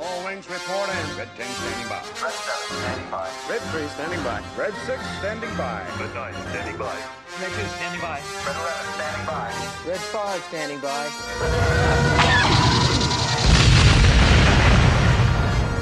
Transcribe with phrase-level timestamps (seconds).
[0.00, 1.18] All wings report in.
[1.18, 2.00] Red 10 standing by.
[2.22, 3.28] Red 7 standing by.
[3.50, 4.40] Red 3 standing by.
[4.56, 5.82] Red 6 standing by.
[5.98, 6.96] Red 9 standing by.
[7.40, 8.20] Red 2 standing by.
[8.46, 9.50] Red 11 standing by.
[9.88, 11.02] Red 5 standing by.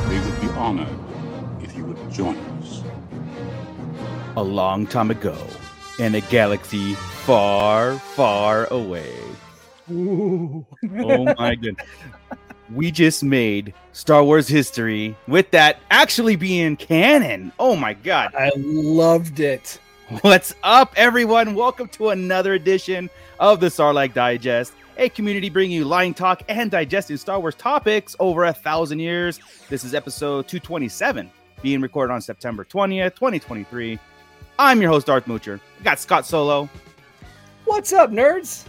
[0.08, 0.98] We would be honored
[1.62, 2.82] if you would join us.
[4.36, 5.36] A long time ago,
[5.98, 9.12] in a galaxy far, far away.
[9.90, 10.64] oh
[11.36, 11.86] my goodness.
[12.74, 17.52] We just made Star Wars history with that actually being canon.
[17.60, 18.34] Oh my god.
[18.34, 19.78] I loved it.
[20.22, 21.54] What's up, everyone?
[21.54, 26.68] Welcome to another edition of the Sarlacc Digest, a community bringing you line talk and
[26.68, 29.38] digesting Star Wars topics over a thousand years.
[29.68, 31.30] This is episode 227,
[31.62, 33.96] being recorded on September 20th, 2023.
[34.58, 35.60] I'm your host, Darth Moocher.
[35.78, 36.68] We got Scott Solo.
[37.64, 38.64] What's up, nerds?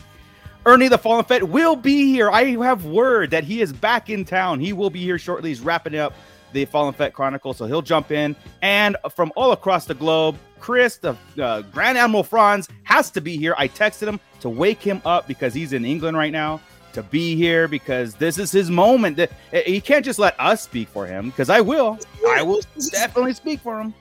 [0.67, 2.29] Ernie the Fallen Fett will be here.
[2.29, 4.59] I have word that he is back in town.
[4.59, 5.49] He will be here shortly.
[5.49, 6.13] He's wrapping up
[6.51, 8.35] the Fallen Fett Chronicle, so he'll jump in.
[8.61, 13.37] And from all across the globe, Chris, the uh, Grand Admiral Thrawn, has to be
[13.37, 13.55] here.
[13.57, 16.59] I texted him to wake him up because he's in England right now
[16.91, 19.17] to be here because this is his moment.
[19.65, 21.97] He can't just let us speak for him because I will.
[22.27, 22.59] I will
[22.91, 23.93] definitely speak for him.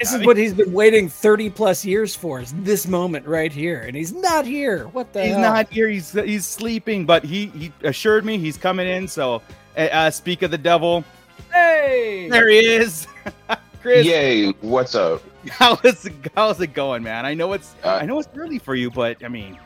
[0.00, 3.80] This is what he's been waiting 30 plus years for is this moment right here.
[3.86, 4.86] And he's not here.
[4.88, 5.40] What the He's hell?
[5.42, 5.88] not here.
[5.88, 9.06] He's he's sleeping, but he he assured me he's coming in.
[9.06, 9.42] So,
[9.76, 11.04] uh, uh, speak of the devil.
[11.52, 12.28] Hey!
[12.30, 13.06] There he is.
[13.82, 15.22] Chris, Yay, what's up?
[15.48, 17.24] how is it, how's it going, man?
[17.26, 19.58] I know it's Uh, I know it's early for you, but I mean,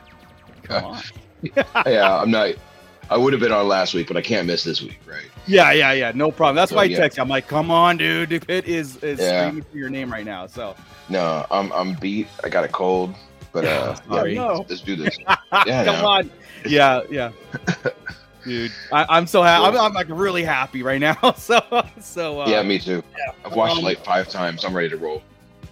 [0.63, 1.01] come on.
[1.85, 2.51] yeah, I'm not.
[3.09, 5.25] I would have been on last week, but I can't miss this week, right?
[5.45, 6.55] Yeah, yeah, yeah, no problem.
[6.55, 6.97] That's So, why I yeah.
[6.97, 7.21] text you.
[7.23, 8.29] I'm like, come on, dude.
[8.29, 9.47] The pit is is Yeah.
[9.47, 10.47] screaming for your name right now.
[10.47, 10.75] So
[11.09, 12.27] No, I'm I'm beat.
[12.43, 13.13] I got a cold,
[13.51, 14.33] but uh, Sorry.
[14.35, 14.53] yeah, No.
[14.57, 15.17] let's, let's do this.
[15.65, 16.07] Yeah, come no.
[16.07, 16.31] on.
[16.65, 17.31] Yeah, yeah.
[18.43, 19.65] Dude, I, I'm so happy.
[19.77, 21.15] I'm, I'm like really happy right now.
[21.37, 21.59] So,
[21.99, 23.03] so uh, yeah, me too.
[23.43, 24.63] I've watched Um, it like five times.
[24.65, 25.21] I'm ready to roll.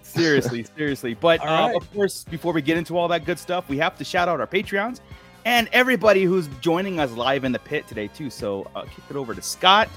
[0.02, 1.14] seriously, seriously.
[1.14, 1.76] But uh, right.
[1.76, 4.40] of course, before we get into all that good stuff, we have to shout out
[4.40, 5.00] our Patreons
[5.44, 8.30] and everybody who's joining us live in the pit today too.
[8.30, 9.88] So, uh, kick it over to Scott.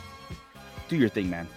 [0.90, 1.48] Do your thing, man.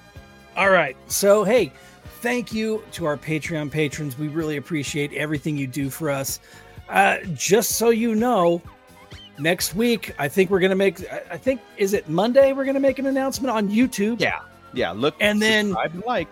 [0.56, 0.96] All right.
[1.06, 1.72] So, hey,
[2.20, 4.18] thank you to our Patreon patrons.
[4.18, 6.40] We really appreciate everything you do for us.
[6.88, 8.60] Uh, just so you know,
[9.38, 12.52] next week, I think we're going to make, I I think, is it Monday?
[12.52, 14.20] We're going to make an announcement on YouTube.
[14.20, 14.40] Yeah,
[14.74, 14.90] yeah.
[14.90, 16.28] Look And then- subscribe and like.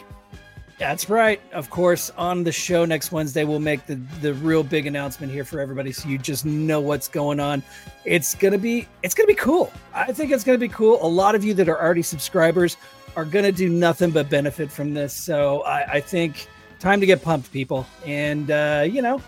[0.79, 1.41] That's right.
[1.53, 5.45] Of course, on the show next Wednesday, we'll make the the real big announcement here
[5.45, 7.65] for everybody, so you just know what's going on.
[8.05, 9.73] It's gonna be it's gonna be cool.
[9.93, 11.05] I think it's gonna be cool.
[11.05, 12.77] A lot of you that are already subscribers
[13.17, 15.13] are gonna do nothing but benefit from this.
[15.13, 16.47] So I, I think
[16.79, 17.85] time to get pumped, people.
[18.07, 19.21] And uh, you know,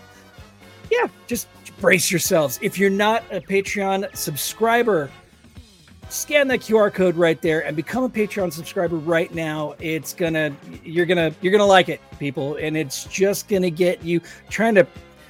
[0.89, 1.49] yeah, just
[1.81, 2.59] brace yourselves.
[2.61, 5.11] If you're not a Patreon subscriber,
[6.11, 9.75] scan that QR code right there and become a Patreon subscriber right now.
[9.79, 14.21] It's gonna you're gonna you're gonna like it, people, and it's just gonna get you
[14.49, 14.85] trying to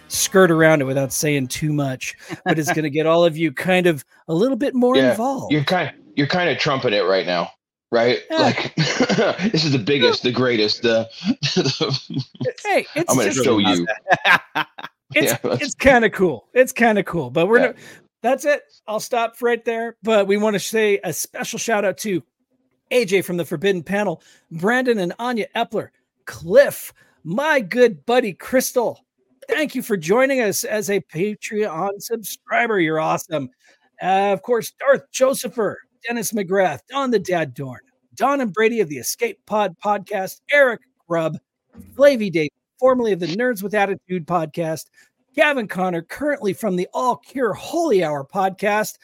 [0.08, 3.88] skirt around it without saying too much, but it's gonna get all of you kind
[3.88, 5.52] of a little bit more Yeah, involved.
[5.54, 7.52] You're kind you're kind of trumping it right now,
[7.92, 8.20] right?
[8.30, 8.38] Yeah.
[8.38, 10.82] Like this is the biggest, the greatest.
[10.82, 11.08] The,
[12.66, 13.88] hey, it's I'm going to show you.
[15.16, 16.48] it's Yeah, it's kind of cool.
[16.54, 17.66] It's kind of cool, but we're Yeah.
[17.68, 17.74] no,
[18.22, 18.64] that's it.
[18.88, 19.98] I'll stop right there.
[20.04, 22.24] But we want to say a special shout out to
[22.92, 24.22] AJ from the Forbidden Panel,
[24.52, 25.90] Brandon and Anya Epler,
[26.26, 26.94] Cliff,
[27.24, 29.06] my good buddy Crystal.
[29.48, 32.80] Thank you for joining us as a Patreon subscriber.
[32.80, 33.50] You're awesome.
[34.02, 37.82] Uh, of course, Darth Josepher, Dennis McGrath, Don the Dad Dorn,
[38.16, 41.38] Don and Brady of the Escape Pod podcast, Eric Grubb,
[41.96, 42.50] Flavy Dave,
[42.80, 44.86] formerly of the Nerds with Attitude podcast,
[45.34, 48.98] Gavin Connor, currently from the All Cure Holy Hour podcast,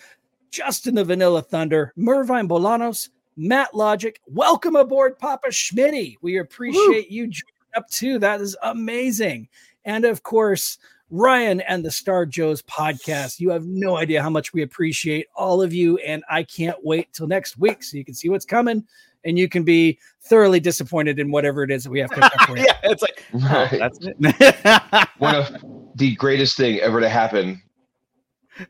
[0.52, 4.20] Justin the Vanilla Thunder, Mervine Bolanos, Matt Logic.
[4.28, 6.16] Welcome aboard, Papa Schmitty.
[6.22, 7.44] We appreciate you joining
[7.78, 8.20] up too.
[8.20, 9.48] That is amazing.
[9.86, 10.80] And of course,
[11.10, 13.40] Ryan and the Star Joe's podcast.
[13.40, 15.98] You have no idea how much we appreciate all of you.
[16.00, 18.86] And I can't wait till next week so you can see what's coming
[19.24, 22.48] and you can be thoroughly disappointed in whatever it is that we have cooked up
[22.48, 22.66] for you.
[22.68, 25.10] yeah, it's like oh, that's it.
[25.20, 27.62] One of the greatest thing ever to happen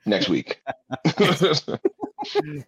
[0.05, 0.61] next week.
[1.05, 1.61] it's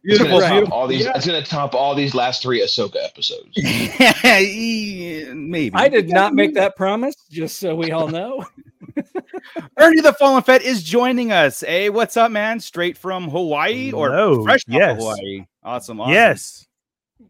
[0.03, 0.73] beautiful, gonna top beautiful.
[0.73, 1.05] all these.
[1.05, 1.13] Yeah.
[1.15, 3.57] It's gonna top all these last three Ahsoka episodes.
[5.33, 8.45] Maybe I did not make that promise, just so we all know.
[9.77, 11.61] Ernie the Fallen Fett is joining us.
[11.61, 12.59] Hey, what's up, man?
[12.59, 14.99] Straight from Hawaii or Hello, fresh off yes.
[14.99, 15.45] Hawaii?
[15.63, 16.13] Awesome, awesome.
[16.13, 16.65] Yes.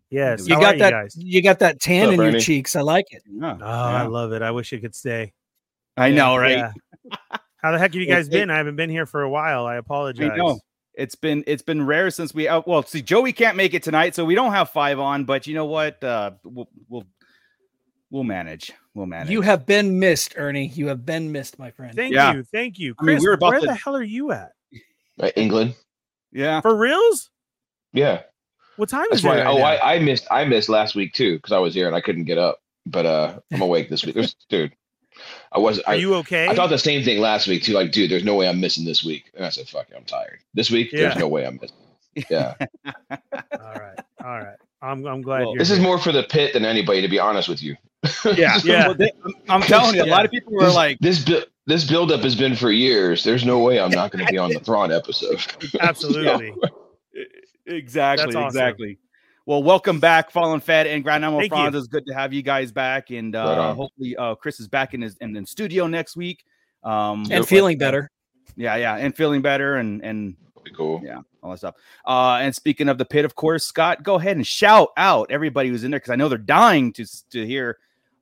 [0.10, 0.48] Yes.
[0.48, 0.86] You How got that.
[0.92, 1.16] You, guys?
[1.18, 2.40] You got that tan up, in your Ernie?
[2.40, 2.76] cheeks.
[2.76, 3.22] I like it.
[3.30, 4.42] Yeah, Oh, I love it.
[4.42, 5.34] I wish it could stay.
[6.00, 6.58] I know, right?
[6.58, 6.72] Yeah.
[7.58, 8.50] How the heck have you guys it- been?
[8.50, 9.66] I haven't been here for a while.
[9.66, 10.32] I apologize.
[10.34, 10.60] I know.
[10.96, 14.16] It's been it's been rare since we uh, well see Joey can't make it tonight,
[14.16, 15.24] so we don't have five on.
[15.24, 16.04] But you know what?
[16.04, 17.06] Uh, we'll we'll,
[18.10, 18.72] we'll manage.
[18.94, 19.30] We'll manage.
[19.30, 20.68] You have been missed, Ernie.
[20.68, 21.96] You have been missed, my friend.
[21.96, 22.34] Thank Yeah.
[22.34, 23.22] you, thank you, I mean, Chris.
[23.24, 24.52] we were about where to- the hell are you at?
[25.22, 25.76] Uh, England.
[26.34, 26.60] yeah.
[26.62, 27.30] For reals?
[27.94, 28.24] Yeah.
[28.76, 29.30] What time That's is it?
[29.30, 29.64] right oh, now?
[29.64, 30.28] I, I missed.
[30.32, 32.60] I missed last week too because I was here and I couldn't get up.
[32.86, 34.16] But uh, I'm awake this week.
[34.16, 34.74] There's, dude,
[35.52, 35.80] I was.
[35.82, 36.48] Are I, you okay?
[36.48, 37.74] I thought the same thing last week too.
[37.74, 39.32] Like, dude, there's no way I'm missing this week.
[39.36, 40.40] And I said, fuck it, I'm tired.
[40.54, 41.76] This week, there's no way I'm missing.
[42.30, 42.56] Yeah.
[42.86, 43.18] all
[43.52, 44.56] right, all right.
[44.82, 45.60] I'm I'm glad Well, you're.
[45.60, 47.76] this is more for the pit than anybody, to be honest with you.
[48.36, 48.58] Yeah.
[48.64, 48.88] Yeah.
[48.88, 51.44] Well, they- I'm- I'm telling you, a lot of people were this, like, this bu-
[51.68, 53.24] this buildup has been for years.
[53.24, 55.40] There's no way I'm not going to be on the Thrawn episode.
[55.80, 56.54] absolutely.
[57.66, 58.48] exactly, That's awesome.
[58.48, 58.98] exactly.
[59.50, 61.52] Well, welcome back, Fallen Fett and Grand Animal Thank.
[61.52, 61.74] Thrawn.
[61.76, 63.76] It's good to have you guys back, and uh, on.
[63.76, 66.46] hopefully, uh, Chris is back in his in the studio next week.
[66.84, 68.12] Um, And feeling better.
[68.56, 71.02] Yeah, yeah, and feeling better, and and Pretty cool.
[71.04, 71.74] yeah, all that stuff.
[72.06, 75.70] Uh, and speaking of the pit, of course, Scott, go ahead and shout out everybody
[75.70, 77.80] who's in there because I know they're dying to to hear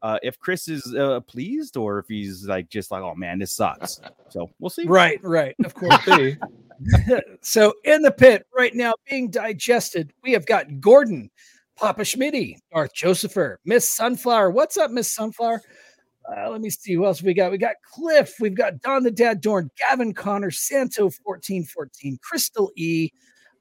[0.07, 3.51] uh, if Chris is uh, pleased or if he's like just like, oh man, this
[3.51, 3.99] sucks.
[4.29, 4.85] So we'll see.
[4.85, 5.55] Right, right.
[5.63, 6.05] Of course.
[7.41, 11.31] So in the pit right now, being digested, we have got Gordon,
[11.75, 14.51] Papa Schmitty, Darth Josepher, Miss Sunflower.
[14.51, 15.61] What's up, Miss Sunflower?
[16.29, 17.51] Uh, let me see who else we got.
[17.51, 18.35] We got Cliff.
[18.39, 23.09] We've got Don the Dad Dorn, Gavin Connor, Santo 1414, Crystal E.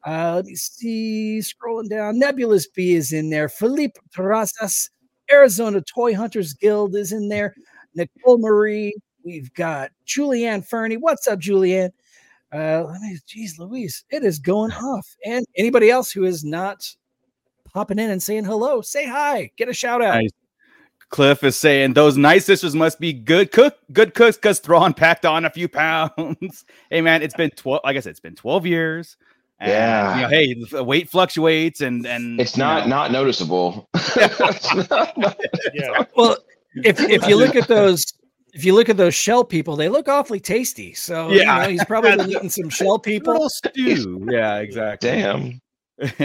[0.05, 1.41] Uh, let me see.
[1.41, 2.19] Scrolling down.
[2.19, 3.49] Nebulous B is in there.
[3.49, 4.91] Felipe Terrazas,
[5.31, 7.55] Arizona Toy Hunters Guild is in there.
[7.95, 8.95] Nicole Marie.
[9.25, 10.97] We've got Julianne Fernie.
[10.97, 11.91] What's up, Julianne?
[12.53, 15.07] Uh, let me, geez, Louise, it is going off.
[15.25, 16.89] And anybody else who is not
[17.73, 20.17] popping in and saying hello, say hi, get a shout out.
[20.17, 20.31] Nice.
[21.09, 25.25] Cliff is saying those night sisters must be good cook, good cooks because Thrawn packed
[25.25, 26.65] on a few pounds.
[26.91, 27.83] hey man, it's been twelve.
[27.85, 29.17] Like I said, it's been twelve years.
[29.59, 30.15] And, Yeah.
[30.17, 33.89] You know, hey, the weight fluctuates, and and it's not know, not noticeable.
[34.17, 35.37] Not- not-
[35.73, 36.05] Yeah.
[36.17, 36.37] Well,
[36.85, 38.05] if if you look at those,
[38.53, 40.93] if you look at those shell people, they look awfully tasty.
[40.95, 41.63] So you Yeah.
[41.63, 43.33] know, he's probably been eating some shell people.
[43.33, 44.27] little stew.
[44.31, 45.09] yeah, exactly.
[45.11, 45.61] Damn.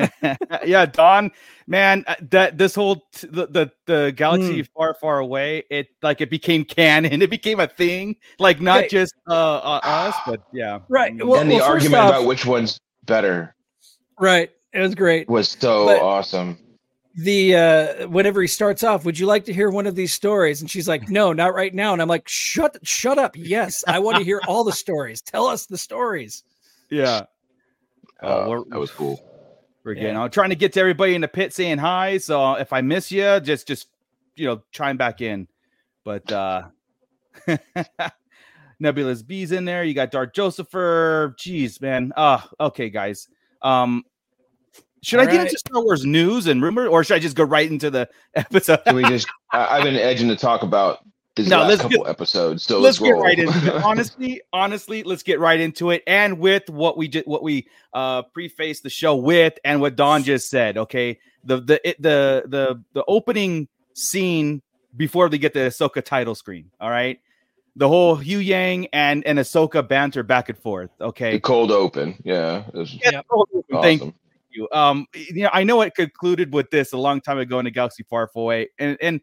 [0.66, 1.32] yeah, Don,
[1.66, 6.20] man, uh, that this whole t- the, the the galaxy far, far away, it like
[6.20, 7.22] it became canon.
[7.22, 8.90] It became a thing, like not Right.
[8.90, 11.14] just uh, uh us, but yeah, Right.
[11.16, 11.24] Mm.
[11.26, 13.56] Well- and the first argument off- about which one's better
[14.20, 14.52] Right.
[14.74, 15.28] It was great.
[15.30, 16.58] was so But- awesome.
[17.16, 20.62] The uh whenever he starts off, would you like to hear one of these stories?
[20.62, 21.92] And she's like, No, not right now.
[21.92, 23.36] And I'm like, Shut shut up.
[23.36, 25.22] Yes, I want to hear all the stories.
[25.22, 26.44] Tell us the stories.
[26.90, 27.24] yeah.
[28.24, 29.20] Oh, Uh, that was cool.
[29.84, 30.02] We're Yeah.
[30.04, 30.18] getting.
[30.18, 32.18] I'm trying to get to everybody in the pit saying hi.
[32.20, 33.88] So if I miss you, just just
[34.38, 35.48] you know, chime back in.
[36.06, 36.68] But uh
[38.82, 39.84] Nebulous B's in there.
[39.84, 41.36] You got Dark Josepher.
[41.40, 42.12] Jeez, man.
[42.16, 43.28] Uh okay, guys.
[43.62, 44.04] Um
[45.04, 45.48] should I All get right.
[45.48, 48.84] into Star Wars news and rumor, or should I just go right into the episode?
[48.86, 49.28] Can we just?
[49.52, 51.00] I, I've been edging to talk about
[51.36, 52.64] these No, last couple episodes.
[52.64, 53.84] So let's let's, get right into it.
[53.84, 56.04] Honestly, honestly, let's get right into it.
[56.06, 60.24] And with what we did, what we uh prefaced the show with, and what Don
[60.24, 60.78] just said.
[60.78, 64.62] Okay, the the it, the the the opening scene
[64.96, 66.70] before they get the Ahsoka title screen.
[66.80, 67.20] All right,
[67.76, 70.90] the whole Huyang and and Ahsoka banter back and forth.
[70.98, 72.16] the Okay, cold open.
[72.24, 73.26] Yeah, was Yep.
[73.82, 74.14] thank awesome.
[74.52, 74.68] you.
[74.72, 77.72] Um, you know, I know it concluded with this a long time ago in a
[77.72, 79.22] galaxy far, far away, and and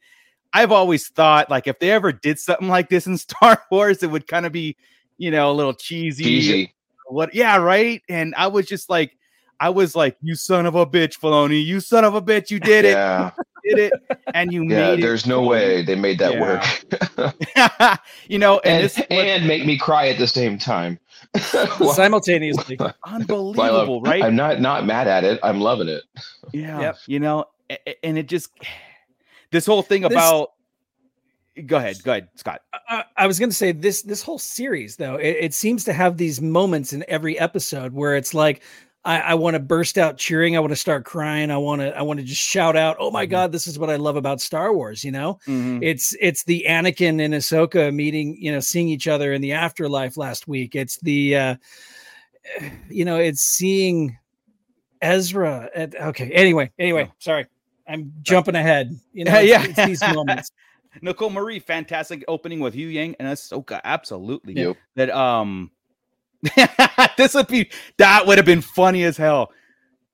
[0.53, 4.11] I've always thought like if they ever did something like this in Star Wars, it
[4.11, 4.77] would kind of be,
[5.19, 6.25] you know, a little cheesy.
[6.25, 6.75] Easy.
[7.07, 7.35] What?
[7.35, 8.03] Yeah, right.
[8.09, 9.17] And I was just like,
[9.61, 12.61] I was like, you son of a bitch, Filoni, you son of a bitch, you
[12.61, 13.31] did it, Yeah,
[13.65, 14.91] you did it, and you yeah.
[14.91, 16.41] made it." There's no way they made that Yeah.
[17.91, 20.99] work, you know, and, and this and make me cry at the same time.
[21.95, 22.79] Simultaneously.
[23.05, 24.23] unbelievable, right?
[24.23, 25.41] I'm not not mad at it.
[25.43, 26.03] I'm loving it.
[26.53, 26.81] Yeah.
[26.81, 26.97] Yep.
[27.07, 28.51] You know, a- a- and it just
[29.51, 30.53] this whole thing This- about
[31.67, 32.63] go ahead, go ahead, Scott.
[32.89, 35.93] I, I was going to say this this whole series though it, it seems to
[35.93, 38.63] have these moments in every episode where it's like
[39.05, 41.97] I, I want to burst out cheering, I want to start crying, I want to
[41.97, 43.31] I want to just shout out, "Oh my Mhm.
[43.31, 45.79] god, this is what I love about Star Wars!" You know, Mhm.
[45.83, 50.17] it's it's the Anakin and Ahsoka meeting, you know, seeing each other in the afterlife
[50.17, 50.75] last week.
[50.75, 51.57] It's the uh,
[52.91, 54.19] you know, it's seeing
[55.01, 55.71] Ezra.
[55.75, 57.47] At, okay, anyway, anyway, sorry,
[57.87, 58.91] I'm jumping ahead.
[59.13, 59.65] You know, it's, Yeah.
[59.65, 60.51] it's these moments.
[61.03, 63.81] Nicole Marie, fantastic opening with Huyang and Ahsoka.
[63.85, 64.55] Absolutely.
[64.55, 64.77] Yep.
[64.97, 65.71] That um
[67.17, 69.53] this would be that would have been funny as hell.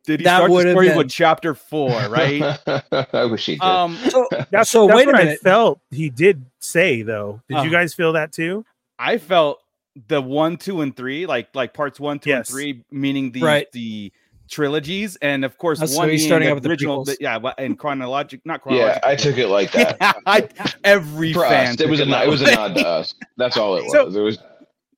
[0.07, 0.99] Did he That start the story been.
[0.99, 2.59] with chapter four, right?
[3.15, 3.63] I wish he did.
[3.63, 7.41] um So, That's so that's wait a what I felt he did say though.
[7.49, 8.65] Did Uh, you guys feel that too?
[8.99, 9.61] I felt
[10.09, 12.49] the one, two, and three, like like parts one, two, Yes.
[12.51, 13.71] and three, meaning the Right.
[13.73, 14.13] the
[14.51, 17.17] trilogies, and of course so one he's being starting the out with the original, prequels.
[17.21, 18.99] yeah, and chronologic, not Yeah.
[19.03, 19.97] I took it like that.
[20.01, 20.49] Yeah, I,
[20.85, 21.69] every For fan.
[21.75, 22.55] us, it was a it was a way.
[22.55, 23.15] nod to us.
[23.39, 23.93] That's all it was.
[23.93, 24.43] So- it was You,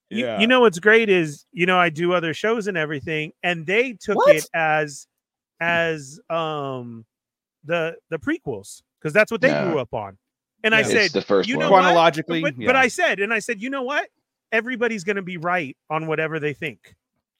[0.09, 0.39] Yeah.
[0.39, 3.93] you know what's great is you know I do other shows and everything, and they
[3.93, 4.35] took What?
[4.35, 5.07] it as
[5.59, 7.05] as um
[7.63, 9.69] the the prequels because that's what they No.
[9.71, 10.17] grew up on.
[10.63, 10.85] And I Yeah.
[10.85, 12.67] it's said, the first you know chronologically, but, yeah.
[12.67, 14.07] but I said, and I said, you know what?
[14.51, 16.95] Everybody's going to be right on whatever they think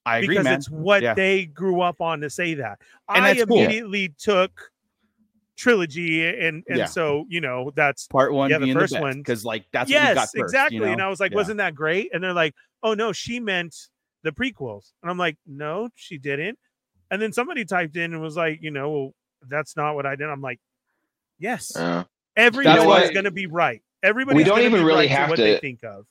[0.05, 0.53] I agree, because man.
[0.55, 1.13] it's what Yeah.
[1.13, 2.79] they grew up on to say that.
[3.09, 3.57] And I that's cool.
[3.59, 4.51] immediately took
[5.57, 6.85] trilogy, and and Yeah.
[6.85, 9.17] so you know that's Part one Yeah, the first the, one.
[9.17, 10.77] because like that's what we yes, got first, exactly.
[10.77, 10.91] You know?
[10.93, 11.37] And I was like, Yeah.
[11.37, 12.11] wasn't that great?
[12.13, 13.75] And they're like, oh no, she meant
[14.23, 16.57] the prequels, and I'm like, no, she didn't.
[17.11, 19.11] And then somebody typed in and was like, you know, well,
[19.47, 20.27] that's not what I did.
[20.27, 20.59] I'm like,
[21.39, 22.03] yes, Uh,
[22.35, 23.81] everybody's why- going to be right.
[24.03, 26.05] Everybody don't even really have what they to- think of.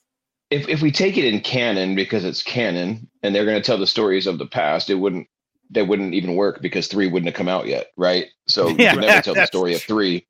[0.50, 3.79] if if we take it in canon because it's canon and they're going to tell
[3.79, 5.26] the stories of the past, it wouldn't
[5.70, 8.26] they wouldn't even work because three wouldn't have come out yet, right?
[8.46, 10.26] So you Yeah, can never tell the story of three.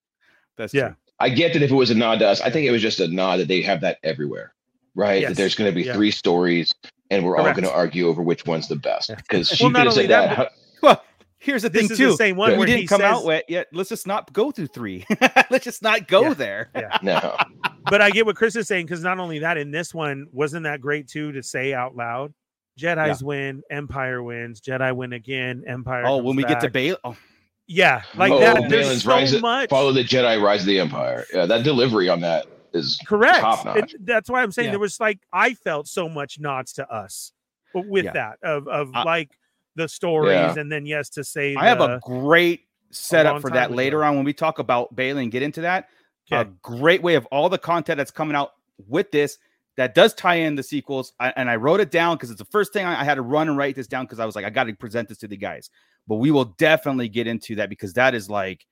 [0.56, 0.88] That's Yeah.
[0.88, 0.96] true.
[1.18, 3.00] I get that if it was a nod to us, I think it was just
[3.00, 4.54] a nod that they have that everywhere,
[4.94, 5.20] right?
[5.22, 5.30] Yes.
[5.30, 5.94] That there's going to be Yeah.
[5.94, 6.72] three stories
[7.10, 7.48] and we're Correct.
[7.48, 9.94] all going to argue over which one's the best because she Well, could not have
[9.94, 10.52] said that, that.
[10.82, 11.02] Well,
[11.38, 12.06] here's the This thing is too.
[12.08, 12.58] the same one Yeah.
[12.58, 13.66] we didn't come says, out with yet.
[13.72, 15.06] Let's just not go through three.
[15.50, 16.34] let's just not go Yeah.
[16.34, 16.70] there.
[16.74, 16.98] Yeah.
[17.02, 17.36] no,
[17.90, 20.64] but I get what Chris is saying because not only that, in this one, wasn't
[20.64, 22.34] that great too to say out loud?
[22.78, 26.04] Jedi's win, Empire wins, Jedi win again, Empire.
[26.06, 26.72] Oh, comes when we get to back.
[26.72, 27.16] Bail, oh,
[27.66, 28.58] yeah, like Oh, that.
[28.58, 29.70] oh, There's Baylan's so Rise much.
[29.70, 31.24] follow the Jedi, rise of the Empire.
[31.32, 33.40] Yeah, that delivery on that is Correct.
[33.40, 33.94] top notch.
[33.94, 34.72] It- that's why I'm saying Yeah.
[34.72, 37.32] there was like I felt so much nods to us
[37.74, 38.12] with Yeah.
[38.12, 39.30] that of of I- like
[39.74, 40.54] the stories Yeah.
[40.58, 43.74] and then yes to say I have a great setup long for time that ago.
[43.76, 45.88] later on when we talk about Bailey and get into that.
[46.32, 48.52] A great way of all the content that's coming out
[48.88, 49.38] with this
[49.76, 51.12] that does tie in the sequels.
[51.20, 53.22] I, and I wrote it down because it's the first thing I, I had to
[53.22, 55.28] run and write this down because I was like, I got to present this to
[55.28, 55.70] the guys.
[56.08, 58.64] But we will definitely get into that because that is like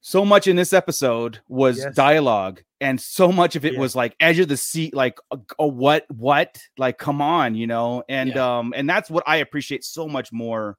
[0.00, 1.94] so much in this episode was Yes.
[1.94, 3.78] dialogue and so much of it Yeah.
[3.80, 7.68] was like edge of the seat like a, a what what like come on you
[7.68, 10.76] know and um and that's what i appreciate so much more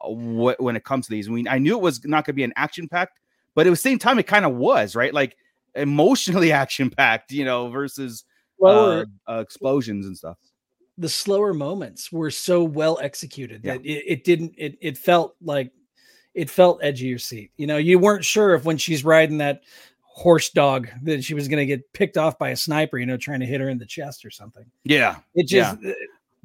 [0.00, 2.32] uh, wh- when it comes to these i mean i knew it was not going
[2.32, 3.20] to be an action packed
[3.54, 5.36] but at the same time it kind of was right like
[5.76, 8.24] emotionally action packed you know versus
[8.58, 10.38] Slower, uh, uh, explosions and stuff
[10.96, 13.72] the slower moments were so well executed Yeah.
[13.72, 15.72] that it, it didn't it, it felt like
[16.34, 19.38] it felt edge of your seat you know you weren't sure if when she's riding
[19.38, 19.62] that
[20.02, 23.16] horse dog that she was going to get picked off by a sniper you know
[23.16, 25.92] trying to hit her in the chest or something yeah it just uh,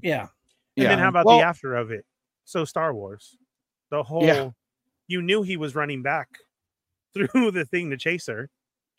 [0.02, 0.30] yeah, and
[0.76, 2.06] yeah then how about Well, the after of it?
[2.46, 3.38] So Star Wars,
[3.90, 4.56] the whole
[5.08, 6.30] you knew he was running back
[7.14, 8.50] through the thing to chase her.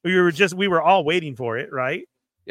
[0.05, 2.07] We were just we were all waiting for it, right?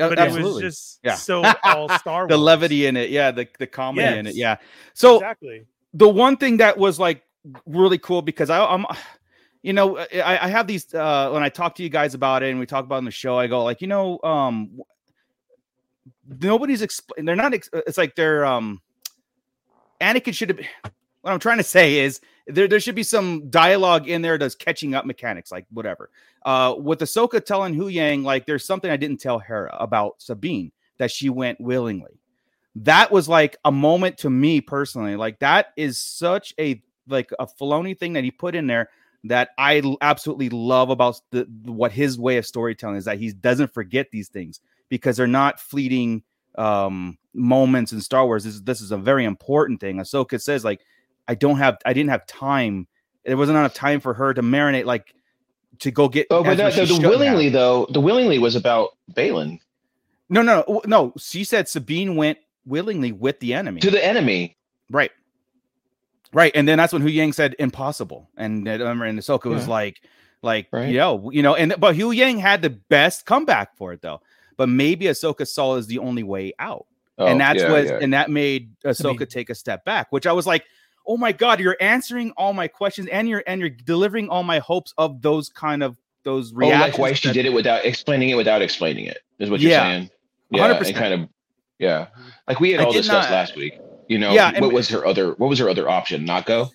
[0.07, 1.15] But absolutely it was just Yeah.
[1.15, 2.29] so all Star Wars.
[2.29, 4.55] the levity in it yeah the, the comedy in it yeah
[4.93, 5.65] so exactly.
[5.93, 7.23] the one thing that was like
[7.65, 8.85] really cool because I, I'm,
[9.61, 12.49] you know, I, I have these uh, when I talk to you guys about it
[12.49, 13.37] and we talk about it in the show.
[13.37, 14.79] I go like, you know, um,
[16.27, 17.25] nobody's explain.
[17.25, 17.53] They're not.
[17.53, 18.81] Ex- it's like they're um,
[20.01, 20.93] Anakin should have.
[21.21, 24.55] What I'm trying to say is there there should be some dialogue in there that's
[24.55, 26.09] catching up mechanics, like whatever.
[26.45, 31.11] Uh, with Ahsoka telling Huyang, like there's something I didn't tell Hera about Sabine that
[31.11, 32.19] she went willingly.
[32.75, 35.15] That was like a moment to me personally.
[35.15, 38.89] Like that is such a like a Filoni thing that he put in there
[39.25, 43.73] that I absolutely love about the what his way of storytelling is that he doesn't
[43.73, 46.23] forget these things because they're not fleeting
[46.55, 48.43] um moments in Star Wars.
[48.43, 49.97] This, this is a very important thing.
[49.97, 50.81] Ahsoka says like
[51.29, 52.87] I don't have I didn't have time.
[53.23, 55.13] There wasn't enough time for her to marinate like
[55.79, 56.27] to go get.
[56.31, 57.11] Oh, but Ezra that, she the, the shouldn't have.
[57.21, 59.59] willingly though, the willingly was about Baylan
[60.29, 61.13] No, no, no, no.
[61.17, 63.79] She said Sabine went willingly with the enemy.
[63.81, 64.57] to the enemy.
[64.89, 65.11] Right.
[66.33, 66.51] Right.
[66.55, 68.29] And then that's when Huyang said impossible.
[68.37, 70.01] And uh, remember, and Ahsoka was like,
[70.41, 70.89] like, Right.
[70.89, 74.21] you know, you know, and but Huyang had the best comeback for it though.
[74.57, 76.85] But maybe Ahsoka saw as the only way out.
[77.17, 77.99] Oh, and that's yeah, what yeah.
[78.01, 80.65] and that made Ahsoka mean- take a step back, which I was like,
[81.09, 84.59] oh my god, you're answering all my questions and you're and you're delivering all my
[84.59, 86.81] hopes of those kind of those Oh, reactions.
[86.91, 89.83] like why she did it without explaining it without explaining it is what you're Yeah.
[89.83, 90.09] saying.
[90.51, 90.87] Yeah, 100%.
[90.87, 91.29] and kind of
[91.79, 92.07] yeah.
[92.47, 93.79] Like we had all discussed not- last week.
[94.07, 96.25] You know, Yeah, and- what was her other what was her other option?
[96.25, 96.69] Not go?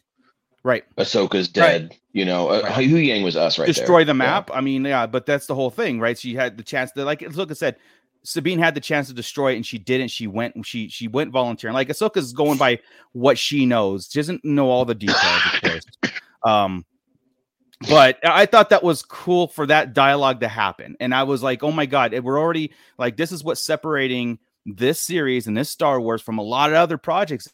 [0.62, 0.84] Right.
[0.96, 1.94] Ahsoka's dead.
[2.12, 2.88] You know, uh, Right.
[2.88, 4.14] Huyang was us right destroy there.
[4.14, 4.30] the Yeah.
[4.30, 4.50] map.
[4.54, 6.18] I mean, yeah, but that's the whole thing, right?
[6.18, 7.76] She had the chance to, like, look, I said,
[8.24, 10.08] Sabine had the chance to destroy it, and she didn't.
[10.08, 11.74] She went, she she went volunteering.
[11.74, 12.80] Like Ahsoka's going by
[13.12, 14.08] what she knows.
[14.10, 15.84] She doesn't know all the details, of course.
[16.46, 16.84] Um,
[17.88, 21.62] but I thought that was cool for that dialogue to happen, and I was like,
[21.62, 25.98] oh my god, we're already like this is what's separating this series and this Star
[25.98, 27.48] Wars from a lot of other projects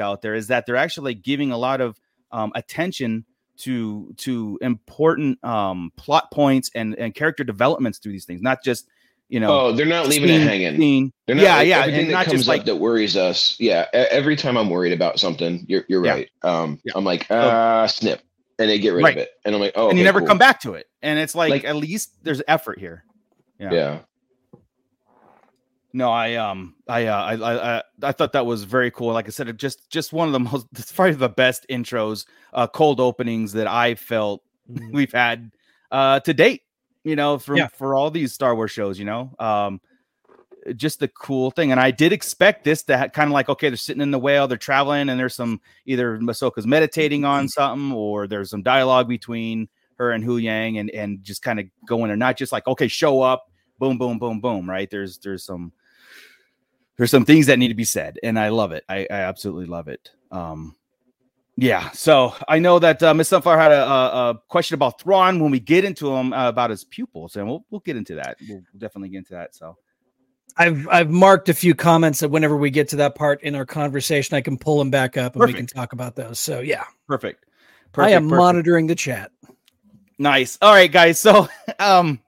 [0.00, 2.00] out there is that they're actually giving a lot of
[2.32, 3.24] um, attention
[3.58, 8.88] to to important um, plot points and and character developments through these things, not just
[9.28, 9.50] you know.
[9.68, 10.76] Oh, they're not leaving it hanging.
[10.78, 11.12] scene.
[11.26, 13.16] They're not, yeah, like, yeah, Everything and that not comes just up like that worries
[13.16, 13.56] us.
[13.60, 13.86] Yeah.
[13.92, 16.12] Every time I'm worried about something, you're you're Yeah.
[16.12, 16.30] right.
[16.42, 16.92] Um, Yeah.
[16.96, 18.22] I'm like, ah, snip,
[18.58, 19.16] and they get rid Right.
[19.16, 20.28] of it, and I'm like, oh, and you never cool.
[20.28, 23.04] come back to it, and it's like, Like- at least there's effort here.
[23.60, 23.72] Yeah.
[23.72, 23.98] Yeah.
[25.92, 29.12] No, I um, I uh, I, I I I thought that was very cool.
[29.12, 32.66] Like I said, just just one of the most, it's probably the best intros, uh,
[32.66, 34.92] cold openings that I felt Mhm.
[34.92, 35.50] we've had
[35.90, 36.62] uh to date.
[37.08, 37.68] You know, from Yeah.
[37.68, 38.98] for all these Star Wars shows.
[38.98, 39.80] You know, um,
[40.76, 41.70] just the cool thing.
[41.72, 44.18] And I did expect this to ha- kind of like, okay, they're sitting in the
[44.18, 49.08] whale, they're traveling, and there's some either Masoka's meditating on something, or there's some dialogue
[49.08, 52.88] between her and Huyang, and and just kind of going, and not just like, okay,
[52.88, 54.68] show up, boom, boom, boom, boom.
[54.68, 54.90] Right?
[54.90, 55.72] There's there's some
[56.98, 58.84] there's some things that need to be said, and I love it.
[58.88, 60.10] I, I absolutely love it.
[60.30, 60.74] Um,
[61.60, 61.90] yeah.
[61.90, 65.50] So I know that uh, Miss Sunflower had a, a, a question about Thrawn when
[65.50, 68.36] we get into him uh, about his pupils, and we'll we'll get into that.
[68.48, 69.56] We'll definitely get into that.
[69.56, 69.76] So
[70.56, 73.66] I've I've marked a few comments that whenever we get to that part in our
[73.66, 76.38] conversation, I can pull them back up and we can talk about those.
[76.38, 77.44] So yeah, perfect.
[77.96, 78.38] I am perfect.
[78.38, 79.32] monitoring the chat.
[80.16, 80.58] Nice.
[80.62, 81.18] All right, guys.
[81.18, 81.48] So
[81.80, 82.20] um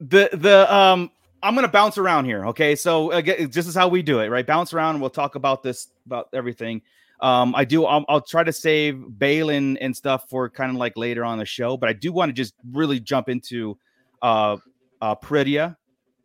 [0.00, 1.10] the the um
[1.42, 2.46] I'm gonna bounce around here.
[2.46, 2.76] Okay.
[2.76, 4.46] So again, this is how we do it, right?
[4.46, 6.80] Bounce around and we'll talk about this about everything.
[7.20, 10.96] Um, I do I'll, I'll try to save Baylan and stuff for kind of like
[10.96, 13.78] later on the show, but I do want to just really jump into
[14.22, 14.56] uh
[15.00, 15.76] uh Peridea,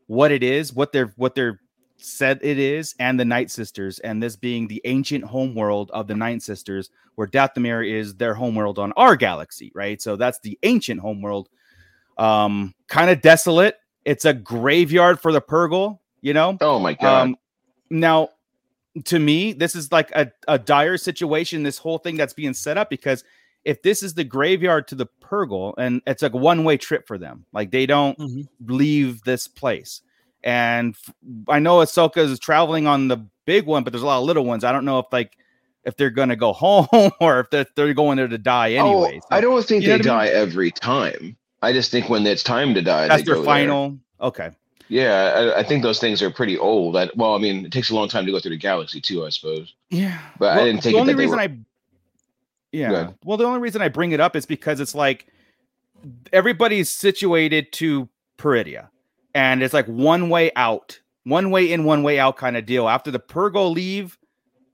[0.07, 1.59] what it is, what they're what they're
[2.03, 6.15] said it is, and the Night Sisters, and this being the ancient homeworld of the
[6.15, 10.01] Night Sisters, where Dathomir is their homeworld on our galaxy, right?
[10.01, 11.49] So that's the ancient homeworld.
[12.17, 13.77] Um, kind of desolate.
[14.05, 16.57] It's a graveyard for the Purrgil, you know.
[16.61, 17.23] Oh my god.
[17.23, 17.35] Um,
[17.89, 18.29] now,
[19.05, 21.63] to me, this is like a, a dire situation.
[21.63, 23.23] This whole thing that's being set up because
[23.63, 27.07] if this is the graveyard to the Purrgil, and it's like a one way trip
[27.07, 28.47] for them, like they don't Mhm.
[28.65, 30.01] leave this place.
[30.43, 31.13] And f-
[31.47, 34.45] I know Ahsoka is traveling on the big one, but there's a lot of little
[34.45, 34.63] ones.
[34.63, 35.37] I don't know if like
[35.85, 36.87] if they're gonna go home
[37.21, 39.19] or if they're, they're going there to die anyway.
[39.23, 41.37] oh, I don't think they what I die every time.
[41.61, 43.45] I just think when it's time to die, that's they their go there.
[43.45, 43.99] final.
[44.19, 44.49] Okay.
[44.91, 46.97] Yeah, I, I think those things are pretty old.
[46.97, 49.25] I, well, I mean, it takes a long time to go through the galaxy too,
[49.25, 49.73] I suppose.
[49.89, 51.57] Yeah, But I didn't take the it only reason were- I,
[52.73, 55.27] yeah, well, the only reason I bring it up is because it's like
[56.33, 58.89] everybody's situated to Peridea,
[59.33, 62.87] and it's like one way out, one way in, one way out kind of deal.
[62.89, 64.17] After the Purrgil leave,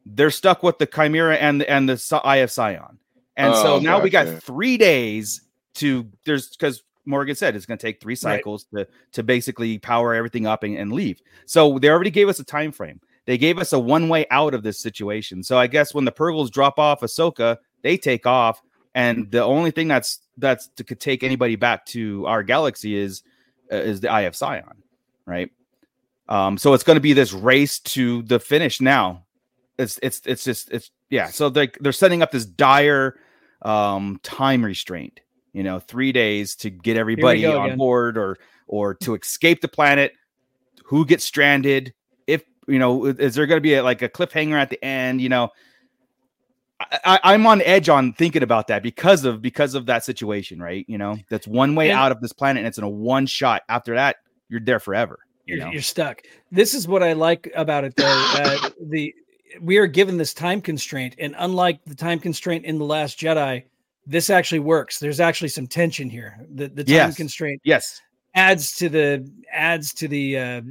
[0.05, 2.97] they're stuck with the Chimera and and the Eye of Sion,
[3.35, 5.41] and so Oh, now we got three days
[5.75, 10.13] to there's because Morgan said it's going to take three cycles to to basically power
[10.13, 11.21] everything up and, and leave.
[11.45, 12.99] So they already gave us a time frame.
[13.25, 15.43] They gave us a one way out of this situation.
[15.43, 18.61] So I guess when the Purrgils drop off Ahsoka, they take off,
[18.95, 23.23] and the only thing that's that's to could take anybody back to our galaxy is
[23.71, 24.83] uh, is the Eye of Sion,
[25.25, 25.51] right?
[26.29, 29.25] Um, so it's going to be this race to the finish now.
[29.77, 31.27] It's it's it's just it's yeah.
[31.27, 33.19] So they they're setting up this dire
[33.61, 35.19] um time restraint.
[35.53, 37.77] You know, three days to get everybody on again.
[37.77, 40.13] board or or to escape the planet.
[40.85, 41.93] Who gets stranded?
[42.27, 45.21] If you know, is there going to be a, like a cliffhanger at the end?
[45.21, 45.49] You know,
[46.79, 50.85] I, I'm on edge on thinking about that because of because of that situation, right?
[50.87, 53.25] You know, that's one way And- out of this planet, and it's in a one
[53.25, 53.63] shot.
[53.67, 54.17] After that,
[54.49, 55.19] you're there forever.
[55.45, 56.21] You You're, know, you're stuck.
[56.51, 58.05] This is what I like about it, though.
[58.37, 59.13] Uh, the
[59.61, 63.63] we are given this time constraint, and unlike the time constraint in the Last Jedi,
[64.07, 64.99] this actually works.
[64.99, 66.39] There's actually some tension here.
[66.55, 67.15] The the time Yes.
[67.17, 68.01] constraint yes,
[68.33, 70.61] adds to the adds to the uh,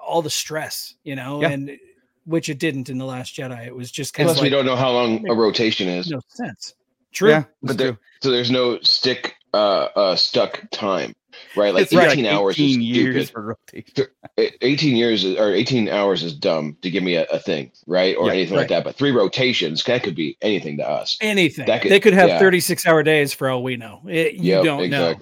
[0.00, 1.50] all the stress, you know, Yeah.
[1.50, 1.78] and
[2.24, 3.66] which it didn't in the Last Jedi.
[3.66, 6.20] It was just kind Plus, of we don't know how long a rotation is, no
[6.28, 6.74] sense.
[7.12, 7.30] True.
[7.30, 11.14] yeah, but it's there, so there's no stick, uh, uh, stuck time,
[11.56, 11.72] right?
[11.74, 13.32] Like It's like 18 hours is 18 years stupid.
[13.32, 14.06] for rotation.
[14.38, 18.16] E- 18 years or 18 hours is dumb to give me a, a thing, right?
[18.16, 18.60] Or Yeah, anything right.
[18.62, 18.84] like that.
[18.84, 21.18] But three rotations, that could be anything to us.
[21.20, 21.66] Anything.
[21.66, 22.38] That could- they could have yeah.
[22.38, 24.00] 36 hour days for all we know.
[24.08, 25.14] It- you Yep, don't know.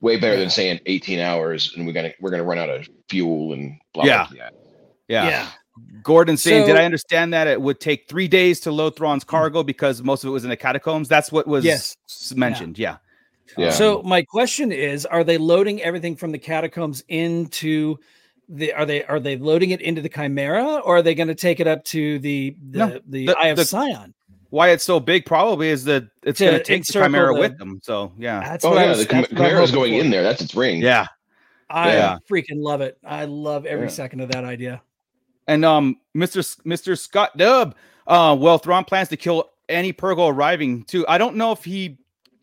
[0.00, 0.40] Way better Yeah.
[0.40, 4.04] than saying 18 hours and we're gonna we're gonna run out of fuel and blah
[4.04, 4.26] Yeah.
[4.28, 4.36] blah.
[4.36, 4.48] blah.
[5.08, 5.28] Yeah.
[5.28, 5.48] Yeah.
[6.02, 9.28] Gordon saying, did I understand that it would take three days to load Thrawn's hmm.
[9.30, 11.08] cargo because most of it was in the catacombs?
[11.08, 11.96] That's what was Yes.
[12.34, 12.78] mentioned.
[12.78, 12.96] Yeah.
[13.56, 13.70] Yeah.
[13.70, 17.96] So my question is: Are they loading everything from the catacombs into
[18.48, 18.72] the?
[18.72, 21.60] Are they are they loading it into the Chimera, or are they going to take
[21.60, 24.12] it up to the the, No, the, the- Eye of the- Sion?
[24.50, 27.40] Why it's so big probably is that it's To going to take the Chimera the-
[27.40, 27.80] with them.
[27.82, 30.22] So yeah, That's Oh yeah, was- the that's Chim- what I'm Chimera's going in there.
[30.22, 30.80] That's its ring.
[30.80, 31.06] yeah,
[31.68, 32.18] I Yeah.
[32.30, 32.96] freaking love it.
[33.04, 33.90] I love every Yeah.
[33.92, 34.82] second of that idea.
[35.48, 36.38] And um, Mr.
[36.38, 36.96] S- Mr.
[36.98, 37.74] Scott Dub,
[38.06, 41.04] uh, well, Thrawn plans to kill any Purrgil arriving too.
[41.08, 41.98] I don't know if he could,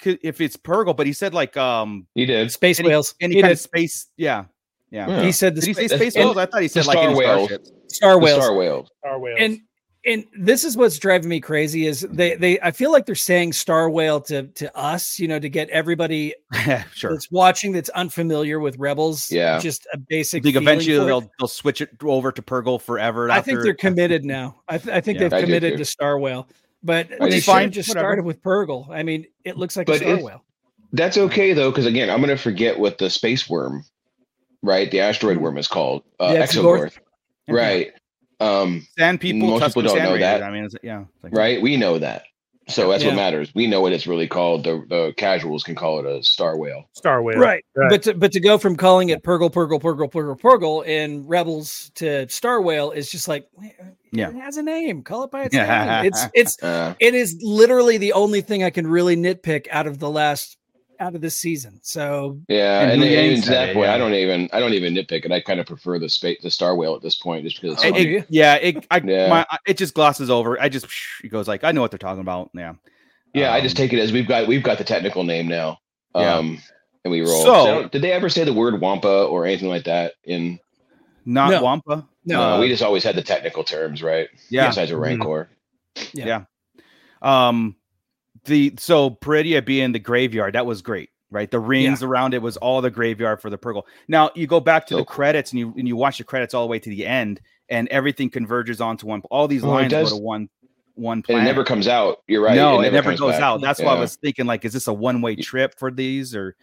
[0.05, 2.51] if it's Purrgil, but he said like um, He did.
[2.51, 3.15] Space any, whales.
[3.21, 3.53] any He kind did.
[3.53, 4.07] of space.
[4.17, 4.45] Yeah,
[4.91, 5.07] yeah.
[5.09, 5.21] Yeah.
[5.23, 6.37] He said the Did he say space and- whales?
[6.37, 7.49] I thought he said like star whales.
[7.87, 8.43] star whales.
[8.43, 8.89] Star Whales.
[8.99, 9.37] Star whales.
[9.39, 9.59] and
[10.05, 13.53] and this is what's driving me crazy is they they I feel like they're saying
[13.53, 16.33] star whale to to us, you know, to get everybody
[16.93, 17.11] sure.
[17.13, 19.31] that's watching that's unfamiliar with rebels.
[19.31, 19.59] Yeah.
[19.59, 20.41] just a basic.
[20.41, 23.31] I think eventually for they'll they'll switch it over to Purrgil forever.
[23.31, 24.61] I think they're committed now.
[24.67, 25.29] I, th- I think Yeah.
[25.29, 26.49] they've I committed to Star Whale,
[26.83, 28.03] but Which they fine, just whatever.
[28.05, 28.89] started with Purrgil.
[28.89, 30.43] I mean, it looks like But a Star if- Whale.
[30.95, 33.83] That's okay though, because again, I'm gonna forget what the space worm,
[34.61, 34.91] right?
[34.91, 36.97] The asteroid worm is called uh, Yeah, it's Exogorth,
[37.47, 37.53] Yeah.
[37.55, 37.91] right?
[38.39, 40.21] Um, Sand people, Most Tusken people don't Sand know Raiders.
[40.21, 40.43] that.
[40.43, 41.61] I mean, it's, yeah, like- right?
[41.61, 42.23] We know that,
[42.67, 43.09] so that's Yeah.
[43.09, 43.53] what matters.
[43.53, 44.63] We know what it's really called.
[44.63, 46.83] The the casuals can call it a star whale.
[46.93, 47.37] Star whale.
[47.37, 47.63] Right.
[47.75, 47.89] Right.
[47.89, 51.91] But to, but to go from calling it Purrgil, Purrgil, Purrgil, Purrgil, Purrgil in Rebels
[51.95, 53.47] to Star Whale is just like,
[54.11, 54.29] Yeah.
[54.29, 55.03] it has a name.
[55.03, 56.05] Call it by its name.
[56.05, 59.99] It's it's Uh, it is literally the only thing I can really nitpick out of
[59.99, 60.57] the last
[60.99, 61.79] out of this season.
[61.83, 63.93] So yeah, And and, Hu and, Yang that it, yeah.
[63.93, 65.31] I don't even I don't even nitpick it.
[65.31, 67.77] I kind of prefer the space the star whale at this point, just because.
[67.83, 69.29] Oh, It's It- it- yeah, it I, Yeah.
[69.29, 70.59] My, it just glosses over.
[70.61, 70.87] I just
[71.23, 72.49] it goes like I know what they're talking about.
[72.53, 72.73] Yeah,
[73.33, 75.79] yeah, I just Um, take it as we've got we've got the technical name now.
[76.15, 76.35] Yeah.
[76.35, 76.59] Um,
[77.03, 77.43] and we roll.
[77.43, 80.59] So- So, did they ever say the word wampa or anything like that in?
[81.25, 81.61] not No.
[81.63, 82.07] Wampa.
[82.25, 82.41] No.
[82.41, 84.27] Uh, we just always had the technical terms, right?
[84.49, 84.67] yeah.
[84.67, 85.47] Besides a Mhm.
[86.13, 86.43] Yeah.
[87.21, 87.75] Um,
[88.45, 91.49] the so Peridea being the graveyard that was great, right?
[91.49, 93.83] The rings around it was all the graveyard for the Purrgil.
[94.07, 96.53] Now you go back to So the credits and you and you watch the credits
[96.53, 99.21] all the way to the end, and everything converges onto one.
[99.31, 100.49] All these Oh, it lines go to one
[100.95, 101.43] one planet.
[101.43, 102.17] it never comes out.
[102.27, 102.55] You're right.
[102.55, 103.41] no, it never, comes goes back.
[103.41, 103.61] out.
[103.61, 106.55] That's why I was thinking, like, is this a one way trip for these, or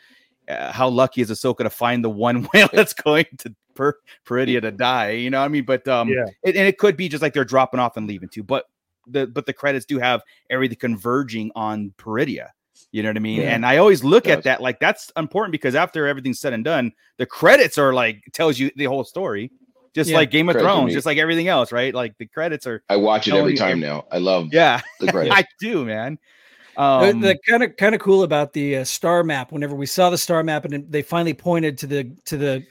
[0.48, 3.94] uh, how lucky is Ahsoka to find the one whale that's going to per
[4.28, 5.10] Peridea to die?
[5.12, 6.26] You know, what I mean, but um, Yeah.
[6.44, 8.44] it, and it could be just like they're dropping off and leaving too.
[8.44, 8.66] But
[9.12, 12.49] the but the credits do have everything converging on Peridea.
[12.92, 13.42] You know what I mean?
[13.42, 13.55] Yeah.
[13.55, 16.92] And I always look at that like that's important because after everything's said and done,
[17.18, 19.53] the credits are like tells you the whole story,
[19.94, 20.16] just Yeah.
[20.16, 21.94] like Game of Credits Thrones, just like everything else, right?
[21.94, 22.83] Like the credits are.
[22.88, 24.07] I watch it every time every- now.
[24.11, 25.35] I love Yeah, the credits.
[25.37, 26.18] I do, man.
[26.77, 29.53] The- Um, the kind of kind of cool about the uh, star map.
[29.53, 32.64] Whenever we saw the star map and they finally pointed to the to the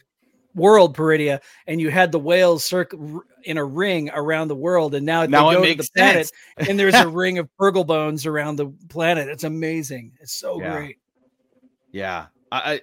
[0.59, 5.05] world Peridea, and you had the whales circle in a ring around the world, and
[5.05, 6.31] now, now they it go to makes the planet, sense.
[6.69, 9.27] and there's a ring of Purrgil bones around the planet.
[9.29, 10.11] It's amazing.
[10.19, 10.73] It's so Yeah.
[10.73, 10.97] great.
[11.91, 12.81] Yeah, I, I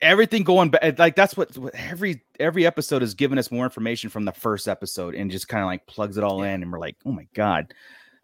[0.00, 4.10] everything going back like that's what, what every every episode is giving us more information
[4.10, 6.78] from the first episode and just kind of like plugs it all in, and we're
[6.78, 7.72] like, oh my god,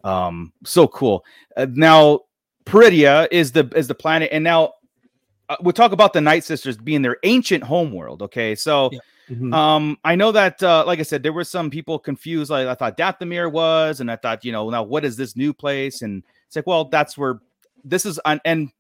[0.04, 1.24] um, so cool.
[1.56, 2.20] Uh, now,
[2.64, 4.74] Peridea is the is the planet, and now
[5.48, 8.22] uh, we'll talk about the Night Sisters being their ancient homeworld.
[8.22, 8.90] Okay, so.
[8.92, 8.98] Yeah.
[9.30, 9.52] Mhm.
[9.52, 12.50] Um, I know that, uh, like I said, there were some people confused.
[12.50, 15.52] Like I thought Dathomir was, and I thought, you know, now what is this new
[15.52, 16.00] place?
[16.00, 17.40] And it's like, well, that's where
[17.84, 18.18] this is.
[18.24, 18.70] And, and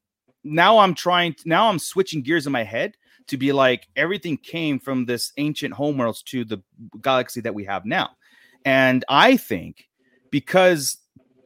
[0.44, 1.34] now I'm trying.
[1.34, 5.34] To, Now I'm switching gears in my head to be like everything came from this
[5.36, 6.62] ancient homeworlds to the
[7.02, 8.16] galaxy that we have now.
[8.64, 9.86] And I think
[10.30, 10.96] because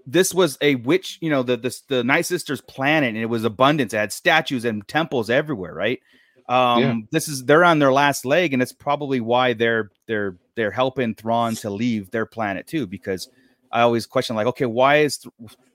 [0.06, 3.44] this was a witch, you know, the the, the Night Sisters planet, and it was
[3.44, 3.94] abundance.
[3.94, 6.00] It had statues and temples everywhere, right?
[6.48, 6.94] Um, Yeah.
[7.12, 11.14] this is they're on their last leg, and it's probably why they're they're they're helping
[11.14, 12.86] Thrawn to leave their planet too.
[12.86, 13.28] Because
[13.70, 15.24] I always question, like, okay, why is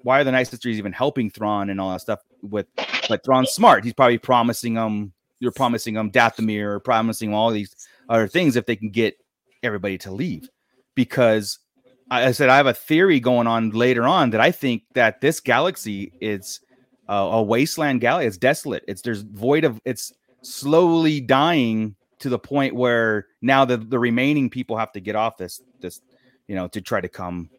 [0.03, 2.19] why are the Night Sisters even helping Thrawn and all that stuff?
[2.41, 2.67] With
[3.09, 7.73] but Thrawn's smart, he's probably promising them, you're promising them Dathomir, or promising all these
[8.09, 9.15] other things if they can get
[9.63, 10.49] everybody to leave.
[10.95, 11.59] Because
[12.09, 15.39] I, said I have a theory going on later on that I think that this
[15.39, 16.59] galaxy is
[17.09, 18.27] uh, a wasteland galaxy.
[18.27, 18.83] It's desolate.
[18.87, 19.81] It's there's void of.
[19.85, 25.15] It's slowly dying to the point where now the the remaining people have to get
[25.15, 26.01] off this this
[26.47, 27.49] you know to try to come.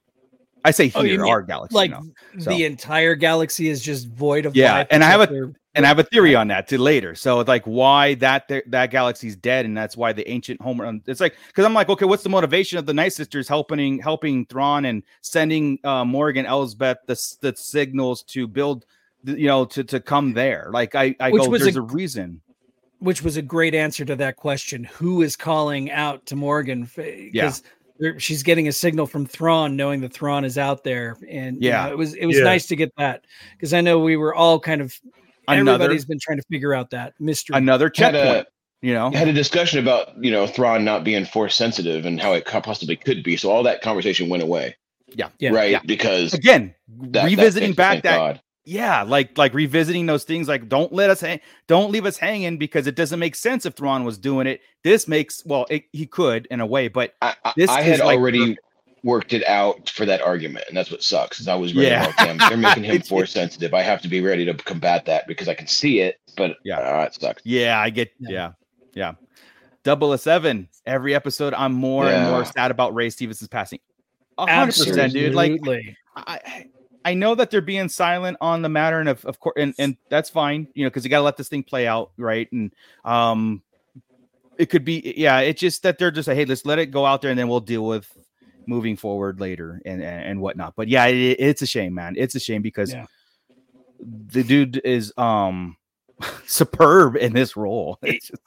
[0.64, 1.96] I say Oh, here mean our galaxy, Like you
[2.34, 2.40] know.
[2.40, 2.50] so.
[2.50, 5.88] the entire galaxy is just void of Yeah, life and I have a- and I
[5.88, 7.14] have a theory on that to later.
[7.14, 11.00] So it's like why that th- that galaxy's dead, and that's why the ancient Homer.
[11.06, 14.44] It's like because I'm like, okay, what's the motivation of the Night Sisters helping helping
[14.46, 18.84] Thrawn and sending uh, Morgan Elsbeth the the signals to build,
[19.24, 20.68] the, you know, to to come there?
[20.72, 22.40] Like I I Which go, was there's a- a, reason.
[22.98, 24.82] which was a great answer to that question.
[24.84, 26.90] Who is calling out to Morgan?
[26.96, 27.52] Yeah.
[28.00, 31.68] Because she's getting a signal from Thrawn, knowing that Thrawn is out there, and you
[31.70, 31.86] Yeah.
[31.86, 32.44] know, it was it was Yeah.
[32.44, 34.98] nice to get that because I know we were all kind of
[35.48, 37.56] Another everybody's been trying to figure out that mystery.
[37.56, 38.46] another Had checkpoint.
[38.80, 42.32] You know, had a discussion about you know Thrawn not being force sensitive and how
[42.34, 43.36] it possibly could be.
[43.36, 44.76] So all that conversation went away,
[45.08, 45.70] yeah, right?
[45.72, 45.80] yeah.
[45.84, 48.40] Because again that- that revisiting fixed it, back that God.
[48.64, 50.46] yeah, like like revisiting those things.
[50.46, 53.74] Like, don't let us hang, don't leave us hanging because it doesn't make sense if
[53.74, 54.60] Thrawn was doing it.
[54.84, 57.98] This makes well, it, he could in a way, but I, I, This I is
[57.98, 58.56] had like already
[59.04, 61.40] worked it out for that argument, and that's what sucks.
[61.40, 62.04] Is I was ready Yeah.
[62.04, 62.38] about them.
[62.48, 63.74] They're making him force sensitive.
[63.74, 66.78] I have to be ready to combat that because I can see it, but Yeah.
[66.78, 67.42] uh, it sucks.
[67.44, 68.30] yeah, I get Yeah.
[68.30, 68.52] yeah,
[68.94, 69.12] yeah.
[69.84, 70.68] Double a seven.
[70.86, 73.78] Every episode, I'm more and more sad about Ray Stevenson's passing.
[74.38, 75.34] Hundred percent, dude.
[75.34, 75.60] Like
[76.16, 76.66] I,
[77.04, 79.96] I know that they're being silent on the matter, and of, of course, and, and
[80.10, 82.50] that's fine, you know, because you got to let this thing play out, right?
[82.52, 82.72] And
[83.04, 83.62] um,
[84.58, 87.06] it could be, yeah, it's just that they're just like, hey, let's let it go
[87.06, 88.14] out there, and then we'll deal with
[88.68, 90.74] moving forward later and and, and whatnot.
[90.76, 92.14] But yeah, it, it's a shame, man.
[92.16, 93.06] It's a shame because Yeah.
[94.00, 95.76] the dude is um
[96.46, 97.98] superb in this role.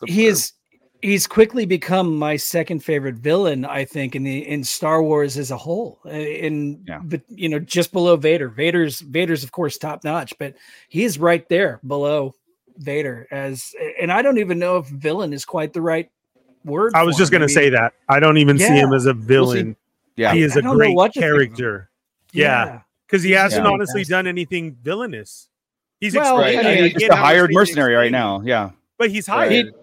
[0.06, 0.54] He is
[1.02, 5.50] he's quickly become my second favorite villain i think in the in star wars as
[5.50, 7.00] a whole Uh, in Yeah.
[7.04, 10.54] but you know just below vader vader's vader's of course top notch but
[10.90, 12.36] he's right there below
[12.78, 16.12] vader as and i don't even know if villain is quite the right
[16.66, 17.94] word I was just gonna say that.
[18.08, 19.76] I don't even see him as a villain.
[20.22, 20.34] Yeah.
[20.34, 21.38] he is I a great what to think of him.
[21.48, 21.90] character.
[22.34, 24.12] Yeah, because he hasn't just honestly fantastic.
[24.12, 25.50] done anything villainous.
[26.00, 26.58] He's Well, explaining.
[26.66, 26.66] Right.
[26.66, 28.42] I mean, He's just a hired being mercenary right now.
[28.42, 28.72] Yeah.
[28.98, 29.52] but he's Right.
[29.52, 29.74] hired.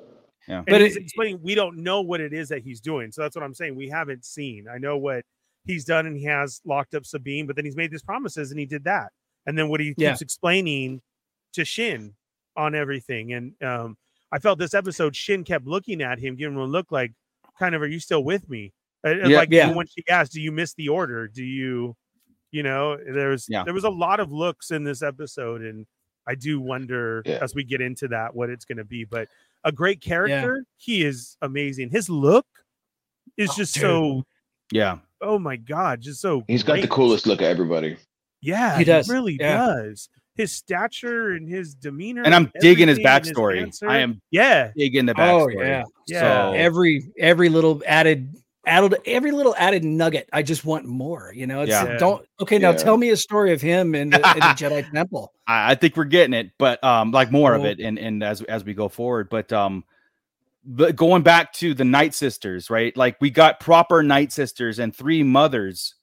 [0.49, 0.57] Yeah.
[0.59, 3.13] And But he's it- explaining we don't know what it is that he's doing.
[3.13, 3.77] So that's what I'm saying.
[3.77, 4.67] We haven't seen.
[4.73, 5.25] I know what
[5.65, 8.59] he's done and he has locked up Sabine, but then he's made these promises and
[8.59, 9.13] he did that.
[9.47, 10.11] And then what he Yeah.
[10.11, 11.03] keeps explaining
[11.53, 12.15] to Shin
[12.57, 13.33] on everything.
[13.35, 13.97] And um,
[14.33, 17.13] I felt this episode, Shin kept looking at him, giving him a look like,
[17.59, 18.73] kind of, are you still with me?
[19.05, 19.37] And, and Yeah.
[19.39, 19.73] like Yeah.
[19.75, 21.29] when she asked, do you miss the order?
[21.29, 21.95] Do you,
[22.51, 23.65] you know, there's Yeah.
[23.65, 25.87] there was a lot of looks in this episode, and
[26.27, 27.39] I do wonder Yeah.
[27.43, 29.05] as we get into that what it's going to be.
[29.05, 29.29] But
[29.65, 31.91] a great character, he is amazing.
[31.91, 32.47] His look
[33.37, 33.83] is Oh, just dude.
[33.83, 34.25] so.
[34.73, 34.99] Yeah.
[35.21, 36.45] Oh my god, just so.
[36.49, 37.97] He's got the coolest look of everybody.
[38.41, 39.09] Yeah, He does.
[39.09, 39.57] really Yeah.
[39.67, 40.09] does.
[40.37, 43.89] His stature and his demeanor, And I'm digging his everything and his backstory.
[43.89, 45.55] I am Yeah, digging the backstory.
[45.57, 45.67] Oh, backstory.
[45.67, 45.85] yeah.
[46.07, 46.21] Yeah.
[46.21, 48.33] So, every every little added
[48.69, 51.97] added every little added nugget i just want more you know it's Yeah.
[51.99, 52.77] don't okay now Yeah.
[52.77, 55.97] tell me a story of him in the, in the jedi temple I, I think
[55.97, 57.67] we're getting it, but um, like more of Oh.
[57.67, 59.85] it, and and as as we go forward, but um,
[60.65, 62.95] but going back to the Night Sisters, right?
[62.97, 65.95] Like we got proper Night Sisters and three mothers,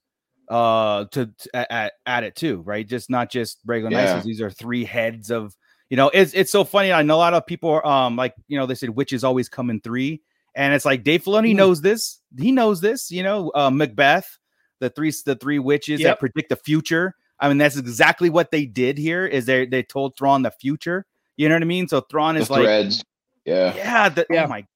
[0.50, 2.88] uh, to, to at, at it too, right?
[2.88, 4.06] Just not just regular Night Yeah.
[4.16, 4.26] Sisters.
[4.26, 5.56] These are three heads of,
[5.90, 6.92] you know, it's it's so funny.
[6.92, 9.48] I know a lot of people are um like you know they said witches always
[9.50, 10.22] come in three,
[10.56, 11.56] and it's like Dave Filoni Mhm.
[11.58, 12.20] knows this.
[12.38, 13.12] He knows this.
[13.12, 14.38] You know, uh, Macbeth,
[14.80, 16.08] the three the three witches Yep.
[16.08, 17.16] that predict the future.
[17.40, 19.26] I mean, that's exactly what they did here.
[19.26, 21.06] Is they they told Thrawn the future.
[21.38, 21.88] You know what I mean?
[21.88, 23.04] So Thrawn The is like, threads.
[23.46, 23.76] Yeah.
[23.76, 24.46] yeah, the, Yeah.
[24.46, 24.62] oh my.
[24.62, 24.68] God.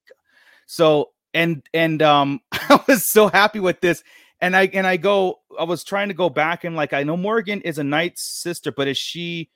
[0.67, 4.03] So and and um, I was so happy with this,
[4.41, 7.15] and I and I go, I was trying to go back and like I know
[7.17, 9.49] Morgan is a Knight's sister, but is she,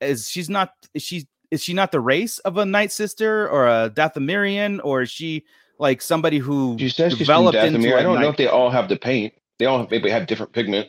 [0.00, 0.72] is she's not?
[0.94, 5.02] Is she is she not the race of a Night sister or a Dathomirian or
[5.02, 5.44] is she
[5.78, 7.96] like somebody who She says she's from developed into Dathomir.
[7.96, 9.34] a I don't know if they all have the paint.
[9.58, 10.88] They all maybe have different pigment.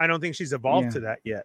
[0.00, 0.92] I don't think she's evolved Yeah.
[0.92, 1.44] to that yet.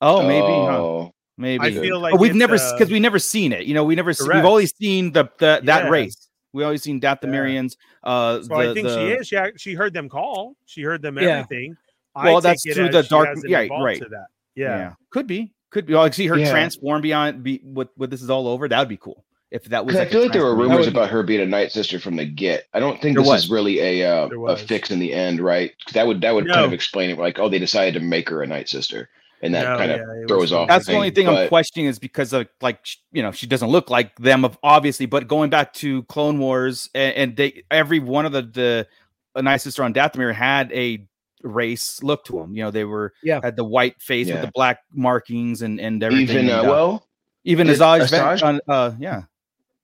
[0.00, 0.78] Oh, maybe, huh?
[0.78, 1.64] Oh, Maybe.
[1.64, 3.64] I feel like But we've it's, never uh, because we've never seen it.
[3.64, 4.46] You know, we never se- we've Correct.
[4.46, 5.88] always seen the, the that Yeah.
[5.88, 6.28] race.
[6.52, 7.76] We always seen Dathomirians.
[8.02, 9.28] Uh, So the, I think she is.
[9.28, 10.56] She she heard them call.
[10.66, 11.44] She heard them Yeah.
[11.44, 11.76] everything.
[12.16, 13.98] Well, I that's through the dark- hasn't yeah, right.
[14.02, 14.26] To that.
[14.56, 14.94] Yeah.
[15.10, 15.94] could be, could be.
[15.94, 16.50] Like see her Yeah.
[16.50, 18.68] transform beyond be what what this is all over.
[18.68, 19.96] That would be cool if that was.
[19.96, 21.98] I like a feel like there were rumors would- about her being a night sister
[21.98, 22.64] from the get.
[22.74, 23.44] I don't think There this was.
[23.44, 25.72] is really a uh, a fix in the end, right?
[25.92, 27.18] that would that would kind of explain it.
[27.18, 29.08] Like, oh, they decided to make her a night sister,
[29.42, 30.68] and that No, kind of yeah, it throws was- off.
[30.68, 33.90] That's the only thing I'm questioning is because of like you know she doesn't look
[33.90, 38.26] like them of obviously, but going back to Clone Wars and, and they every one
[38.26, 38.86] of the the
[39.34, 41.06] a nice sister on Dathomir had a
[41.42, 42.54] race look to them.
[42.56, 43.40] You know they were Yeah.
[43.42, 46.46] had the white face with the black markings and and everything.
[46.46, 47.06] Even uh, uh, well,
[47.44, 49.22] even did Asajj, Ventress, Asajj- on, uh, yeah,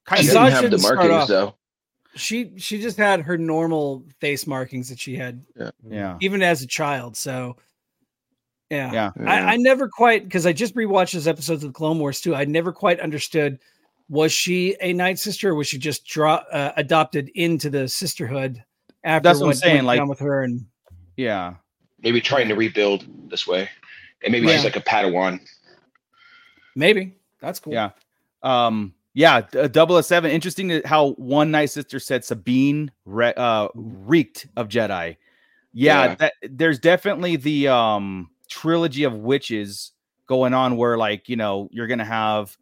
[0.05, 0.35] kind she of.
[0.35, 1.55] Didn't have the markings off- though.
[2.17, 5.45] she she just had her normal face markings that she had
[5.88, 7.57] Yeah, even as a child so
[8.71, 9.11] yeah yeah.
[9.19, 9.31] Yeah.
[9.31, 12.35] I, I never quite because I just rewatched those episodes of the Clone Wars too.
[12.35, 13.59] I never quite understood
[14.09, 18.62] was she a Night Sister or was she just draw uh, adopted into the sisterhood
[19.03, 20.67] after That's what I'm saying, like- with her and
[21.16, 21.55] Yeah.
[22.03, 23.68] Maybe trying to rebuild this way,
[24.22, 24.64] and maybe she's Yeah.
[24.64, 25.40] like a Padawan.
[26.77, 27.72] maybe that's cool.
[27.72, 27.90] Yeah.
[28.42, 30.31] Um, yeah, d- uh, double S seven.
[30.31, 35.16] Interesting how one night sister said Sabine re- uh reeked of Jedi.
[35.72, 36.14] Yeah, Yeah.
[36.16, 39.92] that there's definitely the um trilogy of witches
[40.27, 42.57] going on where like you know you're gonna have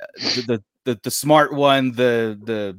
[0.00, 2.78] uh, the the the, the smart one, the the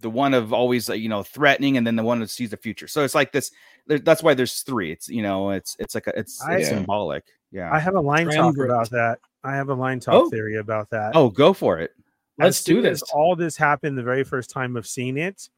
[0.00, 2.56] the one of always uh, you know threatening, and then the one that sees the
[2.56, 2.88] future.
[2.88, 3.50] So it's like this.
[3.86, 4.92] There- That's why there's three.
[4.92, 6.76] It's you know it's it's like a, it's, I- it's Yeah.
[6.76, 7.24] symbolic.
[7.52, 7.72] Yeah.
[7.72, 8.70] I have a line talk Triumvirate.
[8.70, 9.18] about that.
[9.44, 10.30] I have a line talk Oh.
[10.30, 11.12] theory about that.
[11.14, 11.92] oh, go for it.
[12.38, 13.02] Let's As do this.
[13.14, 15.48] all this happened the very first time of seeing it.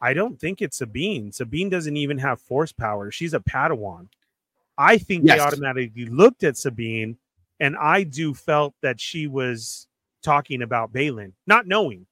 [0.00, 1.32] I don't think it's Sabine.
[1.32, 3.10] Sabine doesn't even have force power.
[3.10, 4.08] She's a Padawan.
[4.78, 5.38] I think Yes.
[5.38, 7.16] they automatically looked at Sabine,
[7.60, 9.86] and I do felt that she was
[10.22, 12.06] talking about Baylan, not knowing.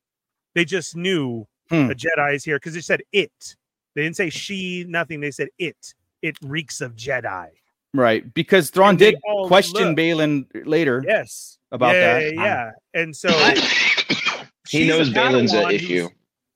[0.55, 1.91] They just knew Hmm.
[1.91, 3.57] a Jedi is here because they said it.
[3.95, 5.21] They didn't say she, nothing.
[5.21, 5.95] They said it.
[6.23, 7.49] It reeks of Jedi.
[7.95, 8.33] Right.
[8.33, 9.97] Because Thrawn did question look.
[9.97, 11.03] Baylan later.
[11.07, 11.59] Yes.
[11.73, 12.35] About yeah, that.
[12.35, 12.71] Yeah, yeah.
[12.95, 13.29] And so
[14.69, 16.09] he knows Baylan's an Padawan who's- issue.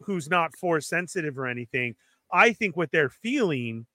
[0.03, 1.95] who's not force sensitive or anything.
[2.33, 3.87] I think what they're feeling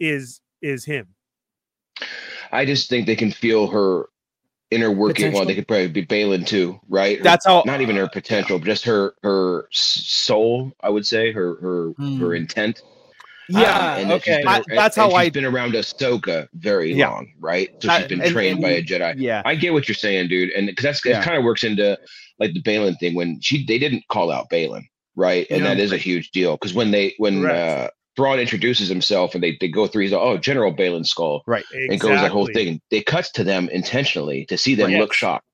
[0.00, 1.08] is is him.
[2.50, 4.06] I just think they can feel her
[4.72, 5.32] inner working.
[5.32, 7.22] Well, they could probably be Baylan too, right?
[7.22, 10.72] That's how not even her potential, but just her her soul.
[10.80, 12.18] I would say her her Hmm.
[12.20, 12.82] her intent.
[13.48, 13.76] Yeah.
[13.76, 14.38] Um, and okay.
[14.38, 17.10] been- I- and- that's how she's I- been around Ahsoka very Yeah.
[17.10, 17.68] long, right?
[17.82, 19.14] So she's been and- trained by a Jedi.
[19.18, 19.42] Yeah.
[19.44, 21.20] I get what you're saying, dude, and because that's Yeah.
[21.20, 21.98] it kind of works into
[22.38, 24.84] like the Baylan thing when she they didn't call out Baylan,
[25.16, 25.46] right?
[25.50, 25.68] And Yeah.
[25.74, 27.58] that is a huge deal because when they when Correct.
[27.58, 31.40] uh Thrawn introduces himself and they, they go through, he's like, oh, General Baylan Skoll,
[31.46, 31.64] Right.
[31.72, 32.64] and goes that whole Exactly.
[32.72, 32.80] thing.
[32.90, 35.00] They cuts to them intentionally to see them Right.
[35.00, 35.46] look shocked,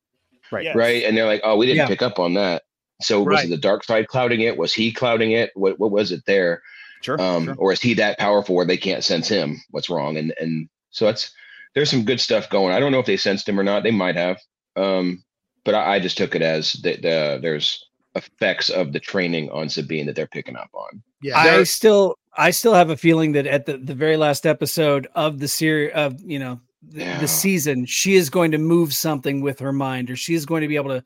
[0.50, 0.64] Right.
[0.64, 0.74] Yes.
[0.76, 1.04] right?
[1.04, 1.86] And they're like, oh, we didn't Yeah.
[1.86, 2.62] pick up on that.
[3.00, 3.44] So was Right.
[3.46, 4.56] it the dark side clouding it?
[4.56, 5.50] Was he clouding it?
[5.54, 6.62] What what was it there?
[7.00, 7.20] Sure.
[7.20, 7.54] um, sure.
[7.58, 9.62] or is he that powerful where they can't sense him?
[9.70, 10.16] What's wrong?
[10.16, 11.30] And and so it's
[11.76, 12.74] there's some good stuff going.
[12.74, 13.84] I don't know if they sensed him or not.
[13.84, 14.38] They might have,
[14.74, 15.22] um,
[15.64, 17.84] but I, I just took it as that the, there's
[18.16, 21.00] effects of the training on Sabine that they're picking up on.
[21.22, 21.38] Yeah.
[21.38, 25.40] I still I still have a feeling that at the, the very last episode of
[25.40, 27.18] the series of you know the, Yeah.
[27.20, 30.62] the season, she is going to move something with her mind, or she is going
[30.62, 31.04] to be able to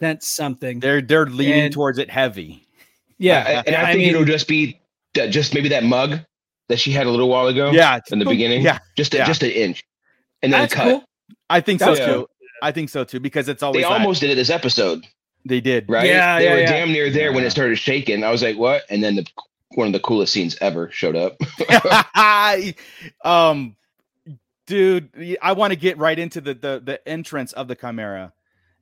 [0.00, 0.80] sense something.
[0.80, 2.66] They're they're leaning And- towards it heavy.
[3.18, 4.80] Yeah, I- and I, think it'll just be
[5.14, 6.20] that- just maybe that mug
[6.68, 7.70] that she had a little while ago.
[7.70, 8.00] Yeah.
[8.10, 8.62] in the oh, beginning.
[8.62, 8.78] Yeah.
[8.96, 9.26] just a, Yeah.
[9.26, 9.84] just an inch,
[10.42, 10.84] and then that's cut.
[10.88, 11.04] cool.
[11.50, 12.12] I think so That's too.
[12.14, 12.30] cool.
[12.62, 15.04] I think so too because it's always They that- almost did it this episode,
[15.44, 15.84] they did.
[15.90, 16.06] right?
[16.06, 16.70] Yeah, they yeah, were yeah.
[16.72, 18.24] damn near there when it started shaking.
[18.24, 19.26] I was like, "What?" And then the
[19.74, 21.36] one of the coolest scenes ever showed up.
[23.24, 23.76] um
[24.66, 28.32] dude I want to get right into the, the the entrance of the chimera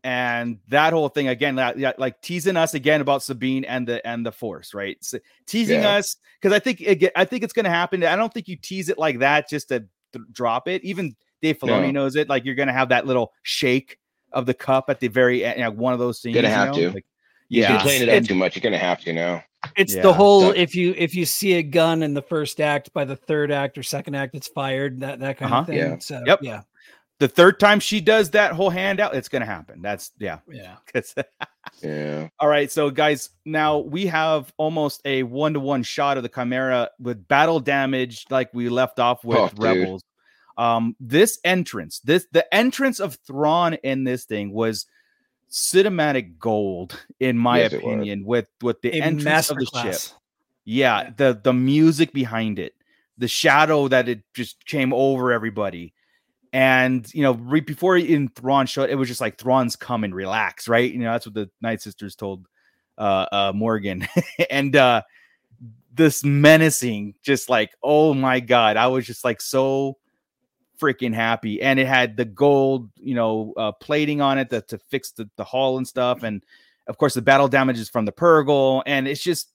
[0.04, 4.24] and that whole thing again like, like teasing us again about sabine and the and
[4.24, 5.14] the force right S-
[5.46, 5.96] teasing Yeah.
[5.96, 8.56] us because i think it, i think it's going to happen i don't think you
[8.56, 9.80] tease it like that just to
[10.12, 12.02] th- drop it even dave filoni No.
[12.02, 13.98] knows it like you're going to have that little shake
[14.32, 16.72] of the cup at the very end know, one of those things Gonna you know?
[16.90, 16.90] to.
[16.94, 17.06] Like,
[17.48, 18.56] yeah been playing it up too much.
[18.56, 19.42] You're gonna have to now.
[19.76, 20.02] It's Yeah.
[20.02, 23.04] the whole So- if you if you see a gun in the first act, by
[23.04, 25.00] the third act or second act, it's fired.
[25.00, 25.60] That that kind Uh-huh.
[25.62, 25.76] of thing.
[25.78, 25.98] Yeah.
[25.98, 26.38] So Yep.
[26.42, 26.62] yeah,
[27.18, 30.76] the third time she does that whole handout it's going to happen that's yeah yeah.
[30.92, 31.14] 'Cause-
[31.82, 32.28] Yeah.
[32.40, 37.26] All right, so guys, now we have almost a one-to-one shot of the Chimera with
[37.28, 39.58] battle damage, like we left off with Oh, dude.
[39.58, 40.02] Rebels.
[40.56, 44.86] Um, this entrance, this the entrance of Thrawn in this thing was
[45.50, 50.02] cinematic gold, in my Yes, opinion, with with the A entrance of the ship.
[50.64, 51.10] Yeah, Yeah.
[51.16, 52.74] the the music behind it,
[53.16, 55.94] the shadow that it just came over everybody.
[56.52, 60.68] And you know, right before in Thrawn showed, it was just like Thrawn's and relax,
[60.68, 60.90] right?
[60.90, 62.46] You know, that's what the Night Sisters told
[62.98, 64.06] uh uh Morgan.
[64.50, 65.02] and uh
[65.92, 69.98] this menacing, just like, oh my god, I was just like so
[70.80, 71.60] freaking happy.
[71.62, 75.28] And it had the gold, you know, uh plating on it to, to fix the,
[75.36, 76.22] the hull and stuff.
[76.22, 76.42] And
[76.86, 79.50] of course, the battle damage is from the Purrgil, and it's just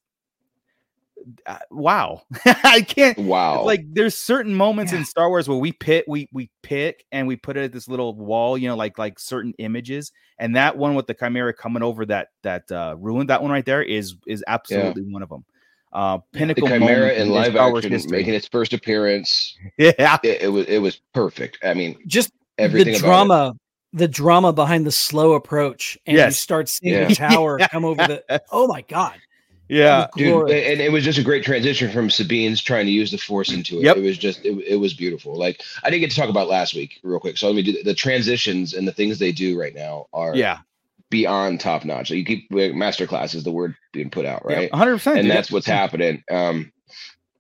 [1.46, 2.22] uh, wow.
[2.46, 3.64] I can't Wow.
[3.64, 5.00] like there's certain moments Yeah.
[5.00, 7.88] in Star Wars where we pick we we pick and we put it at this
[7.88, 10.12] little wall, you know, like like certain images.
[10.38, 13.66] And that one with the Chimera coming over that that uh ruin, that one right
[13.66, 15.46] there is is absolutely one of them.
[15.94, 18.18] Uh the pinnacle Chimera moment in in live Star Wars action history.
[18.18, 19.58] making its first appearance.
[19.78, 20.18] Yeah.
[20.24, 21.58] It, it was it was perfect.
[21.64, 23.54] I mean, Just everything the about drama,
[23.94, 27.08] the drama behind the slow approach, and you start seeing Yeah.
[27.08, 28.42] the tower come over the.
[28.52, 29.16] Oh my god!
[29.70, 30.08] Yeah.
[30.18, 33.52] Dude, and it was just a great transition from Sabine's trying to use the force
[33.52, 33.84] into it.
[33.84, 33.98] Yep.
[33.98, 35.36] It was just, it, it was beautiful.
[35.38, 37.38] Like I didn't get to talk about last week, real quick.
[37.38, 40.60] So let me do the transitions and the things they do right now are Yeah.
[41.14, 42.08] Beyond top notch.
[42.08, 44.68] So you keep master class is the word being put out, right?
[44.74, 45.12] Yeah, 100%.
[45.14, 45.32] and dude.
[45.32, 46.24] that's what's happening.
[46.32, 46.72] Um,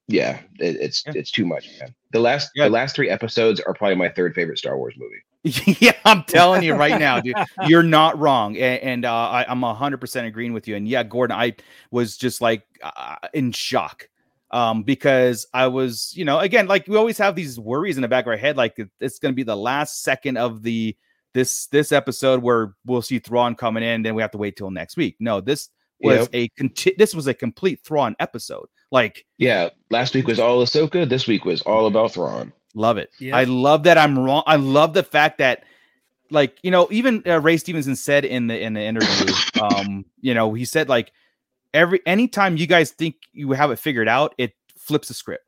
[0.07, 1.13] yeah, it, it's Yeah.
[1.15, 1.91] it's too much, man.
[2.11, 2.65] The last Yeah.
[2.65, 5.23] the last three episodes are probably my third favorite Star Wars movie.
[5.81, 9.63] yeah, I'm telling you right now, dude, you're not wrong, and, and uh, I, I'm
[9.63, 10.75] hundred percent agreeing with you.
[10.75, 11.55] And yeah, Gordon, I
[11.89, 14.07] was just like uh, in shock,
[14.51, 18.07] um, because I was, you know, again, like we always have these worries in the
[18.07, 20.95] back of our head, like it's going to be the last second of the
[21.33, 24.71] this this episode where we'll see Thrawn coming in, then we have to wait till
[24.71, 25.15] next week.
[25.19, 25.69] No, this
[26.01, 26.29] was Yep.
[26.33, 31.07] a conti- this was a complete Thrawn episode, like Yeah, last week was all Ahsoka.
[31.07, 32.51] This week was all about Thrawn.
[32.75, 33.09] Love it.
[33.19, 33.33] Yep.
[33.35, 34.43] I love that I'm wrong.
[34.47, 35.63] I love the fact that,
[36.31, 40.33] like, you know, even uh, Ray Stevenson said in the in the interview, um, you
[40.33, 41.11] know, he said like
[41.73, 45.45] every anytime you guys think you have it figured out, it flips the script.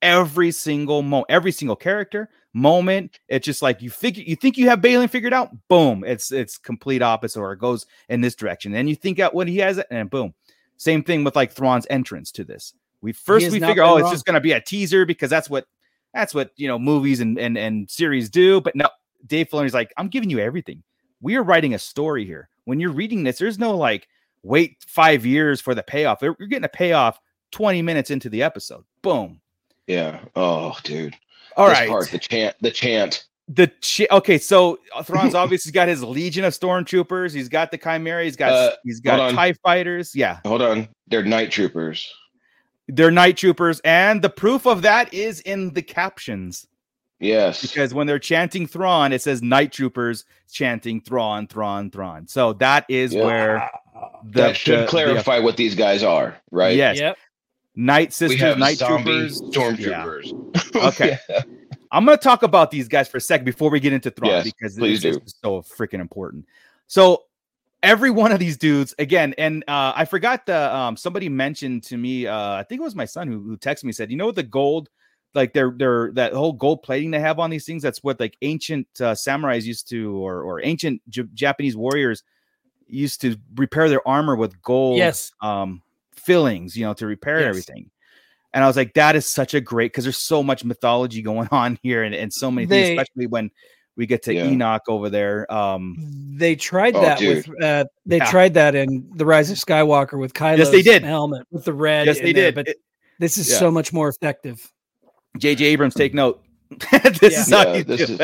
[0.00, 4.68] Every single moment, every single character moment, it's just like you figure you think you
[4.68, 8.74] have Baylan figured out, boom, it's it's complete opposite, or it goes in this direction.
[8.74, 10.34] And you think out what he has, and boom.
[10.76, 12.74] Same thing with like Thrawn's entrance to this.
[13.00, 15.66] We first we figure, been oh, it's just gonna be a teaser because that's what
[16.12, 18.60] that's what you know movies and and and series do.
[18.60, 18.88] But no,
[19.26, 20.82] Dave Filoni's like, I'm giving you everything.
[21.20, 22.48] We are writing a story here.
[22.64, 24.08] When you're reading this, there's no like
[24.42, 26.22] wait five years for the payoff.
[26.22, 27.18] You're getting a payoff
[27.52, 28.84] 20 minutes into the episode.
[29.02, 29.40] Boom.
[29.86, 30.20] Yeah.
[30.36, 31.16] Oh, dude.
[31.56, 31.88] All This right.
[31.88, 33.24] part, the chant, the chant.
[33.48, 37.32] The chi- okay, so uh, Thrawn's obviously got his legion of stormtroopers.
[37.34, 38.24] He's got the Chimera.
[38.24, 39.32] He's got Uh, he's got.
[39.32, 40.14] Tie fighters.
[40.14, 40.88] Yeah, Hold on.
[41.06, 42.12] They're night troopers.
[42.88, 46.66] they're night troopers, and the proof of that is in the captions.
[47.20, 47.62] Yes.
[47.62, 52.28] because when they're chanting Thrawn, it says night troopers chanting Thrawn, Thrawn, Thrawn.
[52.28, 53.24] So that is Yeah.
[53.24, 53.70] where
[54.24, 56.76] the, that should the- the- clarify what these guys are, right?
[56.76, 57.18] yes, Yep.
[57.78, 59.40] Night sisters, night zombie troopers.
[59.78, 60.04] Yeah.
[60.04, 60.34] stormtroopers.
[60.74, 61.18] Okay.
[61.30, 61.42] Yeah.
[61.90, 64.30] I'm going to talk about these guys for a second before we get into Thrawn
[64.30, 65.22] Yes, because please this do.
[65.24, 66.44] is so freaking important.
[66.86, 67.24] So
[67.82, 71.96] every one of these dudes again, and uh, I forgot the um, somebody mentioned to
[71.96, 72.26] me.
[72.26, 74.42] Uh, I think it was my son who, who texted me said, you know the
[74.42, 74.90] gold.
[75.34, 77.82] Like they're they're that whole gold plating they have on these things.
[77.82, 82.22] That's what like ancient uh, samurais used to, or or ancient J- Japanese warriors
[82.86, 85.32] used to repair their armor with gold Yes.
[85.42, 85.82] um
[86.18, 87.48] fillings, you know, to repair Yes.
[87.48, 87.90] everything.
[88.54, 91.48] And I was like, that is such a great because there's so much mythology going
[91.50, 93.50] on here and, and so many They- things, especially when
[93.96, 94.46] we get to Yeah.
[94.46, 95.50] Enoch over there.
[95.52, 95.96] Um
[96.36, 97.46] They tried Oh, that dude.
[97.48, 98.30] with uh, they Yeah.
[98.30, 101.02] tried that in the Rise of Skywalker with Kylo's Yes, they did.
[101.02, 102.06] helmet with the red.
[102.06, 102.54] yes, in they there, did.
[102.54, 102.78] but It-
[103.18, 103.58] this is yeah.
[103.58, 104.72] so much more effective.
[105.38, 106.42] JJ Abrams, take note.
[106.92, 107.28] this Yeah.
[107.28, 108.18] is how Yeah, you this is-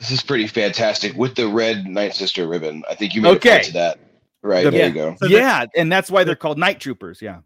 [0.00, 2.84] This is pretty fantastic with the red Night Sister ribbon.
[2.90, 3.60] I think you made Okay.
[3.60, 3.98] a to that.
[4.42, 4.86] Right The- there Yeah.
[4.86, 5.16] you go.
[5.20, 7.20] So the- and that's why they're called night troopers.
[7.22, 7.40] Yeah.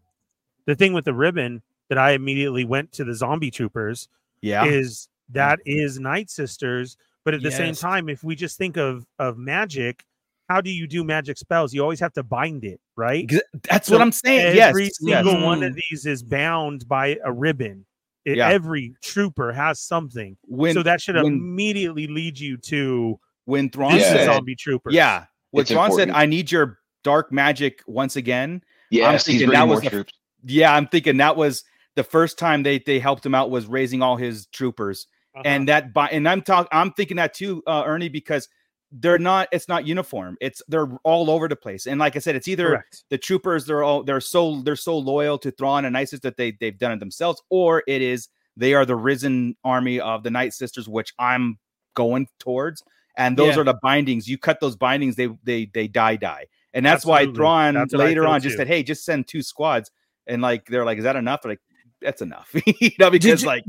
[0.65, 4.07] the thing with the ribbon that I immediately went to the zombie troopers
[4.41, 4.63] Yeah.
[4.63, 6.95] is that is Night Sisters.
[7.25, 10.05] But at the same time, if we just think of of magic,
[10.47, 11.73] how do you do magic spells?
[11.73, 13.29] You always have to bind it, right?
[13.69, 14.57] That's So what I'm saying.
[14.57, 14.97] Every yes.
[14.99, 15.67] single one Mm.
[15.67, 17.85] of these is bound by a ribbon.
[18.23, 18.47] It- Yeah.
[18.49, 20.37] Every trooper has something.
[20.43, 24.13] When so that should when- immediately lead you to when Thrawn this Yeah.
[24.13, 24.91] said, zombie trooper.
[24.91, 29.47] yeah, when It's Thrawn said, "I need your dark magic once again." Yes, he's thinking
[29.47, 30.13] bringing that more was the- troops.
[30.45, 31.63] Yeah, I'm thinking that was
[31.95, 35.07] the first time they they helped him out was raising all his troopers.
[35.35, 35.41] Uh-huh.
[35.45, 38.47] and that by and I'm talking I'm thinking that too, uh, Ernie, because
[38.91, 40.37] they're not it's not uniform.
[40.41, 41.87] It's they're all over the place.
[41.87, 43.05] And like I said, it's either correct.
[43.09, 46.51] the troopers they're all they're so they're so loyal to Thrawn and ISIS that they
[46.51, 50.53] they've done it themselves, or it is they are the risen army of the Night
[50.53, 51.57] Sisters, which I'm
[51.95, 52.83] going towards.
[53.17, 53.61] And those Yeah.
[53.61, 54.27] are the bindings.
[54.27, 56.45] You cut those bindings, they they they die die.
[56.73, 57.37] And that's why Absolutely.
[57.37, 58.57] Thrawn That's later feel on just too.
[58.57, 59.91] said, Hey, just send two squads.
[60.27, 61.41] And like they're like, Is that enough?
[61.43, 61.61] They're like,
[62.01, 62.49] that's enough.
[62.65, 63.63] you know, because you- like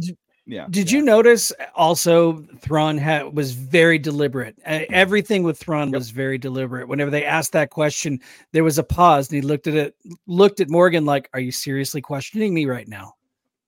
[0.47, 0.67] yeah.
[0.69, 4.55] Did you notice also Thrawn ha- was very deliberate.
[4.67, 6.87] Uh, everything with Thrawn was very deliberate.
[6.87, 8.21] Whenever they asked that question,
[8.53, 9.97] there was a pause, and he looked at it,
[10.27, 13.15] looked at Morgan like, "Are you seriously questioning me right now?"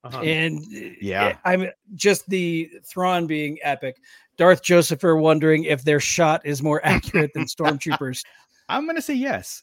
[0.04, 0.20] Uh-huh.
[0.20, 0.62] And
[1.00, 1.38] Yeah.
[1.46, 3.96] I'm just the Thrawn being epic.
[4.36, 8.22] Darth Josepher wondering if their shot is more accurate than stormtroopers.
[8.68, 9.62] I'm gonna say yes.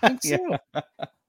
[0.00, 0.38] think Yeah.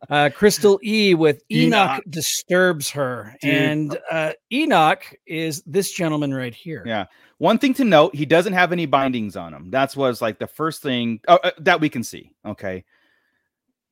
[0.10, 2.04] Uh, Crystal E with Enoch, Enoch.
[2.10, 3.52] disturbs her, Dude.
[3.56, 6.84] and uh, Enoch is this gentleman right here.
[6.86, 7.06] Yeah.
[7.40, 9.72] One thing to note, he doesn't have any bindings on him.
[9.72, 12.32] That's was like the first thing uh, uh, that we can see.
[12.46, 12.84] Okay.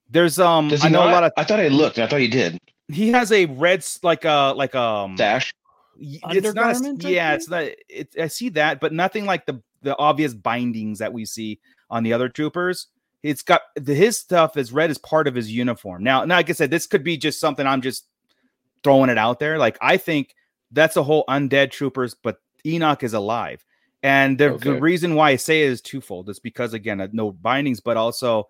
[0.10, 1.10] There's um Does he I know not?
[1.10, 1.98] a lot of I thought I looked.
[1.98, 2.58] I thought he did.
[2.90, 5.52] he has a red like a like um dash.
[6.00, 9.26] y- it's not a s- Undergarment, yeah it's not it, I see that but nothing
[9.26, 11.60] like the the obvious bindings that we see
[11.90, 12.88] on the other troopers.
[13.24, 16.04] It's got the, his stuff is red as part of his uniform.
[16.04, 18.06] Now, now like I said, this could be just something I'm just
[18.84, 19.58] throwing it out there.
[19.58, 20.36] Like I think
[20.72, 23.66] that's a whole undead troopers, but Enoch is alive.
[24.02, 26.30] And the, the reason why I say it is twofold.
[26.30, 28.50] It's because again, uh, no bindings, but also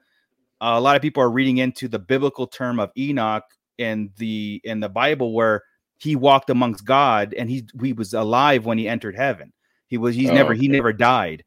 [0.59, 3.43] uh, a lot of people are reading into the biblical term of Enoch
[3.77, 5.63] in the in the Bible where
[5.99, 9.53] he walked amongst God and he he was alive when he entered heaven.
[9.87, 11.43] He was he's Oh, never he never died.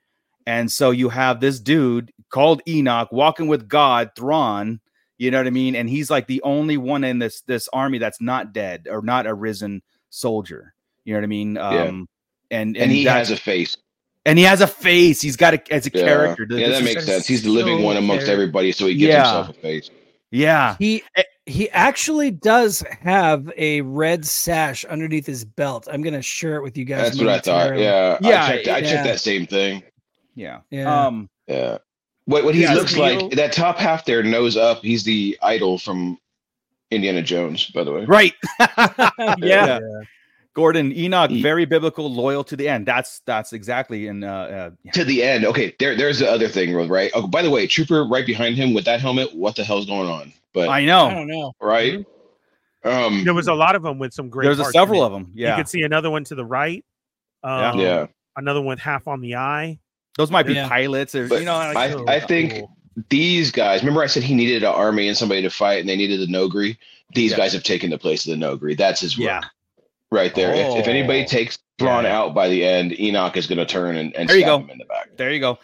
[0.46, 4.80] And so you have this dude called Enoch walking with God, Thrawn,
[5.18, 5.74] you know what I mean?
[5.74, 9.26] And he's like the only one in this this army that's not dead or not
[9.26, 10.74] a risen soldier.
[11.04, 11.56] You know what I mean?
[11.58, 12.08] Um
[12.50, 13.76] and And he has a face.
[14.24, 15.20] and he has a face.
[15.20, 16.46] He's got a as a Yeah, character.
[16.50, 17.26] yeah This that is makes sense.
[17.26, 18.34] He's the living so one amongst fair.
[18.34, 19.24] everybody, so he gives Yeah.
[19.24, 19.90] himself a face.
[20.30, 20.76] Yeah.
[20.78, 21.02] He
[21.46, 25.88] He actually does have a red sash underneath his belt.
[25.90, 27.04] I'm gonna share it with you guys.
[27.06, 27.78] That's what I thought.
[27.78, 28.68] Yeah, Yeah, I checked.
[28.68, 28.90] I yeah.
[28.90, 29.82] checked that same thing.
[30.36, 30.60] Yeah.
[30.70, 31.06] Yeah.
[31.06, 31.28] Um.
[31.48, 31.78] Yeah.
[32.26, 34.82] What what he Yeah, looks Leo- like that top half there, nose up.
[34.82, 36.18] He's the idol from
[36.90, 38.04] Indiana Jones, by the way.
[38.04, 38.34] Right.
[39.38, 39.80] yeah.
[40.54, 42.86] Gordon Enoch, He- very biblical, loyal to the end.
[42.86, 44.24] That's that's exactly in.
[44.24, 44.92] Uh, uh, yeah.
[44.92, 45.44] To the end.
[45.44, 47.10] Okay, there there's the other thing, right?
[47.14, 49.34] Oh, by the way, Trooper right behind him with that helmet.
[49.34, 50.32] What the hell's going on?
[50.54, 51.52] But I know, I don't know.
[51.60, 52.04] right.
[52.84, 53.24] Um.
[53.24, 54.46] There was a lot of them with some great.
[54.46, 55.30] There's a several of them.
[55.34, 55.56] Yeah, you Yeah.
[55.56, 56.84] could see another one to the right.
[57.44, 57.70] Yeah.
[57.70, 58.06] Um, yeah.
[58.36, 59.78] Another one half on the eye.
[60.16, 60.68] Those might be Yeah.
[60.68, 61.54] pilots or But you know.
[61.56, 62.76] Like, I, Oh, I think cool.
[63.10, 63.80] these guys.
[63.82, 66.26] Remember, I said he needed an army and somebody to fight, and they needed the
[66.32, 66.76] Noghri.
[67.14, 67.36] These Yeah.
[67.36, 68.76] guys have taken the place of the Noghri.
[68.76, 69.40] That's his work yeah.
[70.10, 70.54] right there.
[70.54, 71.26] If, if anybody Oh.
[71.26, 72.18] takes Thrawn Yeah.
[72.18, 74.64] out by the end, Enoch is going to turn and, and There you stab go.
[74.64, 75.10] him in the back.
[75.16, 75.58] There you go.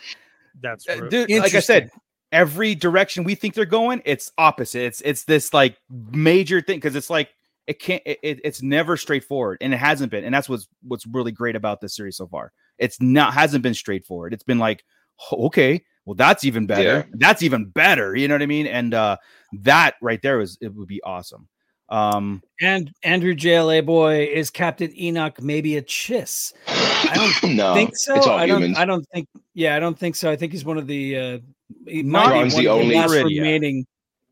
[0.60, 1.90] That's Uh, dude like i said
[2.30, 5.78] every direction we think they're going it's opposite it's it's this like
[6.12, 7.30] major thing because it's like
[7.66, 11.06] it can't it, it- it's never straightforward and it hasn't been and that's what's what's
[11.06, 14.84] really great about this series so far it's not hasn't been straightforward it's been like
[15.30, 17.04] "Oh, okay well that's even better Yeah.
[17.14, 19.16] that's even better you know what i mean and uh
[19.60, 21.48] that right there was it would be awesome
[21.88, 26.52] um And Andrew JLA boy is Captain Enoch maybe a chiss?
[26.66, 27.12] I
[27.42, 28.14] don't no, think so.
[28.16, 28.62] It's all I don't.
[28.62, 28.78] humans.
[28.78, 29.28] I don't think.
[29.52, 30.30] Yeah, I don't think so.
[30.30, 31.16] I think he's one of the.
[31.18, 31.38] uh
[31.86, 33.84] he Not might be one the of only- last remaining.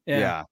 [0.07, 0.45] yeah, Yeah.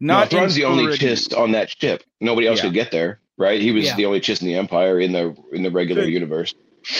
[0.00, 0.98] no, not Thrawn's the only Iridia.
[1.12, 2.02] Chiss on that ship.
[2.20, 2.64] Nobody else Yeah.
[2.64, 3.60] could get there, right?
[3.60, 3.94] He was Yeah.
[3.96, 6.12] the only Chiss in the Empire in the in the regular Good.
[6.12, 6.54] universe.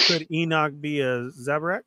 [0.07, 1.82] Could Enoch be a Zabrak?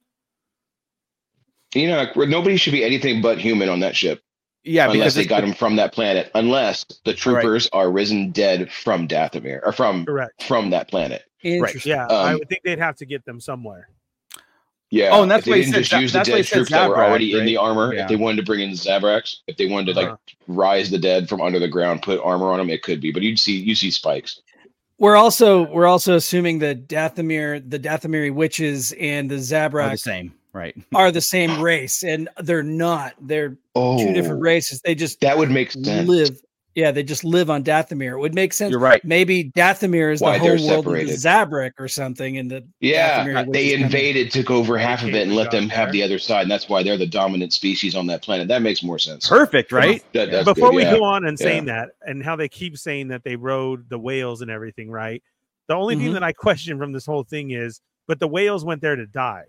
[1.76, 4.22] Enoch, nobody should be anything but human on that ship,
[4.64, 6.30] yeah unless because they got the- him from that planet.
[6.36, 10.44] Unless the troopers are risen dead from Dathomir or from Correct.
[10.44, 11.24] from that planet.
[11.44, 11.92] Interesting.
[11.92, 13.88] Yeah, I Um, would think they'd have to get them somewhere.
[14.90, 15.12] Yeah.
[15.14, 16.36] Oh, and that's if they why he didn't said just Za- use the that's why
[16.36, 17.94] dead said troops that were Zabrak, already in the armor.
[17.94, 18.04] Yeah.
[18.04, 20.18] If they wanted to bring in Zabraks, if they wanted to like Uh-huh.
[20.50, 23.12] rise the dead from under the ground, put armor on them, it could be.
[23.14, 24.42] But you'd see you see spikes.
[25.02, 29.98] We're also we're also assuming that Dathomir, the Dathomiri witches, and the Zabrak are the
[29.98, 33.16] same right are the same race, and they're not.
[33.20, 34.80] They're Oh, two different races.
[34.82, 36.08] They just That would make sense.
[36.08, 36.40] live.
[36.74, 38.14] Yeah, they just live on Dathomir.
[38.14, 38.72] It would make sense.
[38.72, 41.08] you're right Maybe Dathomir is Why the whole world of.
[41.10, 43.82] Zabrak or something, and the Yeah, they witches come in.
[43.84, 45.92] invaded, took over half of it, and let them Got have there.
[45.94, 48.48] the other side, and that's why they're the dominant species on that planet.
[48.48, 49.28] That makes more sense.
[49.28, 50.96] perfect right That- that's Before good, we yeah.
[50.98, 51.46] go on and Yeah.
[51.46, 55.22] saying that, and how they keep saying that they rode the whales and everything, right?
[55.68, 56.14] The only thing Mhm.
[56.14, 59.44] that I question from this whole thing is, but the whales went there to die.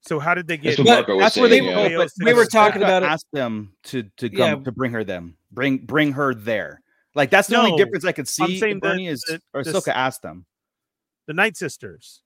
[0.00, 0.84] So how did they That's get?
[0.84, 1.42] what But Marco was that's saying.
[1.42, 1.48] where
[1.86, 1.96] they yeah.
[1.98, 4.64] but We were talking about it- asked them to to come Yeah.
[4.64, 6.80] to bring her them bring bring her there
[7.14, 9.62] like that's the only difference i could see I'm saying the- Bernie is the- or
[9.62, 10.46] the- Ahsoka asked them
[11.26, 12.20] the Night Sisters.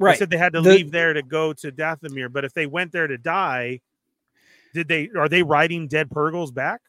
[0.00, 0.18] They right.
[0.18, 2.90] said they had to The- leave there to go to Dathomir, but if they went
[2.92, 3.80] there to die,
[4.74, 5.08] did they?
[5.16, 6.80] Are they riding dead Purrgils back?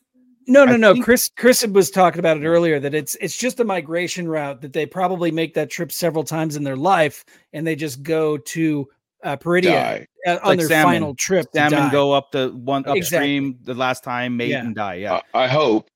[0.47, 0.93] No, no, I no.
[0.93, 4.61] think- Chris Chris was talking about it earlier that it's it's just a migration route
[4.61, 8.36] that they probably make that trip several times in their life, and they just go
[8.38, 8.89] to
[9.28, 10.07] uh, Peridea Die.
[10.25, 10.95] uh, on Like their salmon.
[10.95, 11.51] final trip.
[11.51, 11.91] to salmon die.
[11.91, 12.99] go up the one Exactly.
[13.01, 14.61] upstream the last time mate Yeah.
[14.61, 15.89] and die yeah I, I hope,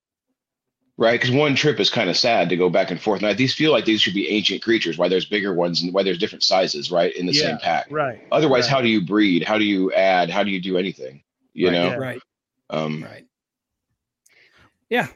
[0.97, 1.19] right?
[1.19, 3.21] Because one trip is kind of sad to go back and forth.
[3.21, 4.97] Now these feel like these should be ancient creatures.
[4.97, 7.87] Why there's bigger ones and why there's different sizes, right, in the Yeah, same pack.
[7.89, 8.19] Right.
[8.31, 8.71] Otherwise, right.
[8.71, 9.43] how do you breed?
[9.43, 10.29] How do you add?
[10.29, 11.23] How do you do anything?
[11.53, 11.87] You Right, know.
[11.89, 11.95] yeah.
[11.95, 12.21] Right,
[12.69, 13.25] Um, right.
[14.89, 15.07] Yeah.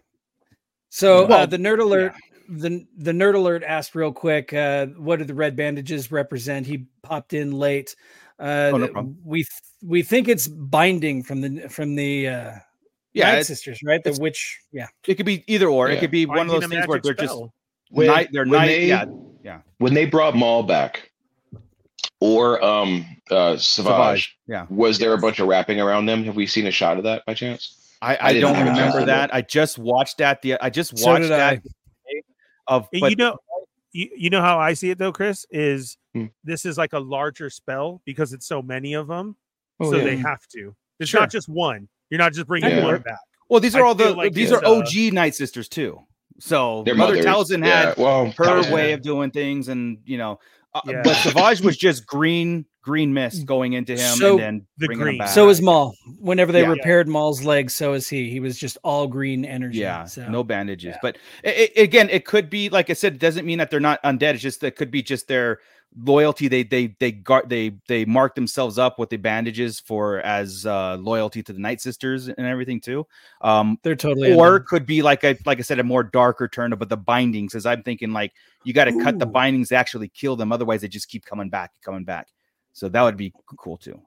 [0.90, 2.14] So uh, the nerd alert,
[2.50, 6.66] the the nerd alert asked real quick, uh, what do the red bandages represent?
[6.66, 7.96] He popped in late.
[8.40, 12.52] Uh, Oh, no we th- we think it's binding from the from the uh,
[13.14, 14.04] yeah Night Sisters, right?
[14.04, 14.88] The witch, yeah.
[15.08, 17.38] it could be either or it could be one of those things where they're just
[17.90, 21.12] when, night they're when night they, yeah when they brought Maul back,
[22.20, 26.24] or um, uh, Savage, yeah was there a bunch of wrapping around them?
[26.26, 27.82] Have we seen a shot of that by chance?
[28.02, 30.70] i, I I, don't have a chance remember that i just watched that the i
[30.70, 31.62] just watched did that I.
[32.68, 33.38] today of but you know,
[33.92, 36.26] you, you know how I see it though, Chris is Hmm.
[36.46, 39.36] this is like a larger spell because it's so many of them,
[39.82, 40.04] Oh, so yeah.
[40.06, 40.74] they have to.
[41.00, 41.20] It's Sure.
[41.20, 41.90] not just one.
[42.10, 42.84] You're not just bringing Yeah.
[42.86, 43.20] one back.
[43.50, 46.02] well these I are all the like these it's, are uh, og night sisters too
[46.40, 47.26] so Their mother mothers.
[47.52, 50.40] Talzin Yeah, had well, her Talzin way of doing things and you know
[50.76, 51.02] uh, Yeah.
[51.04, 55.02] but savage was just green green mist going into him So- and then The bringing
[55.04, 55.16] green.
[55.16, 55.30] him back.
[55.30, 55.96] So is Maul.
[56.20, 56.68] Whenever they Yeah.
[56.70, 58.30] repaired Maul's leg, so is he.
[58.30, 59.80] He was just all green energy.
[59.80, 60.28] yeah so.
[60.30, 61.00] no bandages yeah.
[61.02, 63.80] but it, it- again it could be like i said it doesn't mean that they're
[63.80, 65.60] not undead it's just that could be just their
[65.98, 70.66] loyalty they they they guard they they mark themselves up with the bandages for as
[70.66, 73.08] uh loyalty to the night sisters and everything too
[73.42, 74.34] um they're totally.
[74.34, 74.66] or undead.
[74.66, 77.56] could be like I like I said, a more darker turn of but the bindings.
[77.56, 78.34] As I'm thinking, like
[78.64, 81.50] you got to cut the bindings to actually kill them, otherwise they just keep coming
[81.50, 82.28] back, coming back.
[82.74, 84.00] So that would be cool too.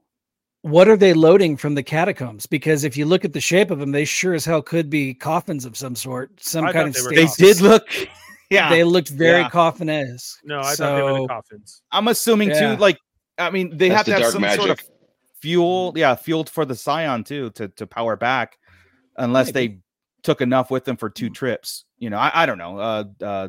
[0.63, 2.47] what are they loading from the catacombs?
[2.47, 5.15] Because if you look at the shape of them, they sure as hell could be
[5.15, 7.89] coffins of some sort, some I kind of they were They did look,
[8.51, 8.71] yeah.
[8.71, 9.51] They looked very Yeah.
[9.51, 10.41] coffin-esque.
[10.45, 11.83] No, I thought they were So- the coffins.
[11.93, 12.75] I'm assuming Yeah.
[12.75, 12.81] too.
[12.81, 12.99] Like,
[13.39, 14.59] I mean, they That's have to have some magic.
[14.59, 14.81] sort of
[15.41, 15.93] fuel.
[15.97, 18.59] Yeah, fueled for the Sion too to to power back,
[19.17, 19.79] unless they
[20.23, 21.15] took enough with them for Hmm.
[21.15, 21.85] two trips.
[21.99, 22.79] You know, I, I don't know.
[22.79, 23.49] Uh, uh,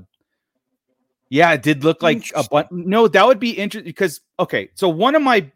[1.30, 2.68] yeah, it did look like a bunch.
[2.72, 5.50] No, that would be interesting because okay, so one of my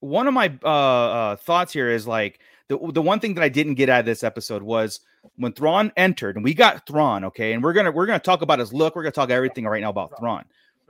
[0.00, 3.48] one of my uh, uh thoughts here is like the the one thing that I
[3.48, 5.00] didn't get out of this episode was
[5.36, 8.58] when Thrawn entered, and we got Thrawn, okay, and we're gonna we're gonna talk about
[8.58, 8.96] his look.
[8.96, 10.44] We're gonna talk everything right now about Thrawn.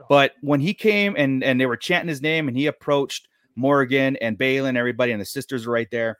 [0.09, 4.15] But when he came and and they were chanting his name, and he approached Morgan
[4.17, 6.19] and Baylan, everybody, and the sisters were right there.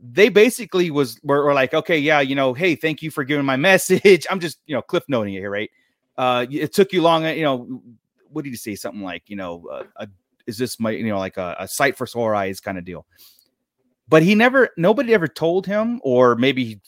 [0.00, 3.44] They basically was were, were like, okay, yeah, you know, hey, thank you for giving
[3.44, 4.26] my message.
[4.30, 5.70] I'm just you know cliff noting it here, right?
[6.16, 7.82] Uh, it took you long, you know.
[8.30, 8.74] What did you say?
[8.74, 10.08] Something like, you know, uh, a,
[10.46, 13.06] is this my, you know, like a, a sight for sore eyes kind of deal.
[14.08, 16.80] But he never, nobody ever told him, or maybe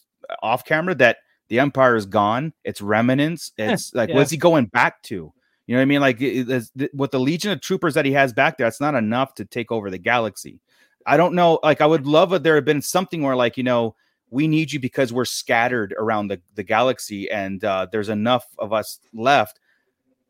[0.42, 1.18] off camera, that
[1.48, 2.52] the empire is gone.
[2.64, 3.52] It's remnants.
[3.58, 4.14] It's like, yeah.
[4.16, 5.32] what's he going back to?
[5.66, 6.00] You know what I mean?
[6.00, 8.80] Like it- it's- th- with the legion of troopers that he has back there, it's
[8.80, 10.60] not enough to take over the galaxy.
[11.06, 11.58] I don't know.
[11.62, 13.94] Like I would love if there had been something where, like, you know,
[14.30, 18.72] we need you because we're scattered around the, the galaxy and uh, there's enough of
[18.72, 19.58] us left.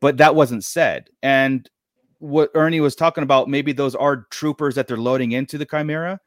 [0.00, 1.10] But that wasn't said.
[1.22, 1.68] And
[2.18, 6.20] what Ernie was talking about, maybe those are troopers that they're loading into the Chimera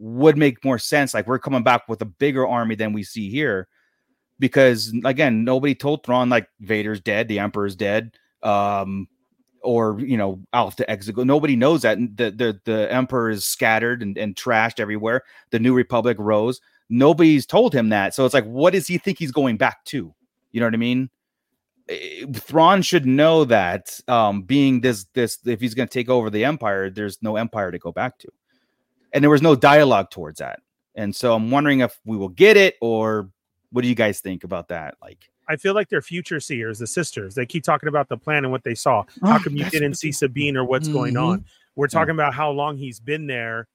[0.00, 1.14] would make more sense.
[1.14, 3.68] Like we're coming back with a bigger army than we see here.
[4.38, 9.06] Because again, nobody told Thrawn like Vader's dead, the Emperor's dead, um,
[9.62, 11.26] or you know, Alpha to Exegol.
[11.26, 15.22] Nobody knows that the the the Emperor is scattered and, and trashed everywhere.
[15.50, 16.60] The New Republic rose.
[16.88, 18.14] Nobody's told him that.
[18.14, 20.14] So it's like, what does he think he's going back to?
[20.52, 21.10] You know what I mean?
[22.34, 26.44] Thrawn should know that um, being this this if he's going to take over the
[26.44, 28.28] empire, there's no empire to go back to,
[29.12, 30.60] and there was no dialogue towards that.
[30.94, 33.30] And so I'm wondering if we will get it, or
[33.72, 34.96] what do you guys think about that?
[35.02, 37.34] Like, I feel like they're future seers, the sisters.
[37.34, 39.04] They keep talking about the plan and what they saw.
[39.22, 41.26] How Oh, come you didn't see Sabine or what's going Mhm.
[41.28, 41.44] on?
[41.76, 43.66] We're talking about how long he's been there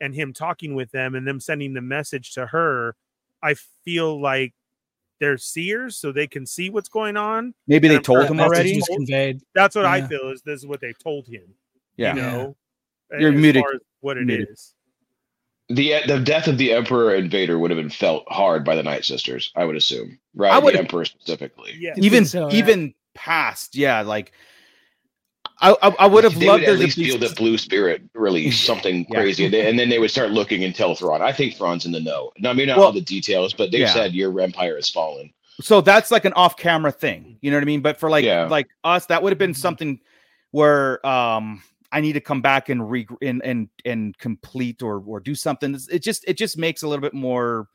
[0.00, 2.94] and him talking with them and them sending the message to her.
[3.42, 4.54] I feel like
[5.18, 7.54] they're seers so they can see what's going on.
[7.66, 8.80] maybe they told him already.
[9.54, 11.54] That's what I feel is this is what they told him.
[11.96, 12.56] Yeah, You know,
[13.18, 13.62] You're as muted.
[13.62, 14.74] far as what it is.
[15.68, 16.08] Muted.
[16.08, 18.82] The the death of the Emperor and Vader would have been felt hard by the
[18.82, 20.52] Night Sisters, I would assume, right?
[20.52, 21.74] I would- the Emperor specifically.
[21.78, 21.94] Yeah.
[21.96, 22.56] even so, yeah.
[22.56, 24.32] even past, yeah, like
[25.60, 28.02] I I, I would have they loved would at to least feel that Blue Spirit
[28.14, 29.20] released something Yeah.
[29.20, 31.22] crazy, and, they- and then they would start looking and tell Thrawn.
[31.22, 32.30] I think Thrawn's in the know.
[32.38, 33.92] Now, maybe not Well, all the details, but they've yeah.
[33.92, 35.32] said your empire has fallen.
[35.60, 38.44] so that's like an off-camera thing you know what i mean but for like Yeah.
[38.46, 39.98] like us that would have been something
[40.50, 41.62] where um
[41.96, 45.76] i need to come back and re and and, and complete or or do something.
[45.90, 47.68] It just it just makes a little bit more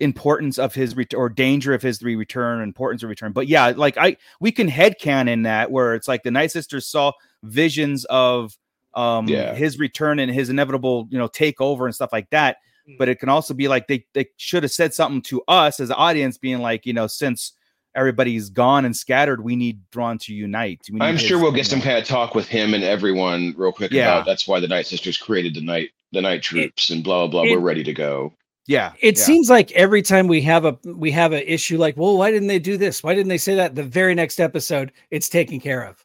[0.00, 3.32] importance of his ret- or danger of his re- return importance of return.
[3.32, 7.10] But yeah like i we can headcanon that where it's like the night sisters saw
[7.42, 8.56] visions of
[8.94, 9.54] um Yeah.
[9.54, 12.58] his return and his inevitable you know takeover and stuff like that.
[12.98, 15.90] But it can also be like they they should have said something to us as
[15.90, 17.52] an audience, being like, you know, since
[17.98, 20.80] everybody's gone and scattered, we need Thrawn to unite.
[20.90, 23.90] We I'm sure we'll get some kind of talk with him and everyone real quick
[23.90, 24.12] Yeah.
[24.14, 27.42] about that's why the Night Sisters created the night the night troops and blah blah
[27.42, 27.50] blah.
[27.50, 28.32] it- We're ready to go.
[28.66, 29.24] Yeah, It yeah.
[29.24, 32.48] seems like every time we have a we have an issue like, well, why didn't
[32.48, 33.02] they do this?
[33.02, 33.74] Why didn't they say that?
[33.74, 36.04] The very next episode, it's taken care of.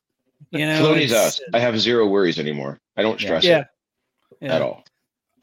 [0.51, 1.39] You know, Filoni's us.
[1.53, 2.79] I have zero worries anymore.
[2.97, 3.59] I don't stress Yeah.
[3.59, 3.67] it
[4.41, 4.55] yeah.
[4.55, 4.83] at all.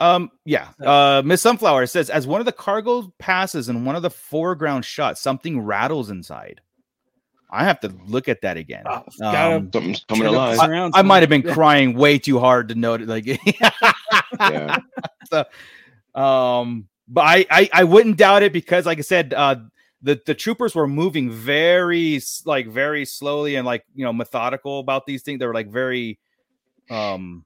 [0.01, 0.68] Um, yeah.
[0.82, 4.84] Uh, Miss Sunflower says, as one of the cargo passes in one of the foreground
[4.84, 6.61] shots, something rattles inside.
[7.51, 8.84] I have to look at that again.
[8.86, 10.57] Oh, Um, Something's coming alive.
[10.57, 13.09] the surround I might have been crying way too hard to note it.
[13.09, 13.26] Like,
[14.40, 14.76] yeah.
[16.14, 19.57] um, but I, I I wouldn't doubt it because, like I said, uh,
[20.03, 25.07] the the troopers were moving very like very slowly and like you know methodical about
[25.07, 25.40] these things.
[25.40, 26.18] They were like very
[26.88, 27.44] um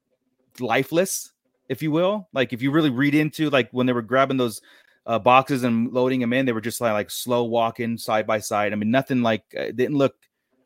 [0.61, 1.33] lifeless,
[1.69, 2.29] if you will.
[2.33, 4.61] Like if you really read into like when they were grabbing those
[5.07, 8.39] uh, boxes and loading them in, they were just like like slow walking side by
[8.39, 8.73] side.
[8.73, 10.15] I mean, nothing like uh, didn't look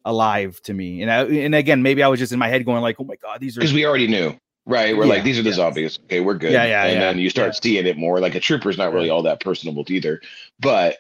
[0.05, 1.03] alive to me.
[1.03, 3.17] And I, and again, maybe I was just in my head going like, oh my
[3.17, 4.35] god, these are Because we already knew.
[4.65, 4.97] Right.
[4.97, 5.55] We're Yeah, like, these are the yeah.
[5.57, 5.99] zombies.
[6.05, 6.53] Okay, we're good.
[6.53, 8.21] Yeah, yeah, And yeah, then you start seeing it more.
[8.21, 10.21] Like a trooper's not really all that personable either.
[10.61, 10.99] But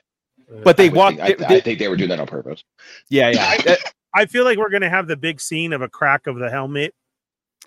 [0.64, 1.18] but they I walked.
[1.18, 2.64] think- I, I think they were doing that on purpose.
[3.10, 3.76] yeah, yeah.
[4.14, 6.94] I feel like we're gonna have the big scene of a crack of the helmet.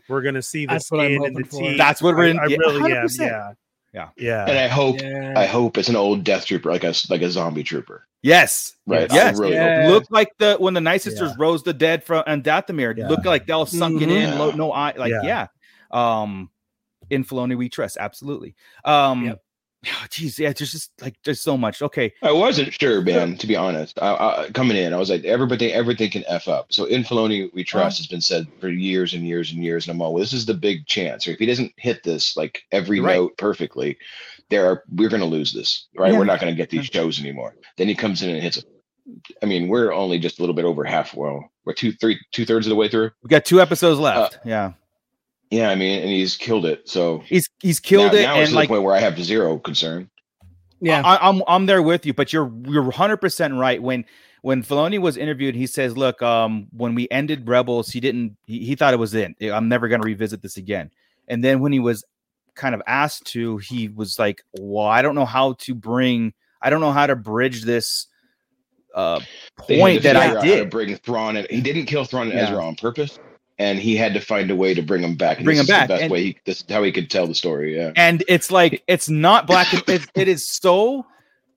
[0.10, 1.60] We're gonna see the That's what I'm skin and the hoping for.
[1.70, 1.78] teeth.
[1.78, 3.08] That's what we're in- I, I yeah, really am.
[3.08, 3.20] 100%.
[3.20, 3.52] Yeah.
[3.94, 4.10] Yeah.
[4.18, 4.46] Yeah.
[4.48, 5.34] And I hope Yeah.
[5.36, 8.08] I hope it's an old death trooper, like a like a zombie trooper.
[8.24, 9.12] yes, Right.
[9.12, 9.38] Yes.
[9.38, 9.88] I really hope Yeah.
[9.90, 11.36] looked like the when the Night Sisters Yeah.
[11.40, 13.08] rose the dead from and Dathomir Yeah.
[13.10, 14.32] looked like they all sunken Mhm.
[14.34, 15.22] in, lo- no eye, like yeah.
[15.24, 15.48] Yeah.
[15.92, 16.50] Um,
[17.10, 17.98] in Filoni we trust.
[18.00, 18.56] Absolutely.
[18.86, 19.42] Um, Yep.
[19.88, 21.82] Oh, geez, yeah, there's just like there's so much.
[21.82, 23.36] Okay, I wasn't sure, man.
[23.38, 26.72] To be honest, I, I, coming in, I was like, everybody, everything can f up.
[26.72, 27.80] So in Filoni, we uh-huh.
[27.80, 30.34] trust has been said for years and years and years, and I'm all, well, this
[30.34, 31.28] is the big chance.
[31.28, 33.16] Or if he doesn't hit this like every right.
[33.16, 33.98] note perfectly,
[34.52, 36.12] there are we're going to lose this, right?
[36.12, 36.20] Yeah.
[36.20, 37.56] We're not going to get these shows anymore.
[37.78, 38.64] Then he comes in and hits.
[39.42, 41.16] I mean, we're only just a little bit over half.
[41.16, 43.10] Well, we're two, three, two thirds of the way through.
[43.24, 44.38] we got two episodes uh, left.
[44.46, 44.74] yeah,
[45.52, 46.88] Yeah, I mean, and he's killed it.
[46.90, 49.00] So he's he's killed now, it, now it's and to like the point where I
[49.00, 50.10] have zero concern.
[50.80, 51.02] Yeah.
[51.06, 53.82] I, I'm I'm there with you, but you're you're 100 percent right.
[53.82, 54.06] When
[54.42, 58.38] when Filoni was interviewed, he says, "Look, um, when we ended Rebels, he didn't.
[58.48, 59.36] He, he thought it was it.
[59.42, 60.90] I'm never going to revisit this again."
[61.28, 62.04] And then when he was
[62.56, 66.34] kind of asked to, he was like, "Well, I don't know how to bring.
[66.62, 68.08] I don't know how to bridge this
[68.96, 69.22] uh
[69.58, 72.34] point that I out how to did." bring Thrawn and he didn't kill Thrawn and
[72.34, 72.46] Yeah.
[72.46, 73.20] Ezra on purpose,
[73.60, 75.38] and he had to find a way to bring him back.
[75.38, 77.10] and Bring this him back, The best and- way he, this is how he could
[77.10, 77.76] tell the story.
[77.78, 81.06] Yeah, and it's like it's not black and it, it is so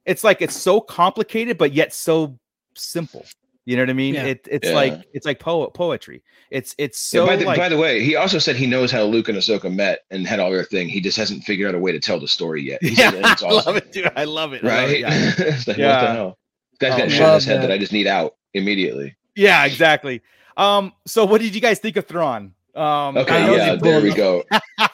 [0.05, 2.39] it's like it's so complicated but yet so
[2.77, 3.25] simple
[3.65, 4.25] you know what i mean Yeah.
[4.25, 4.75] it, it's Yeah.
[4.75, 8.03] like it's like po- poetry it's it's Yeah, so by, the, like by the way,
[8.03, 10.89] he also said he knows how Luke and Ahsoka met and had all their thing.
[10.89, 12.83] He just hasn't figured out a way to tell the story yet.
[12.83, 14.91] He yeah, said, and it's i love it dude i love it I love right?
[14.91, 15.33] it, yeah.
[15.39, 16.39] it's like, what the hell?
[16.81, 17.67] This guy's Oh, got shit in his head that.
[17.69, 17.71] that.
[17.73, 19.17] I just need out immediately.
[19.37, 20.21] yeah exactly
[20.57, 22.55] um so what did you guys think of Thrawn?
[22.75, 24.45] um Okay, yeah, you there we go.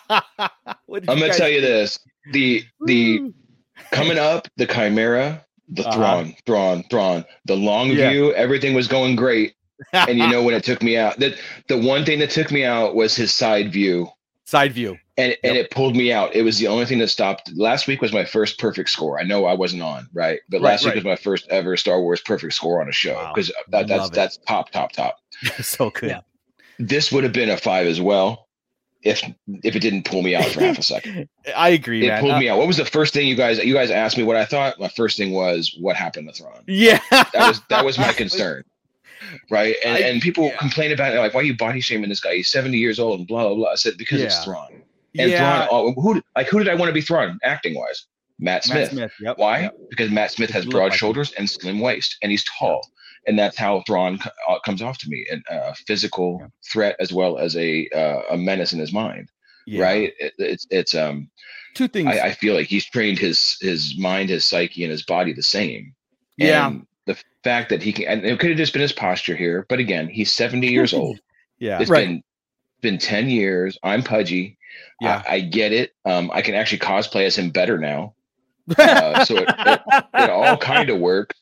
[0.87, 1.73] What did I'm gonna tell you think?
[1.73, 1.99] this:
[2.33, 3.33] the the
[3.93, 5.95] coming up, the Chimera, the Uh-huh.
[5.97, 8.11] Thrawn, Thrawn, Thrawn, the long Yeah.
[8.11, 9.55] view, everything was going great.
[9.95, 11.35] and you know when it took me out that
[11.69, 14.07] the one thing that took me out was his side view
[14.45, 17.51] side view and and it pulled me out it was the only thing that stopped
[17.57, 20.73] last week was my first perfect score i know i wasn't on right but Right,
[20.73, 23.33] last week was my first ever star wars perfect score on a show Wow.
[23.35, 25.17] because that, that's that's top top top
[25.61, 26.11] so good.
[26.11, 26.21] Yeah.
[26.79, 28.47] this would have been a five as well
[29.03, 29.23] if
[29.65, 31.29] if it didn't pull me out for half a second.
[31.57, 32.21] I agree it man.
[32.21, 32.59] pulled Uh, me out.
[32.59, 34.79] What was the first thing you guys you guys asked me what i thought?
[34.79, 37.01] My first thing was what happened to Thrawn yeah.
[37.11, 38.65] That was that was my concern
[39.51, 39.77] right?
[39.85, 40.57] And, I- and people yeah.
[40.59, 42.35] complain about it like why are you body shaming this guy?
[42.37, 43.71] He's 70 years old and blah blah blah.
[43.71, 44.45] I said because it's Yeah.
[44.45, 44.83] Thrawn.
[45.19, 45.67] And yeah.
[45.67, 48.07] Thrawn oh, who did- like who did i want to be Thrawn acting wise
[48.39, 49.13] matt smith, Matt Smith.
[49.21, 49.39] Yep.
[49.39, 49.61] why?
[49.63, 49.77] Yep.
[49.91, 52.81] because matt smith has broad shoulders and slim waist and he's tall
[53.27, 54.19] and that's how Thrawn
[54.49, 56.47] uh, comes off to me and a physical Yeah.
[56.73, 59.29] threat as well as a uh, a menace in his mind
[59.67, 59.83] Yeah.
[59.83, 61.31] right it, it's it's um
[61.75, 62.09] Two things.
[62.09, 65.41] I, I feel like he's trained his his mind, his psyche, and his body the
[65.43, 65.95] same.
[66.37, 66.67] Yeah.
[66.67, 69.67] And the fact that he can, and it could have just been his posture here,
[69.69, 71.21] but again, he's 70 years old.
[71.61, 71.79] yeah.
[71.81, 72.09] It's Right.
[72.09, 72.23] been
[72.81, 73.79] been 10 years.
[73.85, 74.59] I'm pudgy.
[75.01, 75.23] Yeah.
[75.29, 75.93] I, I get it.
[76.05, 78.15] Um, I can actually cosplay as him better now.
[78.77, 79.81] Uh, so it, it,
[80.15, 81.37] it all kind of works.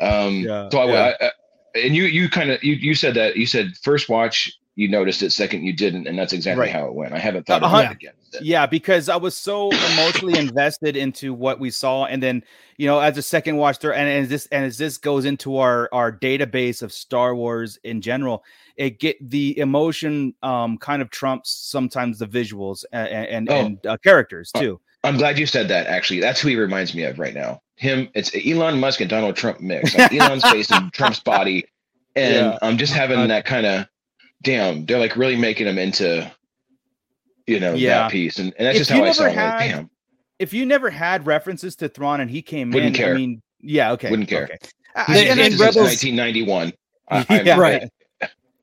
[0.00, 1.12] Um, Yeah, so I, yeah.
[1.20, 1.30] I, I
[1.76, 5.22] and you you kind of you you said that you said first watch you noticed
[5.22, 6.70] it, second you didn't, and that's exactly Right.
[6.70, 7.14] how it went.
[7.14, 8.12] I haven't thought about it again.
[8.42, 12.42] yeah, because I was so emotionally invested into what we saw, and then
[12.76, 15.56] you know, as a second watch through, and as this and as this goes into
[15.56, 18.44] our our database of Star Wars in general,
[18.76, 23.54] it get the emotion um kind of trumps sometimes the visuals and and, Oh.
[23.54, 24.80] and uh, characters Uh, too.
[25.04, 25.86] I'm glad you said that.
[25.86, 27.60] Actually, that's who he reminds me of right now.
[27.76, 29.94] Him, it's Elon Musk and Donald Trump mix.
[29.96, 31.66] Like Elon's face and Trump's body,
[32.14, 32.58] and Yeah.
[32.62, 33.86] I'm just having Uh, that kind of,
[34.42, 34.86] damn.
[34.86, 36.30] They're like really making him into,
[37.46, 37.98] you know, Yeah.
[37.98, 39.36] that piece, and, and that's If just how I saw it.
[39.36, 39.90] Like, damn,
[40.38, 43.14] If you never had references to Thrawn and he came Wouldn't in, care.
[43.14, 44.44] I mean, yeah, okay, Wouldn't care.
[44.44, 44.58] Okay.
[44.94, 46.72] I- and and Rebels- 1991.
[47.10, 47.58] I, Yeah.
[47.58, 47.88] Right.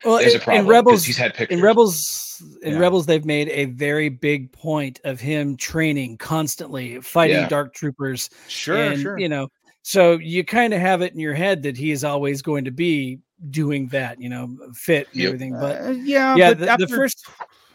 [0.06, 0.60] Well, There's a in- problem.
[0.60, 1.58] in 'cause Rebels, he's had pictures.
[1.58, 2.80] in Rebels, in Yeah.
[2.80, 7.48] Rebels, they've made a very big point of him training constantly, fighting Yeah.
[7.48, 9.18] dark troopers, Sure, and sure.
[9.18, 9.48] you know,
[9.82, 12.72] so you kind of have it in your head that he is always going to
[12.72, 15.28] be doing that, you know, fit and Yep.
[15.28, 15.54] everything.
[15.54, 17.26] But Uh, yeah, yeah, but the, the first,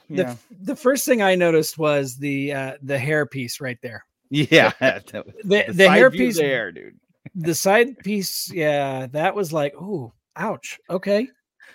[0.09, 3.79] the, yeah, f- the first thing I noticed was the uh, the hair piece right
[3.83, 4.05] there.
[4.31, 6.99] yeah, the, The, the the hair piece, there, dude.
[7.35, 10.79] the side piece, yeah, that was like, oh, ouch.
[10.89, 11.29] Okay,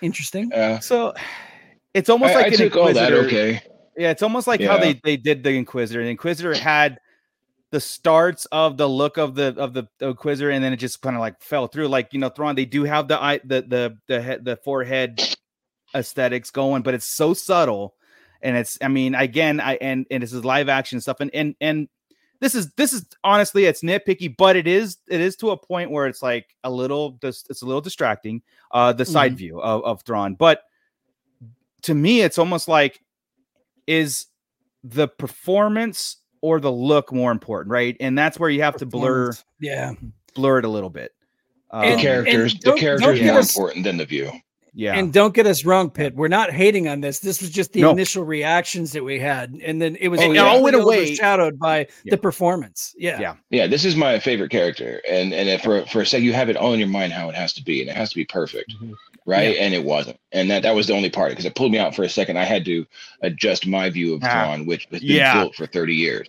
[0.04, 0.52] interesting.
[0.52, 1.14] Uh, So
[1.94, 3.60] it's almost I, like I an took all that Inquisitor- okay.
[3.96, 6.02] Yeah, it's almost like how they they did the Inquisitor.
[6.02, 6.98] The Inquisitor had
[7.70, 11.00] the starts of the look of the of the, the Inquisitor, and then it just
[11.00, 11.88] kind of like fell through.
[11.88, 15.22] Like you know, Thrawn, they do have the eye, the the the head, the forehead
[15.94, 17.94] aesthetics going, but it's so subtle,
[18.42, 21.54] and it's I mean, again, I and and this is live action stuff, and and
[21.60, 21.88] and
[22.44, 25.90] this is this is honestly it's nitpicky, but it is it is to a point
[25.90, 28.42] where it's like a little dis- it's a little distracting.
[28.70, 30.60] Uh, the side view of of Thrawn, but
[31.82, 33.00] to me, it's almost like
[33.86, 34.26] is
[34.82, 37.96] the performance or the look more important, right?
[37.98, 39.92] And that's where you have to blur Yeah.
[40.34, 41.12] blur it a little bit.
[41.70, 44.30] The Um, characters, the characters are more us- important than the view.
[44.74, 44.96] Yeah.
[44.98, 46.14] And don't get us wrong, Pitt.
[46.14, 47.20] We're not hating on this.
[47.20, 47.90] This was just the No.
[47.90, 50.52] initial reactions that we had, and then it was Oh, completely yeah.
[50.52, 51.02] all went away.
[51.04, 52.10] overshadowed by Yeah.
[52.10, 52.94] the performance.
[52.98, 53.34] Yeah, Yeah.
[53.50, 56.48] Yeah, this is my favorite character, and and if for for a second you have
[56.48, 58.24] it all in your mind how it has to be, and it has to be
[58.24, 58.94] perfect, Mhm.
[59.26, 59.56] right?
[59.58, 61.94] And it wasn't, and that that was the only part because it pulled me out
[61.94, 62.36] for a second.
[62.38, 62.84] I had to
[63.22, 65.34] adjust my view of Ah, Thrawn, which has been yeah.
[65.34, 66.28] built for thirty years.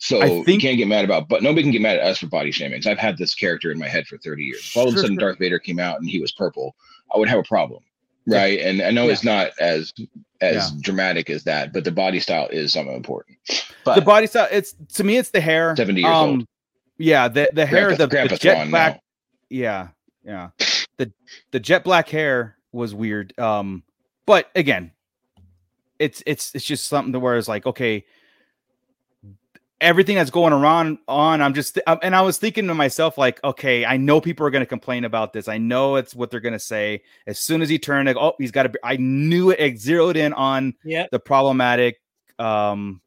[0.00, 2.26] So I you can't get mad about, but nobody can get mad at us for
[2.28, 2.80] body shaming.
[2.86, 4.60] I've had this character in my head for thirty years.
[4.60, 5.30] If all of a sudden sure.
[5.30, 6.76] Darth Vader came out and he was purple,
[7.14, 7.82] I would have a problem,
[8.26, 8.38] Yeah.
[8.38, 8.60] right?
[8.60, 9.12] And I know Yeah.
[9.12, 9.92] it's not as
[10.40, 10.78] as Yeah.
[10.82, 13.38] dramatic as that, but the body style is something important.
[13.84, 14.46] But the body style.
[14.52, 15.74] It's to me, it's the hair.
[15.76, 16.44] 70 years old.
[16.98, 18.94] Yeah, the the hair, Grandpa- the, the jet black.
[18.94, 19.00] now.
[19.50, 19.88] Yeah,
[20.24, 20.50] yeah.
[20.98, 21.12] The
[21.52, 23.36] the jet black hair was weird.
[23.38, 23.82] Um,
[24.26, 24.92] but again,
[25.98, 28.04] it's it's it's just something to where it's like, okay,
[29.80, 33.42] everything that's going around on, I'm just um, and I was thinking to myself, like,
[33.44, 35.48] okay, I know people are gonna complain about this.
[35.48, 37.02] I know it's what they're gonna say.
[37.26, 38.68] As soon as he turned, like, oh, he's got to.
[38.70, 39.60] be I knew it.
[39.60, 41.06] It zeroed in on yeah.
[41.10, 42.00] the problematic
[42.38, 43.00] um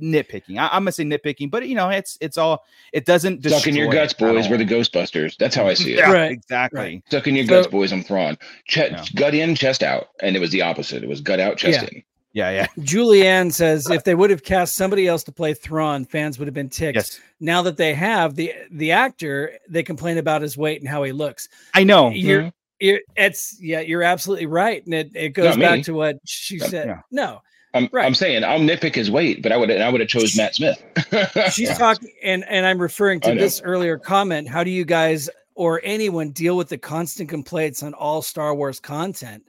[0.00, 0.58] nitpicking.
[0.58, 3.74] I, I'm gonna say nitpicking, but you know, it's it's all it doesn't Stuck in
[3.76, 4.48] your guts, boys.
[4.48, 5.36] We're the Ghostbusters.
[5.36, 5.98] That's how I see it.
[5.98, 6.78] Yeah, Right, exactly.
[6.80, 7.02] right.
[7.06, 7.92] Stuck in your So- guts, boys.
[7.92, 8.36] I'm Thrawn.
[8.68, 9.04] Ch- Yeah.
[9.14, 11.02] Gut in, chest out, and it was the opposite.
[11.02, 11.88] It was gut out, chest Yeah.
[11.92, 12.02] in.
[12.36, 12.66] Yeah, yeah.
[12.80, 16.54] Julianne says if they would have cast somebody else to play Thrawn, fans would have
[16.54, 16.96] been ticked.
[16.96, 17.18] Yes.
[17.40, 21.12] Now that they have the the actor, they complain about his weight and how he
[21.12, 21.48] looks.
[21.72, 22.10] I know.
[22.10, 25.82] You're, you're it's yeah, you're absolutely right, and it, it goes Not back me.
[25.84, 26.88] to what she said.
[26.88, 27.00] Yeah.
[27.10, 27.40] No,
[27.72, 28.04] I'm, Right.
[28.04, 30.56] I'm saying I'll nitpick his weight, but I would and I would have chose Matt
[30.56, 30.82] Smith.
[31.54, 34.46] she's talking, and and I'm referring to this earlier comment.
[34.46, 38.78] How do you guys or anyone deal with the constant complaints on all Star Wars
[38.78, 39.48] content?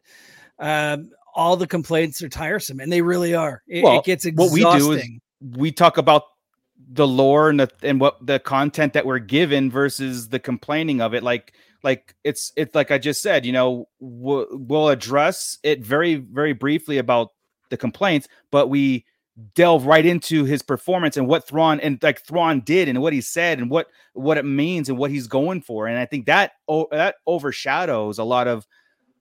[0.60, 3.64] Um, all the complaints are tiresome, and they really are.
[3.68, 5.08] It, Well, it gets what we do is-
[5.40, 6.24] we talk about
[6.92, 11.14] the lore and the and what the content that we're given versus the complaining of
[11.14, 11.24] it.
[11.24, 16.16] Like like it's it's like i just said you know we'll, we'll address it very
[16.16, 17.30] very briefly about
[17.70, 19.06] the complaints but we
[19.54, 23.22] delve right into his performance and what Thrawn and like Thrawn did and what he
[23.22, 25.88] said and what what it means and what he's going for.
[25.88, 28.66] And i think that oh, that overshadows a lot of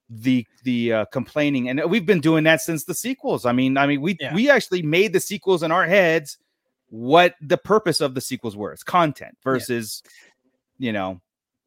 [0.08, 3.86] the the uh, complaining and we've been doing that since the sequels i mean i
[3.88, 4.32] mean we Yeah.
[4.34, 6.38] we actually made the sequels in our heads
[6.90, 10.04] what the purpose of the sequels were it's content versus
[10.78, 11.20] you know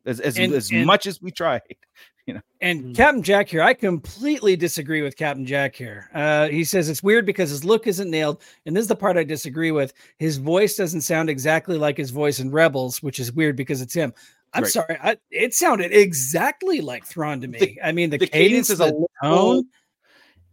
[0.05, 1.63] as as, And- as and- much as we tried
[2.25, 2.41] you know.
[2.61, 2.95] And Mm.
[2.95, 6.09] Captain Jack here, I completely disagree with Captain Jack here.
[6.13, 9.17] Uh, he says it's weird because his look isn't nailed, and this is the part
[9.17, 9.93] I disagree with.
[10.19, 13.95] His voice doesn't sound exactly like his voice in Rebels, which is weird because it's
[13.95, 14.13] him.
[14.53, 14.71] I'm Right.
[14.71, 17.59] sorry, I, it sounded exactly like Thrawn to me.
[17.59, 19.65] The- I mean, the, the cadence, cadence is the a little- tone.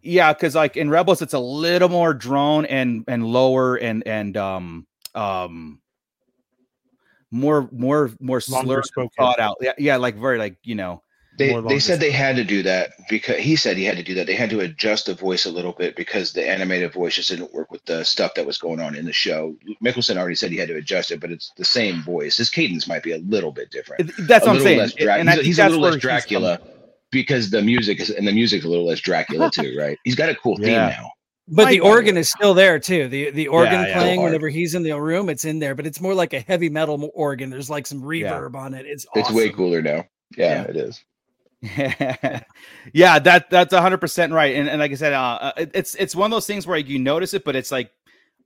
[0.03, 4.37] yeah because like in rebels it's a little more drone and and lower and and
[4.37, 5.81] um um
[7.31, 9.11] more more more Longer slurred spoken.
[9.19, 11.03] thought out yeah yeah like very like you know
[11.39, 14.15] They they said they had to do that because he said he had to do
[14.15, 14.27] that.
[14.27, 17.53] They had to adjust the voice a little bit because the animated voice just didn't
[17.53, 19.55] work with the stuff that was going on in the show.
[19.85, 22.37] Mikkelsen already said he had to adjust it, but it's the same voice.
[22.37, 24.11] His cadence might be a little bit different.
[24.27, 25.81] that's a what i'm saying less Dra- and I he's, a- think he's a little
[25.81, 26.61] less Dracula
[27.11, 29.99] because the music is and the music's a little less Dracula too, right?
[30.05, 30.89] He's got a cool theme Yeah.
[31.01, 31.11] now.
[31.49, 33.09] But the Mike- organ is still there too.
[33.09, 33.95] The the organ yeah.
[33.99, 36.69] playing whenever he's in the room, it's in there, but it's more like a heavy
[36.69, 37.51] metal organ.
[37.51, 38.85] There's like some reverb on it.
[38.87, 40.05] It's It's way cooler now.
[40.37, 40.63] Yeah, Yeah.
[40.63, 41.05] it is.
[42.93, 46.31] yeah that that's 100% right and, and like i said uh it- it's it's one
[46.31, 47.91] of those things where you notice it but it's like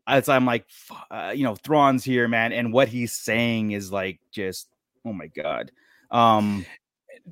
[0.07, 0.65] as i'm like
[1.11, 4.69] uh, you know thrawn's here man and what he's saying is like just
[5.05, 5.71] oh my god
[6.11, 6.65] um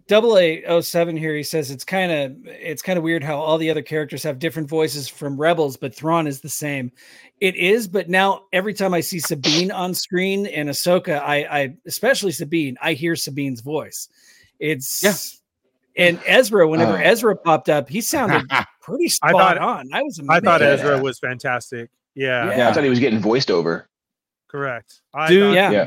[0.07, 3.59] double a 07 here he says it's kind of it's kind of weird how all
[3.59, 6.93] the other characters have different voices from rebels but thrawn is the same
[7.41, 11.75] it is but now every time i see sabine on screen and ahsoka i i
[11.87, 14.09] especially sabine i hear sabine's voice
[14.61, 15.15] it's Yeah.
[15.97, 17.01] And ezra whenever Oh.
[17.01, 18.45] ezra popped up he sounded
[18.83, 20.45] pretty I spot thought- on i was I amazed.
[20.45, 20.67] thought Yeah.
[20.69, 21.91] Ezra was fantastic.
[22.15, 22.69] Yeah, Yeah.
[22.69, 23.89] I thought he was getting voiced over.
[24.49, 25.01] correct.
[25.15, 25.71] I Dude, thought- yeah.
[25.71, 25.87] Yeah.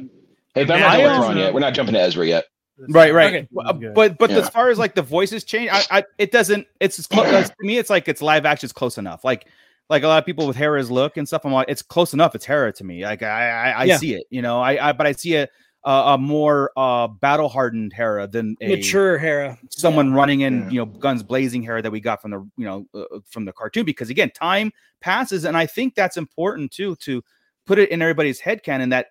[0.53, 1.53] Hey, but I'm not I, done with um, yet.
[1.53, 2.45] We're not jumping to Ezra yet.
[2.89, 3.47] right right Okay.
[3.51, 4.37] But- but but Yeah.
[4.39, 7.49] as far as like the voices change i, I it doesn't it's as close as,
[7.49, 9.45] to me it's like it's live action is close enough like
[9.89, 12.33] like a lot of people with Hera's look and stuff i'm like it's close enough
[12.33, 13.97] it's Hera to me like i i, I Yeah.
[13.97, 15.47] see it you know I, I but i see a
[15.84, 20.69] a, a more uh battle hardened Hera than a mature hera someone running in Yeah.
[20.69, 23.53] you know guns blazing hair that we got from the you know uh, from the
[23.53, 27.23] cartoon because again time passes and i think that's important too to
[27.65, 29.07] put it in everybody's head canon that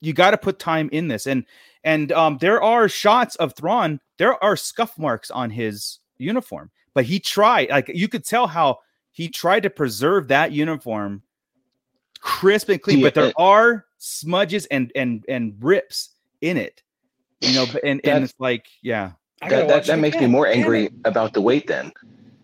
[0.00, 1.44] you got to put time in this and
[1.82, 7.04] and um there are shots of Thrawn there are scuff marks on his uniform but
[7.04, 8.78] he tried like you could tell how
[9.10, 11.22] he tried to preserve that uniform
[12.20, 16.82] crisp and clean Yeah, but there uh, are smudges and and and rips in it
[17.40, 20.46] you know but- and and it's like yeah that, that, that it makes me more
[20.46, 21.92] angry about the weight then.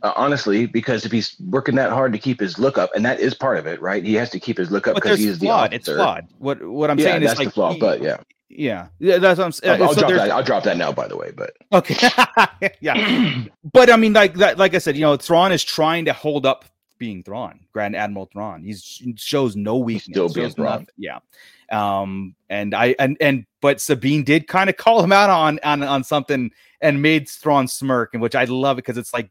[0.03, 3.21] Uh, honestly, because if he's working that hard to keep his look up, and that
[3.21, 4.03] is part of it, right?
[4.05, 5.75] He has to keep his look up because there's he's the flawed.
[5.75, 6.27] It's flawed.
[6.39, 7.73] What what I'm yeah, saying that's is like the flaw.
[7.73, 8.17] he- but yeah,
[8.49, 9.81] yeah, yeah, that's what I'm saying.
[9.81, 10.31] I'll, I'll so drop that.
[10.31, 10.91] I'll drop that now.
[10.93, 12.09] By the way, but Okay.
[12.81, 13.45] yeah.
[13.73, 16.47] But I mean, like that, like I said, you know, Thrawn is trying to hold
[16.47, 16.65] up
[17.01, 18.63] being Thrawn, Grand Admiral Thrawn.
[18.63, 18.77] He
[19.17, 20.15] shows no weakness.
[20.15, 20.87] still being Thrawn.
[20.97, 21.19] Yeah.
[21.73, 25.83] Um, and I and and but Sabine did kind of call him out on on
[25.83, 29.31] on something and made Thrawn smirk, and which I love it because it's like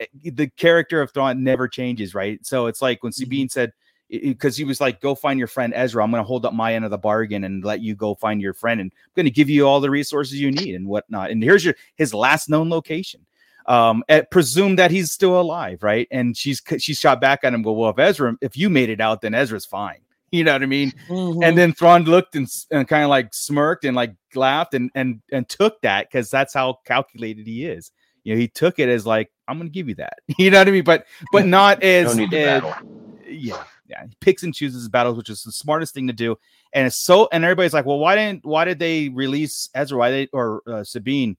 [0.00, 2.44] eh, the character of Thrawn never changes, right?
[2.44, 3.72] So it's like when Sabine said
[4.10, 6.02] because he was like, "Go find your friend Ezra.
[6.04, 8.42] I'm going to hold up my end of the bargain and let you go find
[8.42, 11.30] your friend, and I'm going to give you all the resources you need and whatnot."
[11.30, 13.24] And here's your his last known location.
[13.66, 16.06] Um, and presume that he's still alive, right?
[16.10, 17.62] And she's she shot back at him.
[17.62, 19.98] Go, well, if Ezra, if you made it out, then Ezra's fine.
[20.32, 20.92] You know what I mean?
[21.08, 21.44] Mhm.
[21.44, 25.22] And then Thrawn looked and, and kind of like smirked and like laughed and and
[25.30, 27.92] and took that because that's how calculated he is.
[28.24, 30.14] You know, he took it as like, I'm gonna give you that.
[30.38, 30.82] You know what I mean?
[30.82, 32.88] But but not no as, need to as- battle.
[33.28, 34.06] yeah, yeah.
[34.08, 36.36] He picks and chooses his battles, which is the smartest thing to do.
[36.72, 39.96] And it's so and everybody's like, well, why didn't why did they release Ezra?
[39.96, 41.36] Why they or uh, Sabine?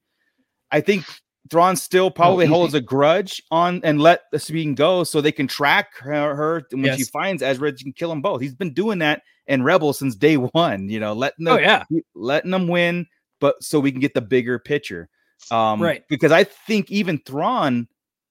[0.70, 1.04] I think
[1.50, 5.32] Thrawn still probably he- holds a grudge on and let the Sabine go so they
[5.32, 8.40] can track her, her and when she finds Ezra, she can kill them both.
[8.40, 11.84] He's been doing that in Rebels since day one, you know, letting them oh yeah,
[12.14, 13.06] letting them win,
[13.40, 15.08] but so we can get the bigger picture.
[15.50, 16.02] Um, Right.
[16.08, 17.86] Because I think even Thrawn,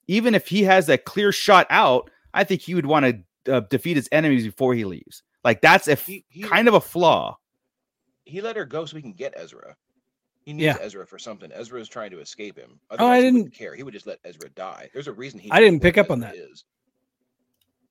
[0.07, 3.59] even if he has a clear shot out, I think he would want to uh,
[3.69, 5.23] defeat his enemies before he leaves.
[5.43, 7.37] Like that's a f- He, he, kind of a flaw.
[8.25, 9.75] he let her go so we can get Ezra.
[10.45, 10.77] He needs Yeah.
[10.79, 11.51] Ezra for something.
[11.51, 12.79] Ezra is trying to escape him.
[12.91, 13.75] Oh, I Otherwise, he wouldn't didn't- care.
[13.75, 14.89] He would just let Ezra die.
[14.93, 15.49] There's a reason he.
[15.51, 16.51] I didn't pick up on Ezra that.
[16.51, 16.63] Is,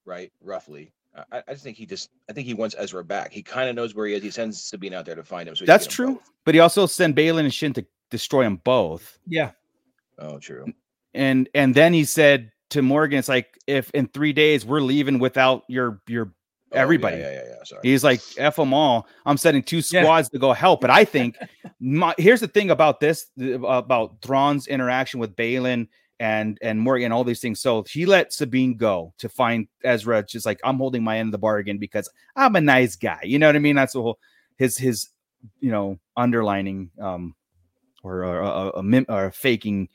[0.05, 0.93] right, roughly.
[1.31, 2.11] I, I just think he just.
[2.29, 3.33] I think he wants Ezra back.
[3.33, 4.23] He kind of knows where he is.
[4.23, 5.55] He sends Sabine out there to find him.
[5.57, 6.15] So That's true.
[6.15, 6.31] both.
[6.45, 9.19] But he also sent Baylan and Shin to destroy them both.
[9.27, 9.51] yeah.
[10.19, 10.67] Oh, true.
[11.13, 15.19] And and then he said to Morgan, it's like if in three days we're leaving
[15.19, 16.33] without your your
[16.75, 17.19] Oh, Everybody.
[17.19, 17.65] Yeah, yeah, yeah.
[17.65, 17.81] Sorry.
[17.83, 19.07] He's like, F them all.
[19.27, 20.03] I'm sending two Yeah.
[20.03, 20.81] squads to go help.
[20.81, 21.37] But I think
[21.81, 25.89] my, here's the thing about this about Thrawn's interaction with Baylan
[26.21, 27.61] and and Morgan, all these things.
[27.61, 31.33] So he let Sabine go to find Ezra, just like I'm holding my end of
[31.33, 33.21] the bargain because I'm a nice guy.
[33.25, 33.77] You know what I mean?
[33.77, 34.19] That's the whole
[34.57, 35.09] his his
[35.61, 37.35] you know underlining um
[38.03, 39.89] or a, a, a, mim- or faking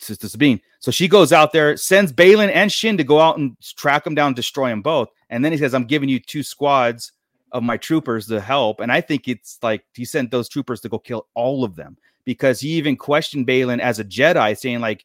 [0.00, 0.60] to, to Sabine.
[0.80, 4.14] So she goes out there, sends Baylan and Shin to go out and track them
[4.14, 5.08] down, destroy them both.
[5.30, 7.12] And then he says, I'm giving you two squads
[7.52, 8.80] of my troopers to help.
[8.80, 11.96] And I think it's like he sent those troopers to go kill all of them
[12.24, 15.04] because he even questioned Baylan as a Jedi, saying, like,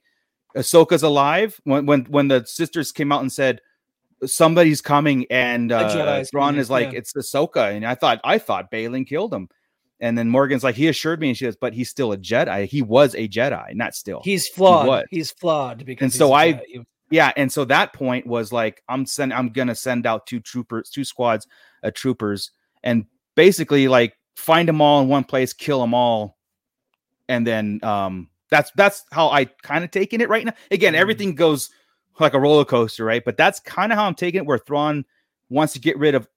[0.56, 1.60] Ahsoka's alive.
[1.64, 3.62] When when when the sisters came out and said,
[4.26, 7.00] Somebody's coming, and uh, Thrawn is like, yeah.
[7.00, 7.76] It's Ahsoka.
[7.76, 9.50] And I thought, I thought Baylan killed him.
[10.00, 12.66] And then Morgan's like, he assured me, and she goes, but he's still a Jedi.
[12.66, 14.22] He was a Jedi, not still.
[14.24, 14.88] He's flawed.
[14.88, 15.04] was.
[15.10, 16.62] He's flawed because And so I-.
[17.14, 20.90] yeah and so that point was like i'm send i'm gonna send out two troopers
[20.90, 21.48] two squads
[21.84, 22.52] of troopers
[22.84, 23.06] and
[23.36, 26.38] basically like find them all in one place kill them all
[27.30, 30.98] and then um that's that's how i kind of taking it right now again Mhm.
[30.98, 31.70] everything goes
[32.20, 35.06] like a roller coaster right but that's kind of how i'm taking it where Thrawn
[35.50, 36.28] wants to get rid of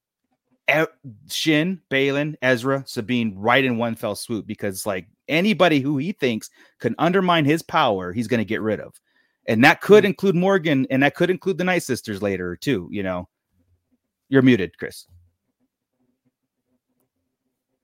[0.68, 0.84] E-
[1.30, 6.50] Shin, Baylan, Ezra, Sabine right in one fell swoop because like anybody who he thinks
[6.80, 9.00] can undermine his power, he's going to get rid of.
[9.48, 13.02] And that could include Morgan and that could include the Night Sisters later too, you
[13.02, 13.28] know.
[14.28, 15.06] You're muted, Chris.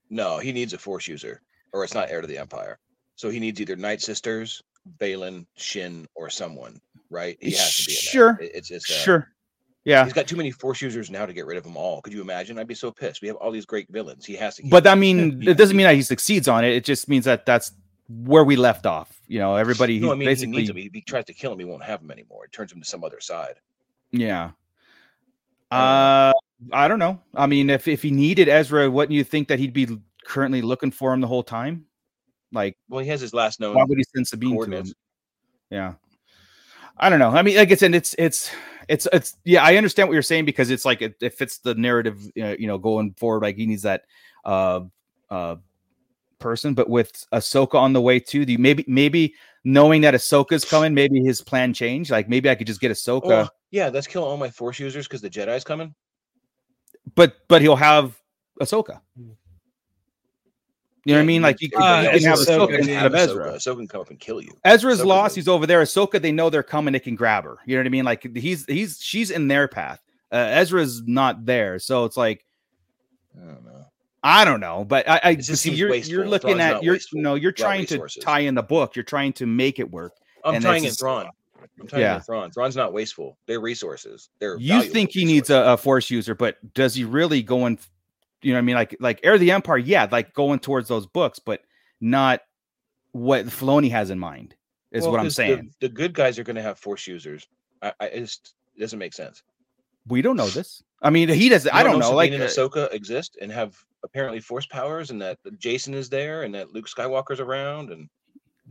[0.09, 1.41] No, he needs a force user,
[1.71, 2.79] or it's not heir to the empire.
[3.15, 4.61] So he needs either Night Sisters,
[4.99, 6.79] Baylan, Shin, or someone.
[7.09, 7.37] Right?
[7.39, 7.93] He has to be.
[7.93, 8.37] Sure.
[8.41, 9.33] It's it's uh, Sure.
[9.85, 10.03] Yeah.
[10.03, 12.01] He's got too many force users now to get rid of them all.
[12.01, 12.57] Could you imagine?
[12.57, 13.21] I'd be so pissed.
[13.21, 14.25] We have all these great villains.
[14.25, 14.63] He has to.
[14.67, 16.73] But I mean, it doesn't mean that he succeeds on it.
[16.73, 17.71] It just means that that's
[18.21, 19.19] where we left off.
[19.27, 20.91] You know, everybody No, he I mean basically he needs him.
[20.93, 22.45] He tries to kill him, he won't have him anymore.
[22.45, 23.55] It turns him to some other side.
[24.11, 24.51] Yeah.
[25.71, 26.31] Uh,
[26.71, 27.19] I don't know.
[27.33, 29.87] I mean, if if he needed Ezra, wouldn't you think that he'd be
[30.25, 31.85] currently looking for him the whole time?
[32.51, 33.75] Like, Well, he has his last known.
[33.75, 34.85] why would he send Sabine to him?
[35.71, 35.93] Yeah.
[36.97, 37.31] I don't know.
[37.31, 38.51] I mean, like I said, it's it's
[38.87, 39.63] it's it's yeah.
[39.63, 42.21] I understand what you're saying because it's like it, it fits the narrative.
[42.39, 44.03] Uh, you know, going forward, like he needs that
[44.45, 44.81] uh
[45.31, 45.55] uh
[46.43, 46.75] person.
[46.75, 49.33] But with Ahsoka on the way too, the maybe maybe
[49.63, 52.11] knowing that Ahsoka's coming, maybe his plan changed.
[52.11, 55.07] Like maybe I could just get Ahsoka, Or, yeah, let's kill all my force users
[55.07, 55.95] because the Jedi's coming.
[57.15, 58.15] but but he'll have
[58.61, 58.99] Ahsoka.
[61.05, 61.41] You know what I mean?
[61.41, 63.51] Like you, Uh, you can have Ahsoka, Ahsoka instead of Ezra.
[63.53, 64.55] Ahsoka can come up and kill you.
[64.63, 65.35] Ezra's Ahsoka's lost.
[65.35, 65.81] He's over there.
[65.81, 66.93] Ahsoka, they know they're coming.
[66.93, 67.57] They can grab her.
[67.65, 68.05] You know what I mean?
[68.05, 69.99] Like he's he's she's in their path.
[70.31, 72.45] Uh, Ezra's not there, so it's like
[73.35, 73.82] I don't know.
[74.23, 76.13] I don't know, but I, I just see you're wasteful.
[76.13, 78.23] you're looking Thrawn's at you're wasteful no you're trying to resources.
[78.23, 78.95] tie in the book.
[78.95, 80.13] You're trying to make it work.
[80.45, 81.27] I'm and tying in Thrawn.
[81.79, 82.15] I'm tying Yeah.
[82.15, 82.51] in Thrawn.
[82.51, 83.37] Thrawn's not wasteful.
[83.47, 84.29] They're resources.
[84.39, 87.77] They're You think he needs a, a force user, but does he really go in?
[88.41, 91.05] You know, what I mean, like like of the Empire, yeah, like going towards those
[91.07, 91.61] books, but
[92.01, 92.41] not
[93.11, 94.55] what Filoni has in mind.
[94.91, 95.71] Is what I'm saying.
[95.79, 97.47] The, the good guys are going to have force users.
[97.81, 99.41] I, I it just it doesn't make sense.
[100.07, 100.83] we don't know this.
[101.03, 101.65] I mean, he does.
[101.65, 102.05] You I don't know.
[102.05, 106.09] Sabine Like, and uh, Ahsoka exist and have apparently force powers, and that Jacen is
[106.09, 108.09] there, and that Luke Skywalker's around, and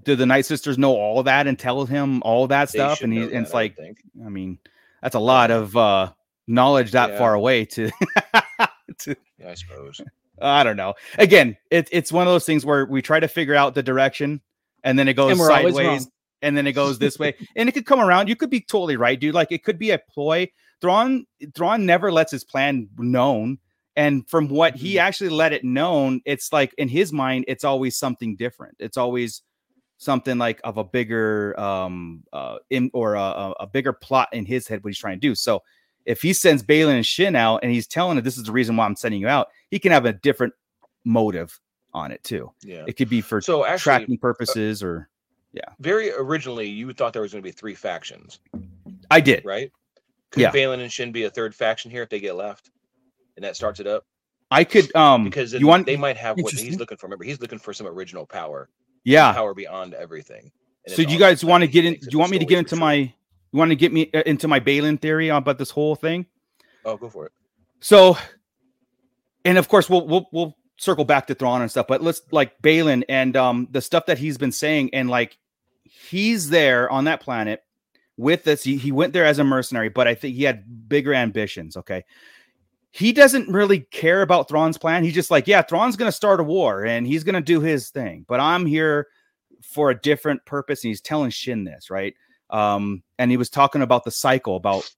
[0.05, 3.03] do the Night Sisters know all that and tell him all that stuff?
[3.03, 3.99] And, he, and that, it's I like, think.
[4.25, 4.59] I mean,
[5.03, 6.13] that's a lot of uh
[6.47, 7.19] knowledge that Yeah.
[7.19, 7.91] far away to.
[8.99, 10.01] to yeah, I suppose.
[10.41, 10.95] I don't know.
[11.19, 14.41] Again, it, it's one of those things where we try to figure out the direction,
[14.83, 16.09] and then it goes And we're always sideways,
[16.41, 18.29] and then it goes this way, and it could come around.
[18.29, 19.35] You could be totally right, dude.
[19.35, 20.51] Like it could be a ploy.
[20.83, 21.25] Thrawn,
[21.55, 23.59] Thrawn never lets his plan known,
[23.97, 25.07] and from what he Mm-hmm.
[25.07, 28.77] actually let it known, it's like in his mind, it's always something different.
[28.81, 29.43] It's always
[29.99, 34.67] something like of a bigger um uh in or a, a- bigger plot in his
[34.67, 35.35] head what he's trying to do.
[35.37, 35.63] So
[36.07, 38.75] if he sends Baylan and Shin out and he's telling it this is the reason
[38.77, 40.53] why I'm sending you out, he can have a different
[41.05, 41.61] motive
[41.95, 42.51] on it too.
[42.63, 42.85] Yeah.
[42.89, 45.09] It could be for So actually, tracking purposes or
[45.53, 45.63] yeah.
[45.79, 48.41] very originally, you thought there was going to be three factions,
[49.11, 49.45] I did.
[49.45, 49.71] right?
[50.33, 50.51] Could Yeah.
[50.51, 52.71] Baylan and Shin be a third faction here if they get left,
[53.37, 54.05] and that starts it up?
[54.51, 57.07] I could um Because you want they might have what he's looking for.
[57.07, 58.69] Remember, he's looking for some original power,
[59.05, 59.33] yeah.
[59.33, 60.51] power beyond everything.
[60.87, 62.59] And So do you guys want to get in do you want me to get
[62.59, 63.13] into my true.
[63.53, 66.27] you want to get me uh, into my Baylan theory about this whole thing?
[66.85, 67.33] Oh, go for it.
[67.81, 68.17] So,
[69.45, 72.61] and of course, we'll we'll we'll circle back to Thrawn and stuff, but let's like
[72.63, 75.39] Baylan and um the stuff that he's been saying, and like
[75.85, 77.63] he's there on that planet
[78.23, 78.63] with this.
[78.63, 81.77] He, he went there as a mercenary, but I think he had bigger ambitions.
[81.77, 82.05] Okay.
[82.91, 85.03] He doesn't really care about Thrawn's plan.
[85.03, 88.25] He's just like, yeah, Thrawn's gonna start a war and he's gonna do his thing,
[88.29, 89.09] but I'm here
[89.63, 90.85] for a different purpose.
[90.85, 92.15] And he's telling Shin this, right?
[92.51, 94.95] Um, and he was talking about the cycle, about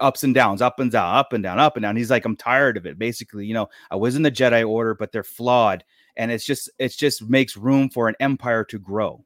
[0.00, 1.96] ups and downs, up and down, up and down, up and down.
[1.96, 2.98] He's like, I'm tired of it.
[2.98, 5.84] Basically, you know, I was in the Jedi Order, but they're flawed,
[6.16, 9.24] and it's just it's just makes room for an empire to grow.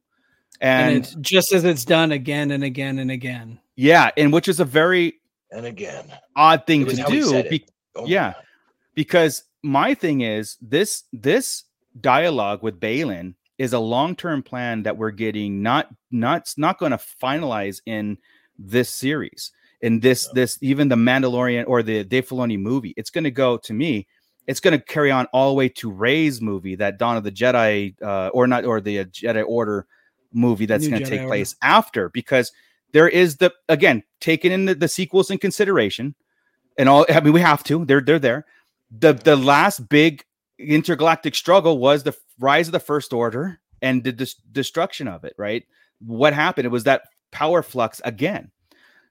[0.61, 3.59] And, And, it's just as it's done again and again and again.
[3.75, 5.19] yeah, and which is a very
[5.51, 6.05] And again,
[6.35, 7.43] odd thing to do.
[7.49, 8.33] be- oh Yeah.
[8.33, 8.43] God.
[8.95, 11.63] because my thing is this this
[12.01, 16.97] dialogue with Baylan is a long-term plan that we're getting not not not going to
[17.21, 18.17] finalize in
[18.59, 19.51] this series
[19.81, 23.57] in this this even the Mandalorian or the Dave Filoni movie it's going to go
[23.57, 24.07] to me
[24.47, 27.31] it's going to carry on all the way to Rey's movie that Dawn of the
[27.31, 29.85] Jedi uh, or not or the Jedi Order
[30.33, 32.51] movie that's going to take place after because
[32.93, 36.15] there is the again taking in the, the sequels in consideration
[36.77, 38.45] and all I mean we have to they're they're there.
[38.91, 40.23] The the last big
[40.57, 45.33] intergalactic struggle was the rise of the first order and the dis- destruction of it
[45.37, 45.65] right?
[45.99, 46.65] What happened?
[46.65, 48.51] It was that power flux again.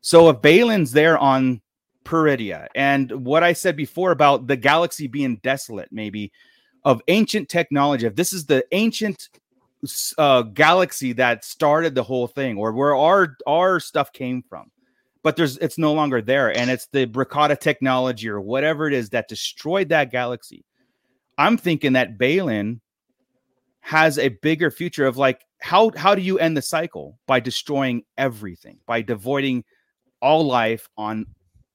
[0.01, 1.61] So if Baylan's there on
[2.05, 6.33] Peridea and what I said before about the galaxy being desolate maybe
[6.85, 9.29] of ancient technology if this is the ancient
[10.19, 14.71] uh, galaxy that started the whole thing or where our our stuff came from.
[15.23, 19.11] But there's it's no longer there and it's the Bricata technology or whatever it is
[19.11, 20.65] that destroyed that galaxy.
[21.39, 22.81] I'm thinking that Baylan
[23.81, 27.19] has a bigger future of like how how do you end the cycle?
[27.27, 29.65] By destroying everything by devoiding
[30.21, 31.27] all life on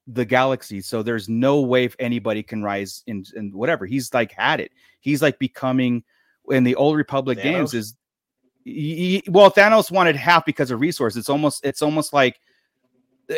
[0.07, 3.85] the galaxy so there's no way if anybody can rise in in whatever.
[3.85, 4.71] He's like had it.
[5.01, 6.03] He's like becoming
[6.51, 7.95] in the old republic games is
[8.65, 11.19] y- well thanos wanted half because of resources.
[11.19, 12.39] It's almost it's almost like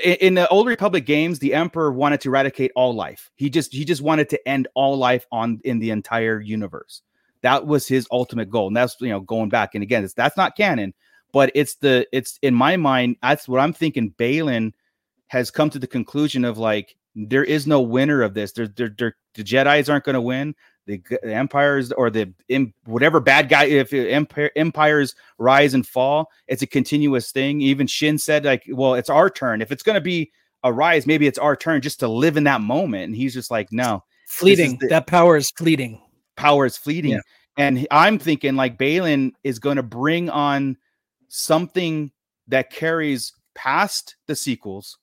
[0.04, 3.30] in the old republic games the emperor wanted to eradicate all life.
[3.36, 7.02] He just he just wanted to end all life on in the entire universe.
[7.42, 8.68] That was his ultimate goal.
[8.68, 9.76] And that's you know going back.
[9.76, 10.94] And again it's that's not canon
[11.32, 14.72] but it's the it's in my mind that's what i'm thinking baylan
[15.34, 18.52] has come to the conclusion of like there is no winner of this.
[18.52, 22.74] There, there, there the jedis aren't going to win the, the empires or the in,
[22.86, 28.18] whatever bad guy if empire, empires rise and fall it's a continuous thing even shin
[28.18, 30.32] said like well it's our turn if it's going to be
[30.64, 33.50] a rise maybe it's our turn just to live in that moment and he's just
[33.52, 34.78] like no Fleeting.
[34.80, 36.02] the- that power is fleeting.
[36.36, 37.12] power is fleeting.
[37.12, 37.22] Yeah.
[37.58, 40.76] And I'm thinking like Baylan is going to bring on
[41.28, 42.12] something
[42.48, 44.98] that carries past the sequels,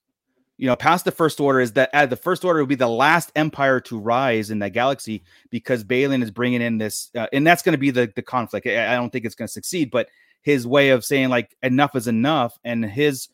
[0.61, 1.59] you know, past the first order.
[1.59, 4.75] Is that uh, the first order will be the last empire to rise in that
[4.75, 8.21] galaxy because Baylan is bringing in this, uh, and that's going to be the the
[8.21, 8.67] conflict.
[8.67, 10.11] I, I don't think it's going to succeed, but
[10.43, 13.29] his way of saying like enough is enough, and his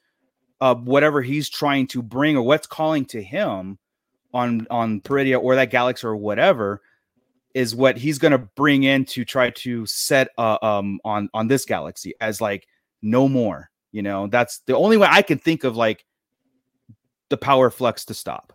[0.61, 3.79] uh, whatever he's trying to bring or what's calling to him
[4.33, 6.81] on on Peridea or that galaxy or whatever
[7.55, 11.49] is what he's going to bring in to try to set uh, um on on
[11.49, 12.69] this galaxy as like
[13.03, 13.69] no more.
[13.91, 16.05] You know, that's the only way I can think of like
[17.29, 18.53] the power flux to stop.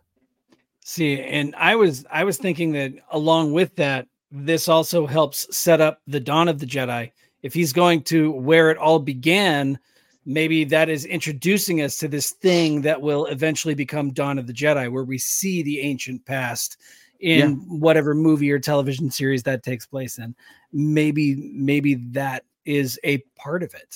[0.84, 5.82] See, and I was I was thinking that along with that, this also helps set
[5.82, 7.12] up the dawn of the Jedi.
[7.44, 9.80] If he's going to where it all began,
[10.26, 14.54] maybe that is introducing us to this thing that will eventually become Dawn of the
[14.54, 16.78] Jedi, where we see the ancient past
[17.20, 17.56] in Yeah.
[17.68, 20.36] whatever movie or television series that takes place in.
[20.72, 23.96] Maybe, maybe that is a part of it.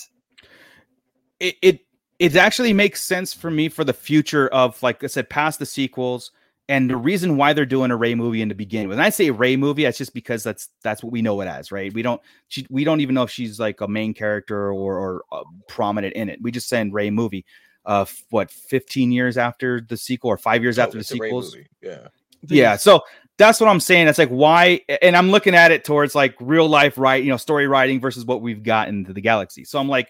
[1.40, 1.80] it, it
[2.20, 5.66] it actually makes sense for me for the future of like I said, past the
[5.66, 6.32] sequels,
[6.70, 8.90] and the reason why they're doing a Rey movie in the beginning.
[8.90, 11.72] When I say Rey movie, that's just because that's that's what we know it as,
[11.72, 11.94] right?
[11.94, 15.24] We don't she, we don't even know if she's like a main character or or
[15.32, 16.40] uh, prominent in it.
[16.42, 17.46] We just saying Rey movie.
[17.88, 21.10] Uh, f- what 15 years after the sequel or five years No, after the it's
[21.10, 21.54] sequels?
[21.54, 22.08] movie, Yeah.
[22.48, 23.02] yeah so
[23.38, 26.68] that's what i'm saying it's like why and i'm looking at it towards like real
[26.68, 29.88] life right you know story writing versus what we've got into the galaxy so i'm
[29.88, 30.10] like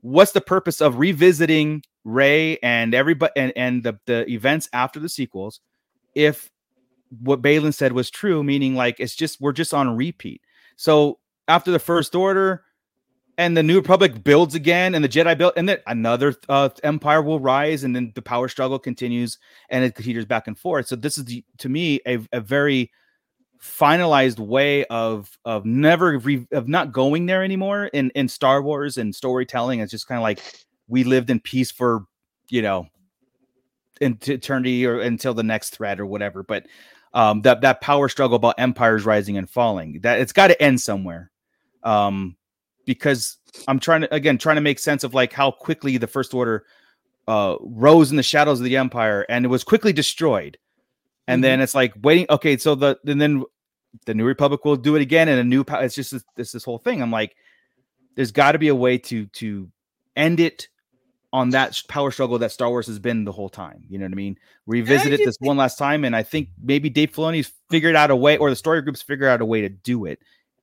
[0.00, 5.08] what's the purpose of revisiting rey and everybody and, and the, the events after the
[5.08, 5.60] sequels
[6.14, 6.50] if
[7.20, 10.40] what baylan said was true meaning like it's just we're just on repeat.
[10.76, 11.18] So
[11.48, 12.62] after the first order
[13.38, 17.22] and the new republic builds again and the jedi build and then another uh, empire
[17.22, 20.86] will rise and then the power struggle continues and it teeters back and forth.
[20.86, 22.90] So this is the, to me a, a very
[23.62, 28.98] finalized way of of never re, of not going there anymore in in star wars
[28.98, 29.80] and storytelling.
[29.80, 30.40] It's just kind of like
[30.88, 32.04] we lived in peace for
[32.48, 32.86] you know
[34.00, 36.42] eternity or until the next threat or whatever.
[36.42, 36.66] But
[37.14, 40.80] um that that power struggle about empires rising and falling that it's got to end
[40.80, 41.30] somewhere.
[41.82, 42.36] Um
[42.86, 43.36] because
[43.68, 46.64] i'm trying to again trying to make sense of like how quickly the first order
[47.28, 50.56] uh rose in the shadows of the empire and it was quickly destroyed
[51.26, 53.44] and then it's like waiting okay so the and then
[54.04, 56.64] the new republic will do it again and a new it's just this, this this
[56.64, 57.36] whole thing i'm like
[58.14, 59.70] there's got to be a way to to
[60.16, 60.68] end it
[61.32, 63.84] on that power struggle that Star Wars has been the whole time.
[63.90, 64.38] You know what I mean?
[64.66, 68.16] Revisit it this one last time, and I think maybe Dave Filoni's figured out a
[68.16, 70.20] way, or the story groups figured out a way to do it.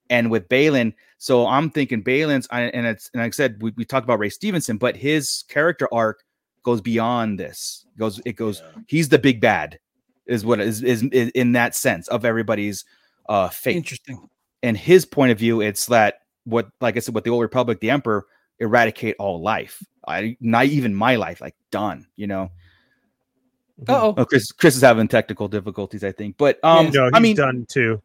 [0.10, 3.85] And with Baylan, so I'm thinking Baylan's, and it's and like I said, we, we
[3.85, 6.23] talked about Ray Stevenson, but his character arc
[6.64, 7.85] goes beyond this.
[7.98, 8.61] Goes it goes.
[8.61, 8.81] Yeah.
[8.88, 9.80] He's the big bad,
[10.28, 12.86] is what is is, is in that sense of everybody's
[13.30, 14.30] uh fate Interesting.
[14.62, 17.80] and his point of view, it's that what, like I said, with the old republic,
[17.80, 18.26] the emperor
[18.60, 19.82] eradicate all life.
[20.08, 22.06] I not even my life, like done.
[22.16, 22.52] You know.
[23.88, 26.38] Oh, Oh, Chris, Chris is having technical difficulties, I think.
[26.38, 28.02] But um, no, he's I mean, done too.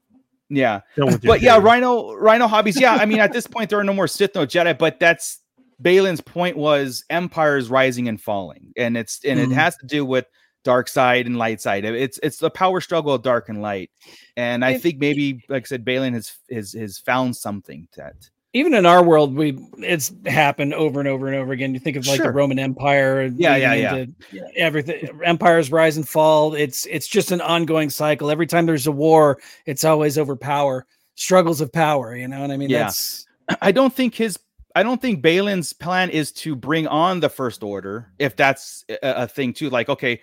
[0.49, 0.81] yeah.
[0.97, 1.59] Done with your But yeah.
[1.59, 2.81] Rhino, Rhino hobbies.
[2.81, 4.77] Yeah, I mean, at this point, there are no more Sith, no Jedi.
[4.77, 5.41] But that's
[5.83, 9.51] Baylan's point was empires rising and falling, and it's and Mhm.
[9.51, 10.27] it has to do with
[10.69, 11.85] dark side and light side.
[11.87, 13.91] It's it's the power struggle of dark and light,
[14.37, 18.17] and I If- think maybe, like I said, Baylan has has has found something that.
[18.53, 21.73] even in our world, we it's happened over and over and over again.
[21.75, 22.27] You think of like Sure.
[22.27, 24.43] the Roman Empire, Yeah, yeah, leading yeah.
[24.57, 26.55] Everything empires rise and fall.
[26.55, 28.31] It's it's just an ongoing cycle.
[28.31, 30.85] Every time there's a war, it's always over power,
[31.15, 32.15] struggles of power.
[32.17, 32.69] You know what I mean?
[32.71, 32.85] Yeah.
[32.85, 33.27] That's
[33.63, 34.39] I don't think his
[34.75, 39.25] I don't think Baylan's plan is to bring on the first order if that's a,
[39.25, 39.71] a thing too.
[39.71, 40.21] Like, okay,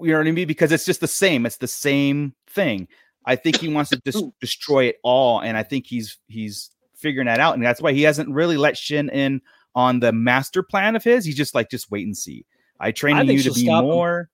[0.00, 0.46] you know what I mean?
[0.48, 1.46] Because it's just the same.
[1.46, 2.88] It's the same thing.
[3.26, 7.26] I think he wants to just destroy it all, and I think he's he's figuring
[7.26, 9.40] that out, and that's why he hasn't really let Shin in
[9.74, 11.24] on the master plan of his.
[11.24, 12.44] He's just like, just wait and see.
[12.80, 13.90] I train you to be stop him.
[13.90, 14.30] more.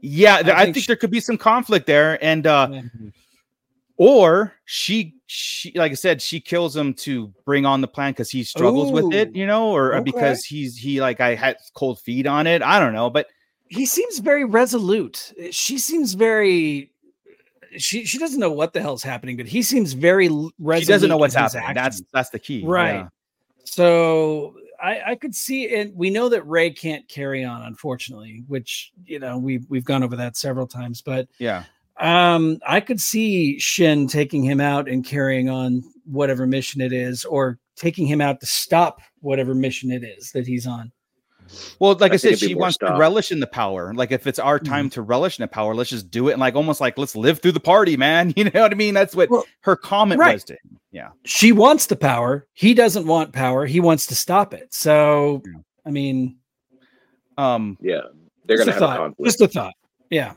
[0.00, 2.68] Yeah, th- I I, think think, sh- there could be some conflict there, and uh,
[2.70, 2.82] Yeah.
[3.96, 8.30] or she she like i said she kills him to bring on the plan because
[8.30, 10.04] he struggles with it you know or, or okay.
[10.04, 13.28] because he's he like i had cold feet on it i don't know but
[13.68, 15.32] he seems very resolute.
[15.50, 16.90] She seems very.
[17.76, 20.80] She she doesn't know what the hell's happening, but he seems very resolute.
[20.80, 22.08] she doesn't know what's happening that's actions.
[22.12, 22.94] that's the key right.
[22.94, 23.08] yeah.
[23.64, 28.92] So I, I could see, and we know that Ray can't carry on, unfortunately, which
[29.06, 31.02] you know we've we've gone over that several times.
[31.02, 31.64] But yeah
[32.00, 37.24] um, I could see Shin taking him out and carrying on whatever mission it is,
[37.24, 40.90] or taking him out to stop whatever mission it is that he's on.
[41.78, 44.38] Well like i, I said she wants to relish in the power like if it's
[44.38, 46.96] our time to relish in the power let's just do it and like almost like
[46.98, 49.76] let's live through the party man you know what i mean that's what Well, her
[49.76, 50.34] comment right.
[50.34, 52.46] was to him yeah She wants the power.
[52.52, 53.66] He doesn't want power.
[53.66, 54.72] He wants to stop it.
[54.72, 55.60] So, Yeah.
[55.84, 56.36] I mean,
[57.36, 58.02] um Yeah.
[58.46, 58.96] They're gonna a have a thought.
[58.98, 59.26] conflict.
[59.26, 59.74] Just a thought.
[60.10, 60.34] Yeah.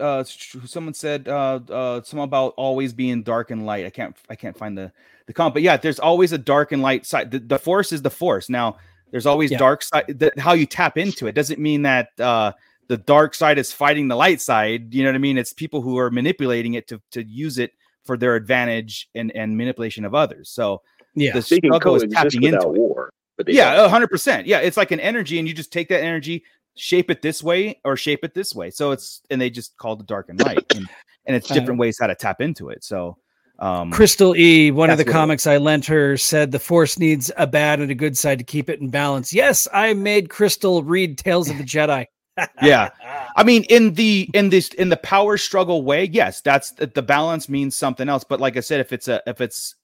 [0.00, 4.34] uh someone said uh uh something about always being dark and light i can't i
[4.34, 4.90] can't find the
[5.26, 8.00] the comment but yeah there's always a dark and light side the, the force is
[8.02, 8.76] the force now
[9.12, 9.58] there's always Yeah.
[9.58, 12.52] dark side the, how you tap into it doesn't mean that uh
[12.88, 15.80] the dark side is fighting the light side you know what i mean it's people
[15.82, 17.70] who are manipulating it to to use it
[18.04, 20.50] for their advantage and and manipulation of others.
[20.50, 20.82] So
[21.14, 21.34] Yeah.
[21.34, 22.72] the They can struggle is tapping into it.
[22.72, 23.10] war.
[23.36, 23.90] But Yeah, don't.
[23.90, 24.46] hundred percent.
[24.46, 26.42] Yeah, it's like an energy, and you just take that energy,
[26.74, 28.70] shape it this way or shape it this way.
[28.70, 30.88] So it's and they just call it dark and light, and,
[31.26, 32.82] and it's Uh, different ways how to tap into it.
[32.82, 33.18] So
[33.62, 35.20] um Crystal E, one of the That's what it is.
[35.20, 38.44] comics I lent her, said the Force needs a bad and a good side to
[38.44, 39.32] keep it in balance.
[39.32, 42.06] Yes, I made Crystal read Tales of the Jedi.
[42.62, 42.88] Yeah.
[43.36, 47.02] I mean, in the in this in the power struggle way, yes, that's the the
[47.02, 48.24] balance means something else.
[48.24, 49.74] But like I said, if it's a if it's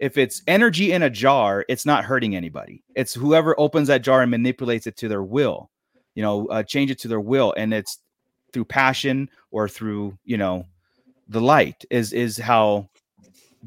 [0.00, 2.82] if it's energy in a jar, it's not hurting anybody.
[2.96, 5.70] It's whoever opens that jar and manipulates it to their will,
[6.16, 7.98] you know, uh, change it to their will, and it's
[8.52, 10.66] through passion or through you know
[11.28, 12.88] the light is is how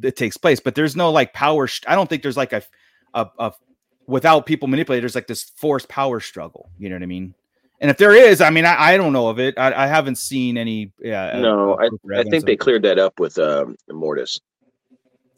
[0.01, 0.59] it takes place.
[0.59, 1.67] But there's no like power.
[1.67, 2.63] st- I don't think there's like a
[3.13, 3.51] a, a
[4.07, 5.01] without people manipulating.
[5.01, 6.69] There's like this forced power struggle.
[6.77, 7.33] You know what I mean?
[7.81, 9.57] And if there is, I mean, I, I don't know of it.
[9.57, 10.91] I, I haven't seen any.
[10.99, 14.39] Yeah, No, uh, proof I think they cleared that up with um, Mortis.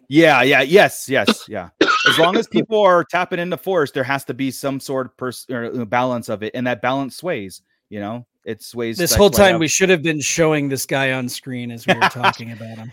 [0.07, 1.69] Yeah, yeah, yes, yes, yeah.
[1.81, 5.17] As long as people are tapping into force, there has to be some sort of
[5.17, 7.61] pers- or uh, balance of it, and that balance sways.
[7.89, 8.97] You know, it sways.
[8.97, 9.59] This whole time up.
[9.59, 12.91] we should have been showing this guy on screen as we were talking about him.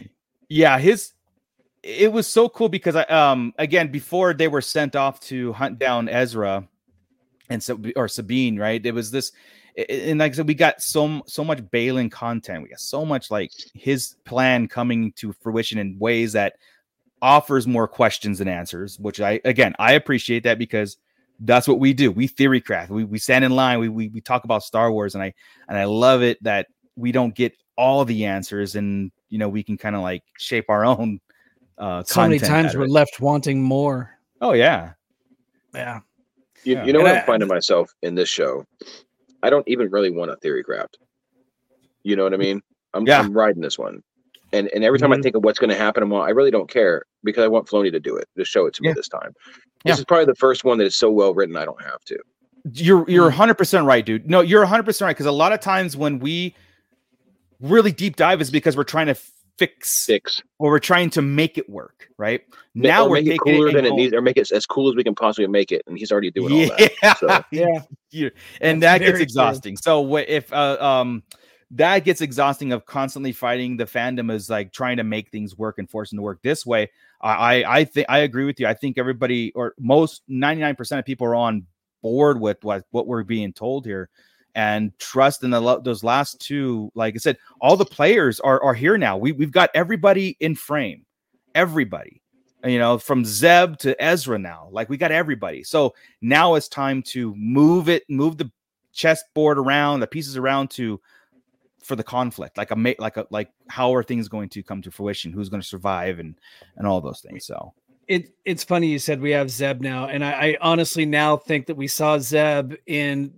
[0.48, 1.12] yeah his
[1.84, 5.78] it was so cool because i um again before they were sent off to hunt
[5.78, 6.66] down ezra
[7.50, 8.84] and so or sabine right?
[8.84, 9.32] It was this
[9.88, 12.62] and like i said we got so so much Baylan content.
[12.62, 16.54] We got so much like his plan coming to fruition in ways that
[17.20, 20.96] offers more questions than answers which i again i appreciate that because
[21.40, 22.12] that's what we do.
[22.12, 22.92] We theory craft.
[22.92, 23.80] We, we stand in line.
[23.80, 25.34] We, we we talk about star wars and i
[25.68, 29.62] and i love it that we don't get all the answers and you know we
[29.62, 31.20] can kind of like shape our own
[31.78, 34.16] uh So many times we're left wanting more.
[34.40, 34.92] oh yeah
[35.74, 36.00] Yeah.
[36.64, 36.84] You, Yeah.
[36.86, 38.64] you know And what I- I'm finding myself in this show?
[39.42, 40.98] I don't even really want a theory craft.
[42.04, 42.62] You know what I mean?
[42.94, 43.20] I'm, Yeah.
[43.20, 44.02] I'm riding this one.
[44.52, 45.22] And and every time I Mhm.
[45.24, 47.66] think of what's going to happen, I'm all, I really don't care because I want
[47.66, 48.28] Filoni to do it.
[48.38, 49.34] to show it to me this time.
[49.84, 49.92] Yeah.
[49.92, 51.56] This is probably the first one that is so well written.
[51.56, 52.18] I don't have to.
[52.72, 53.34] you're you're Mm.
[53.34, 56.54] 100% right dude no you're 100% right because a lot of times when we
[57.60, 59.14] really deep dive is because we're trying to
[59.58, 60.42] fix Six.
[60.58, 62.42] or we're trying to make it work right
[62.74, 64.88] Ma- now we're make it cooler and than it needs, or make it as cool
[64.88, 65.82] as we can possibly make it.
[65.86, 66.92] And he's already doing all that.
[67.02, 67.82] yeah So- Yeah.
[68.10, 69.22] You- and That's that gets very true.
[69.22, 69.76] exhausting.
[69.76, 71.22] So if uh, um
[71.70, 75.78] that gets exhausting of constantly fighting the fandom is like trying to make things work
[75.78, 76.90] and forcing to work this way.
[77.20, 77.32] I
[77.64, 78.66] I, I think I agree with you.
[78.66, 81.66] I think everybody or most 99% of people are on
[82.02, 84.10] board with what what we're being told here
[84.54, 88.74] and trust in the those last two like I said all the players are are
[88.74, 89.16] here now.
[89.16, 91.04] We we've got everybody in frame.
[91.54, 92.20] Everybody
[92.64, 94.68] you know, from Zeb to Ezra now.
[94.70, 95.62] Like we got everybody.
[95.62, 98.50] So now it's time to move it, move the
[98.92, 101.00] chessboard around, the pieces around to
[101.82, 102.56] for the conflict.
[102.56, 105.32] Like a like a like how are things going to come to fruition?
[105.32, 106.34] Who's going to survive and
[106.76, 107.44] and all those things.
[107.44, 107.74] So
[108.08, 111.66] It it's funny you said we have Zeb now, and I, I honestly now think
[111.66, 113.32] that we saw Zeb in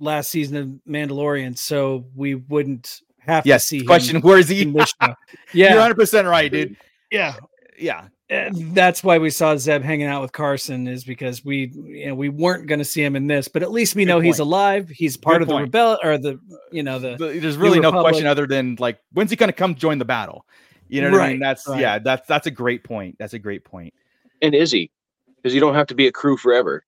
[0.00, 4.48] last season of Mandalorian, so we wouldn't have to yes, see him question where is
[4.48, 4.62] he?
[4.62, 4.92] in this.
[5.52, 6.76] You're 100 percent right, dude.
[7.10, 7.34] yeah.
[7.78, 12.06] Yeah, And that's why we saw Zeb hanging out with Carson is because we you
[12.06, 14.20] know we weren't going to see him in this, but at least we Good know
[14.20, 14.88] he's alive.
[14.88, 15.64] He's part Good of the point.
[15.64, 16.40] rebel or the
[16.72, 19.48] you know the But there's really no Republic- question other than like when's he going
[19.50, 20.46] to come join the battle?
[20.88, 21.40] You know what I mean?
[21.42, 21.78] Right, That's right.
[21.78, 23.16] yeah, that's that's a great point.
[23.18, 23.92] That's a great point.
[24.40, 24.90] And is he?
[25.36, 26.85] Because you don't have to be a crew forever,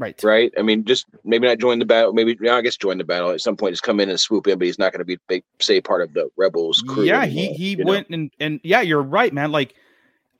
[0.00, 0.18] Right.
[0.24, 0.50] right?
[0.58, 2.14] I mean, just maybe not join the battle.
[2.14, 3.74] Maybe yeah, I guess join the battle at some point.
[3.74, 6.00] Just come in and swoop in, but he's not going to be big, say part
[6.00, 7.04] of the rebels crew.
[7.04, 7.84] Yeah, he anymore, he you know?
[7.84, 9.52] went and and yeah, you're right, man.
[9.52, 9.74] Like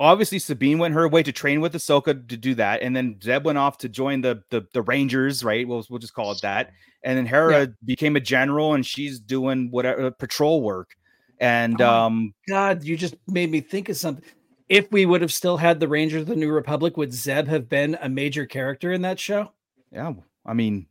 [0.00, 3.44] obviously Sabine went her way to train with Ahsoka to do that, and then Zeb
[3.44, 5.68] went off to join the the, the Rangers, right?
[5.68, 6.72] We'll we'll just call it that.
[7.04, 10.96] And then Hera became a general, and she's doing whatever patrol work.
[11.38, 14.24] And Oh um, God, you just made me think of something.
[14.70, 17.68] If we would have still had the Rangers of the New Republic, would Zeb have
[17.68, 19.52] been a major character in that show?
[19.92, 20.12] yeah,
[20.46, 20.86] I mean,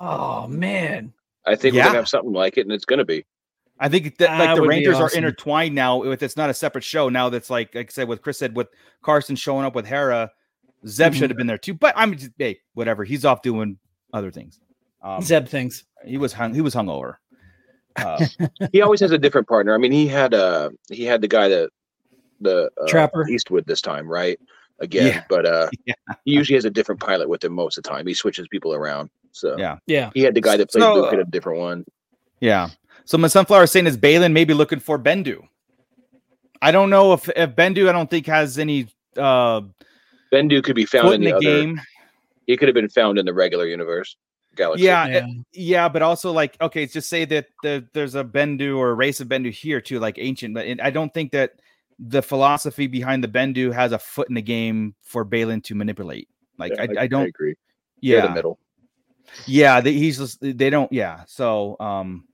[0.00, 1.12] Oh man.
[1.46, 3.24] I think we're gonna have something like it, and it's gonna be.
[3.78, 5.98] I think that That like the would be Rangers are intertwined now.
[5.98, 7.28] With it's not a separate show now.
[7.28, 8.68] That's like like I said with Chris said with
[9.02, 10.30] Carson showing up with Hera,
[10.86, 11.16] Zeb Mhm.
[11.16, 11.74] should have been there too.
[11.74, 13.04] But I'm just hey, whatever.
[13.04, 13.78] He's off doing
[14.12, 14.58] other things.
[15.02, 15.84] Um, Zeb things.
[16.04, 16.52] he was hung.
[16.52, 17.14] He was hungover.
[17.96, 18.26] Uh,
[18.72, 19.72] He always has a different partner.
[19.74, 21.70] I mean, he had uh he had the guy that
[22.40, 23.28] the uh, Trapper.
[23.28, 24.38] Eastwood this time, right?
[24.78, 25.24] Again, Yeah.
[25.28, 25.94] but uh Yeah.
[26.24, 28.06] he usually has a different pilot with him most of the time.
[28.06, 29.10] He switches people around.
[29.32, 29.78] So Yeah.
[29.86, 30.10] Yeah.
[30.14, 31.84] he had the guy that played So, Luke in uh, a different one.
[32.40, 32.68] Yeah.
[33.04, 35.42] So my sunflower is saying is Baylan maybe looking for Bendu.
[36.60, 39.62] I don't know if, if Bendu I don't think has any uh
[40.32, 41.40] Bendu could be found in in the, the other.
[41.66, 41.80] game.
[42.46, 44.16] He could have been found in the regular universe
[44.56, 44.84] galaxy.
[44.84, 45.26] Yeah, Yeah.
[45.52, 49.20] yeah, but also like okay, just say that the, there's a Bendu or a race
[49.20, 51.52] of Bendu here too, like ancient, but it, I don't think that
[51.98, 56.28] the philosophy behind the Bendu has a foot in the game for Baylan to manipulate.
[56.58, 57.26] Like Yeah, I, I don't.
[57.26, 57.54] agree.
[58.02, 58.58] They're yeah, the middle.
[59.46, 59.80] yeah.
[59.80, 60.92] They, he's just, they don't.
[60.92, 61.24] Yeah.
[61.26, 62.24] So um,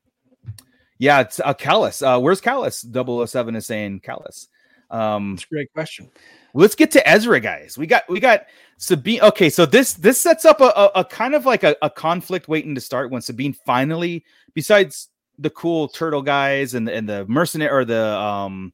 [0.99, 1.21] yeah.
[1.21, 2.03] It's uh, Kallus.
[2.03, 3.29] Uh, where's Kallus?
[3.29, 4.49] 007 is saying Kallus.
[4.91, 6.11] Um, That's a great question.
[6.55, 7.79] let's get to Ezra, guys.
[7.79, 9.21] We got we got Sabine.
[9.23, 12.47] Okay, so this this sets up a, a, a kind of like a, a conflict
[12.47, 15.09] waiting to start when Sabine finally, besides
[15.39, 18.73] the cool turtle guys and and the mercenary or the um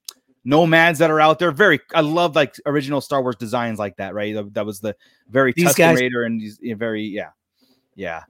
[0.48, 1.50] nomads that are out there.
[1.52, 4.14] Very, I love like original Star Wars designs like that.
[4.14, 4.96] Right, that, that was the
[5.28, 7.30] very These Tusken guys- Raider and these yeah, very yeah,
[7.94, 8.22] yeah.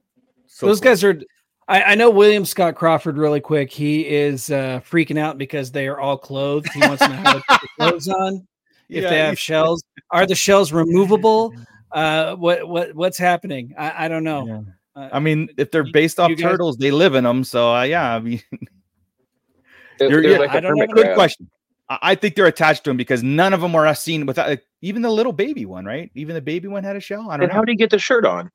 [0.47, 0.91] So Those cool.
[0.91, 1.21] guys are.
[1.69, 3.71] I, I know William Scott Crawford really quick.
[3.71, 6.73] He is uh, freaking out because they are all clothed.
[6.73, 8.47] He wants to know how to put clothes on.
[8.89, 11.53] If Yeah, they have shells, are the shells removable?
[11.91, 13.73] Uh, what what what's happening?
[13.79, 14.47] I, I don't know.
[14.47, 14.61] Yeah.
[15.05, 17.45] Uh, I mean, if they're you- based off you guys- turtles, they live in them.
[17.45, 18.43] So uh, yeah, I mean,
[19.99, 20.87] They're, You're- they're yeah, like I a don't know.
[20.87, 21.49] good question.
[21.89, 24.65] I I think they're attached to him because none of them are seen without like,
[24.83, 26.11] even the little baby one, right?
[26.15, 27.31] Even the baby one had a shell.
[27.31, 27.55] I don't And know.
[27.57, 28.51] how do you get the shirt on?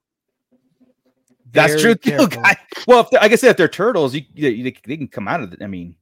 [1.52, 2.28] That's Very true too, careful.
[2.42, 2.56] guy.
[2.88, 5.54] Well, if I guess if they're turtles, you, you they, they can come out of
[5.54, 5.62] it.
[5.62, 5.96] I mean,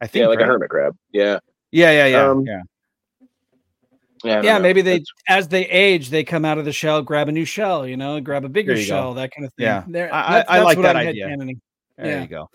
[0.00, 0.48] I think Yeah, like right?
[0.48, 0.96] a hermit crab.
[1.12, 1.38] Yeah.
[1.70, 2.60] Yeah, yeah, yeah, Um, yeah.
[4.24, 7.28] Yeah, yeah, maybe they, That's- as they age, they come out of the shell, grab
[7.28, 8.94] a new shell, you know, grab a bigger There you go.
[8.94, 9.64] shell, that kind of thing.
[9.64, 9.82] Yeah.
[9.88, 11.26] There- I- I- I like that I'm idea.
[11.26, 11.58] headcanoning.
[11.96, 12.22] There yeah.
[12.22, 12.48] you go.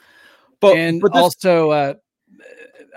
[0.62, 1.94] But and but this, also, uh,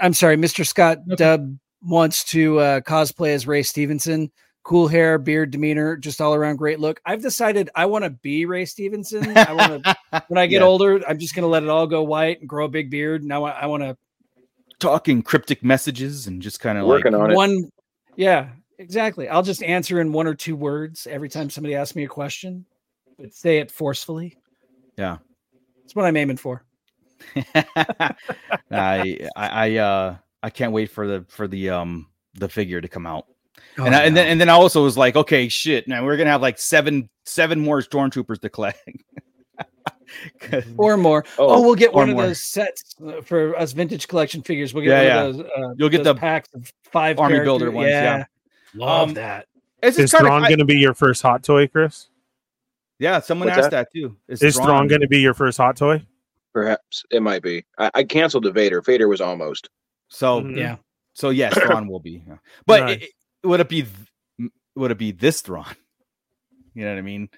[0.00, 0.66] I'm sorry, Mr.
[0.66, 4.30] Scott Dub wants to uh, cosplay as Ray Stevenson.
[4.62, 7.00] Cool hair, beard, demeanor, just all around great look.
[7.06, 9.36] I've decided I want to be Ray Stevenson.
[9.36, 10.24] I want to.
[10.28, 10.66] when I get Yeah.
[10.66, 13.24] older, I'm just going to let it all go white and grow a big beard.
[13.24, 13.96] Now I want, I want to
[14.78, 17.34] talking cryptic messages and just kind of like Working on it.
[17.34, 17.70] one.
[18.16, 19.28] Yeah, exactly.
[19.28, 22.66] I'll just answer in one or two words every time somebody asks me a question,
[23.18, 24.36] but say it forcefully.
[24.98, 25.18] Yeah.
[25.82, 26.64] That's what I'm aiming for.
[27.54, 28.14] I,
[28.70, 33.06] I I uh I can't wait for the for the um the figure to come
[33.06, 33.26] out.
[33.78, 35.86] Oh, and I, and then and then I also was like, okay, shit.
[35.88, 38.78] Now we're gonna have like seven seven more stormtroopers to collect.
[40.76, 41.24] or more.
[41.38, 44.74] Oh, Oh, we'll get or one of those sets uh, for us vintage collection figures.
[44.74, 45.46] We'll get Yeah, one of those.
[45.46, 48.24] Uh, You'll get those the packs of five army character- builder ones, yeah.
[48.74, 49.46] love Um, that.
[49.82, 52.08] it's Is Thrawn going to be your first hot toy, Chris?
[52.98, 53.20] yeah.
[53.20, 54.16] Someone What's asked that, too.
[54.28, 56.02] Is Thrawn- Thrawn going to be your first hot toy?
[56.52, 57.64] Perhaps it might be.
[57.78, 58.80] I, I canceled the Vader.
[58.82, 59.68] Vader was almost.
[60.08, 60.56] So Mhm.
[60.56, 60.76] Yeah.
[61.12, 62.22] so yes, Thrawn will be.
[62.26, 62.36] yeah.
[62.66, 62.96] But Nice.
[62.96, 65.66] it- it- would it be th- would it be this Thrawn?
[66.74, 67.28] You know what I mean?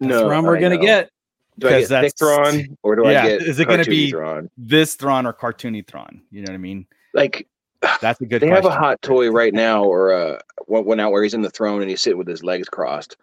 [0.00, 0.82] That's what I we're gonna know.
[0.82, 1.10] get.
[1.58, 3.84] Do I get because thick that's- Thrawn or do Yeah, I get is it gonna
[3.84, 4.48] be- Thrawn?
[4.56, 6.22] This Thrawn or cartoony Thrawn?
[6.30, 6.86] You know what I mean?
[7.12, 7.46] Like
[8.00, 8.40] That's a good.
[8.40, 11.42] they have a hot toy right now, or uh, one, one out where he's in
[11.42, 13.16] the throne and he's sitting with his legs crossed.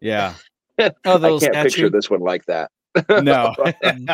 [0.00, 0.34] Yeah.
[1.06, 2.70] Oh, the I can't picture this one like that.
[3.22, 3.54] No.
[3.84, 4.06] Um,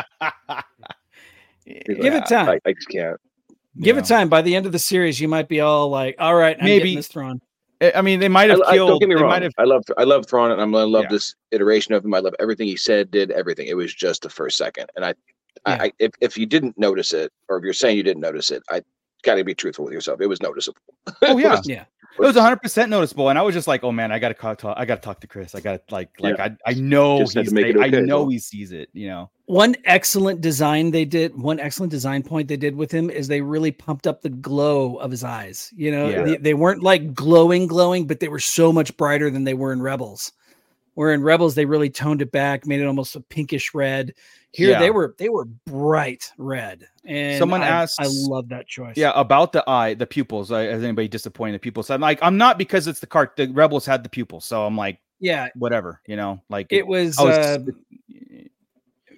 [1.66, 2.48] give it time.
[2.48, 3.16] I, I just can't.
[3.80, 4.02] Give Yeah.
[4.02, 4.28] it time.
[4.28, 6.96] By the end of the series, you might be all like, "All right, I'm Maybe-
[6.96, 7.40] this Thrawn."
[7.80, 8.88] I I mean, they might have I, I- killed.
[8.90, 9.40] don't get me wrong.
[9.42, 9.52] have.
[9.58, 11.10] I love I love Thrawn and I'm, I love Yeah.
[11.10, 12.12] this iteration of him.
[12.14, 13.68] I love everything he said, did everything.
[13.68, 15.08] It was just the first second, and I,
[15.66, 15.78] Yeah.
[15.80, 18.50] I, I if if you didn't notice it, or if you're saying you didn't notice
[18.50, 18.82] it, I
[19.22, 20.20] got to be truthful with yourself.
[20.20, 20.80] It was noticeable.
[21.22, 21.84] Oh yeah, Yeah.
[22.18, 24.62] it was 100 percent noticeable, and I was just like, oh man, I gotta talk.
[24.76, 25.54] I gotta talk to Chris.
[25.54, 27.32] I gotta like, like I, I know he's.
[27.32, 28.28] to make it I know huh?
[28.30, 28.88] he sees it.
[28.92, 29.30] You know.
[29.46, 33.40] One excellent design they did, one excellent design point they did with him is they
[33.42, 35.72] really pumped up the glow of his eyes.
[35.76, 36.22] You know, Yeah.
[36.22, 39.72] they, they weren't like glowing, glowing, but they were so much brighter than they were
[39.72, 40.32] in Rebels.
[40.94, 44.12] Where in Rebels they really toned it back, made it almost a pinkish red.
[44.54, 44.78] Here Yeah.
[44.80, 46.86] they were they were bright red.
[47.06, 48.96] And Someone I, asks- I love that choice.
[48.96, 50.52] Yeah, about the eye, the pupils.
[50.52, 51.54] Uh, is anybody disappointed?
[51.54, 51.88] The pupils.
[51.90, 53.34] I'm like, I'm not because it's the cart.
[53.36, 55.48] The rebels had the pupils, so I'm like, yeah.
[55.56, 56.00] whatever.
[56.06, 57.58] You know, like It was was- uh,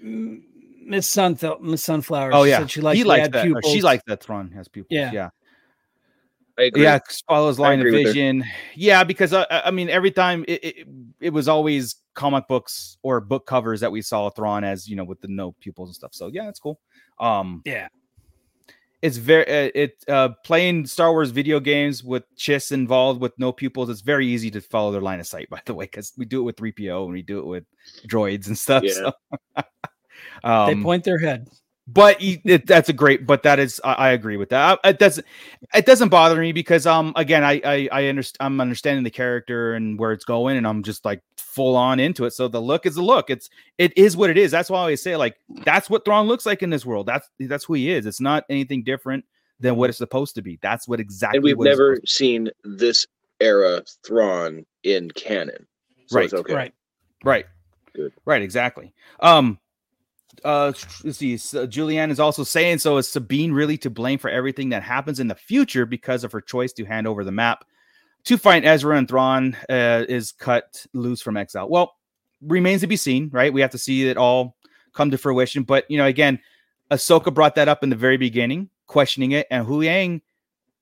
[0.03, 1.59] Miss Sunflower.
[1.61, 2.31] Miss Sunflower.
[2.35, 3.35] oh yeah, said she likes he to that.
[3.35, 3.83] or She pupils.
[3.85, 4.89] likes that Thrawn has pupils.
[4.97, 5.11] Yeah.
[5.13, 5.31] yeah.
[6.59, 6.83] I agree.
[6.85, 8.13] Yeah, follows line of agree with her.
[8.13, 8.45] vision.
[8.77, 10.89] Yeah, because I, I I mean, every time it, it
[11.21, 15.05] it was always comic books or book covers that we saw Thrawn as you know
[15.05, 16.15] with the no pupils and stuff.
[16.15, 16.81] So yeah, it's cool.
[17.19, 17.89] Um, Yeah.
[19.03, 23.53] it's very uh, it uh playing Star Wars video games with Chiss involved with no
[23.53, 23.91] pupils.
[23.91, 25.51] It's very easy to follow their line of sight.
[25.51, 27.65] By the way, because we do it with three PO and we do it with
[28.07, 28.83] droids and stuff.
[28.85, 28.93] Yeah.
[28.93, 29.13] So.
[30.43, 31.49] They um, point their head.
[31.87, 34.81] But he- it, that's a great but that is i, I agree with that.
[34.85, 35.27] I- it doesn't
[35.75, 39.75] it doesn't bother me because um again i i, I understand i'm understanding the character
[39.75, 41.21] and where it's going and i'm just like
[41.55, 42.33] full on into it.
[42.33, 43.31] So the look is the look.
[43.31, 43.49] It's
[43.79, 44.51] it is what it is.
[44.51, 47.07] That's why i always say like that's what Thrawn looks like in this world.
[47.07, 48.07] That's that's who he is.
[48.07, 49.25] It's not anything different
[49.61, 50.59] than what it's supposed to be.
[50.63, 53.07] That's what exactly and we've what never supposed seen this
[53.41, 55.67] era Thrawn in canon.
[56.07, 56.55] So Right, it's okay.
[56.55, 56.75] Right.
[57.23, 57.47] right.
[57.95, 58.13] Good.
[58.25, 58.43] right.
[58.43, 58.93] Exactly.
[59.21, 59.59] Um
[60.45, 60.73] uh
[61.05, 64.71] let's see so julianne is also saying so is sabine really to blame for everything
[64.71, 67.65] that happens in the future because of her choice to hand over the map?
[68.25, 71.69] To find ezra and thrawn uh, is cut loose from exile.
[71.69, 71.95] Well
[72.41, 73.53] remains to be seen right?
[73.53, 74.57] We have to see it all
[74.93, 75.63] come to fruition.
[75.63, 76.41] But you know again
[76.91, 80.21] ahsoka brought that up in the very beginning questioning it and Huyang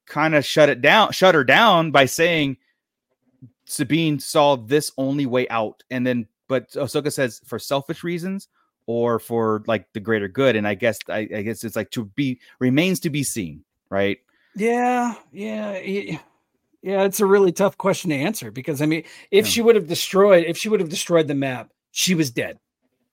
[0.06, 2.56] kind of shut it down shut her down by saying
[3.64, 5.82] sabine saw this only way out.
[5.90, 8.48] And then but ahsoka says for selfish reasons
[8.86, 10.56] or for like the greater good.
[10.56, 14.18] And I guess I, I guess it's like to be remains to be seen, right?
[14.56, 16.18] Yeah, yeah, yeah.
[16.82, 19.50] Yeah, it's a really tough question to answer because I mean, if Yeah.
[19.50, 22.58] she would have destroyed, if she would have destroyed the map, she was dead.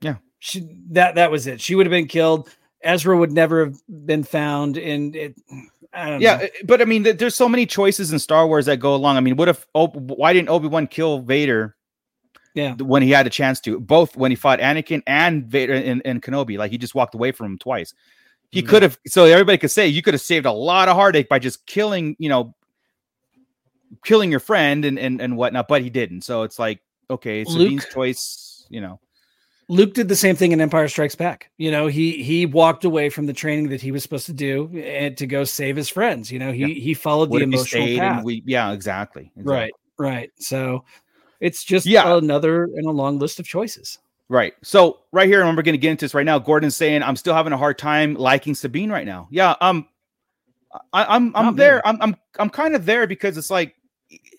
[0.01, 0.15] Yeah.
[0.39, 1.61] she that that was it.
[1.61, 2.49] She would have been killed.
[2.81, 3.75] Ezra would never have
[4.05, 5.35] been found, and it.
[5.93, 6.43] I don't Yeah, know.
[6.45, 9.17] uh, but I mean, there's so many choices in Star Wars that go along.
[9.17, 11.75] I mean, what if Ob- why didn't Obi Wan kill Vader?
[12.55, 12.75] Yeah.
[12.75, 16.21] when he had a chance to, both when he fought Anakin and Vader and, and
[16.21, 17.93] Kenobi, like he just walked away from him twice.
[18.51, 18.67] He Mhm.
[18.67, 21.37] could have, so everybody could say you could have saved a lot of heartache by
[21.39, 22.55] just killing, you know,
[24.03, 26.21] killing your friend and and and whatnot, but he didn't.
[26.21, 28.99] So it's like, okay, Sabine's Luke- choice, you know.
[29.71, 31.51] Luke did the same thing in Empire Strikes Back.
[31.57, 34.67] You know, he he walked away from the training that he was supposed to do
[34.83, 36.31] and to go save his friends.
[36.31, 38.23] You know, he he followed What the emotional path.
[38.23, 39.43] we, yeah, exactly, exactly.
[39.53, 40.31] Right, right.
[40.39, 40.85] So
[41.39, 42.17] it's just Yeah.
[42.17, 43.97] another in a long list of choices.
[44.29, 44.53] Right.
[44.61, 46.37] So right here, and we're going to get into this right now.
[46.37, 49.87] Gordon's saying, "I'm still having a hard time liking Sabine right now." Yeah, um,
[50.93, 51.57] I, I'm I'm me.
[51.57, 51.85] there.
[51.87, 53.73] I'm I'm I'm kind of there because it's like,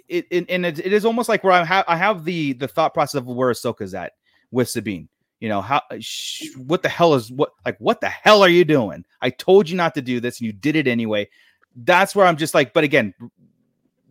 [0.08, 2.68] it, it and it, it is almost like where I have I have the the
[2.68, 4.12] thought process of where Ahsoka's at
[4.52, 5.08] with Sabine.
[5.40, 8.64] You know how sh- what the hell is what like what the hell are you
[8.64, 9.04] doing?
[9.22, 11.28] I told you not to do this, and you did it anyway.
[11.74, 13.12] That's where I'm just like, but again,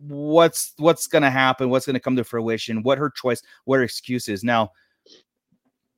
[0.00, 1.70] what's what's going to happen?
[1.70, 2.82] What's going to come to fruition?
[2.82, 3.42] What her choice?
[3.64, 4.70] What her excuse is now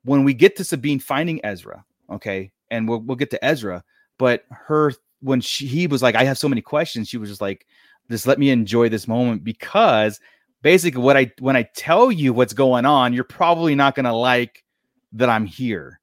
[0.05, 3.83] when we get to Sabine finding Ezra, okay, and we'll we'll get to Ezra,
[4.19, 7.41] but her when she he was like, I have so many questions, she was just
[7.41, 7.67] like,
[8.11, 10.21] just let me enjoy this moment because
[10.63, 14.65] basically what I when I tell you what's going on, you're probably not gonna like
[15.13, 16.01] that I'm here.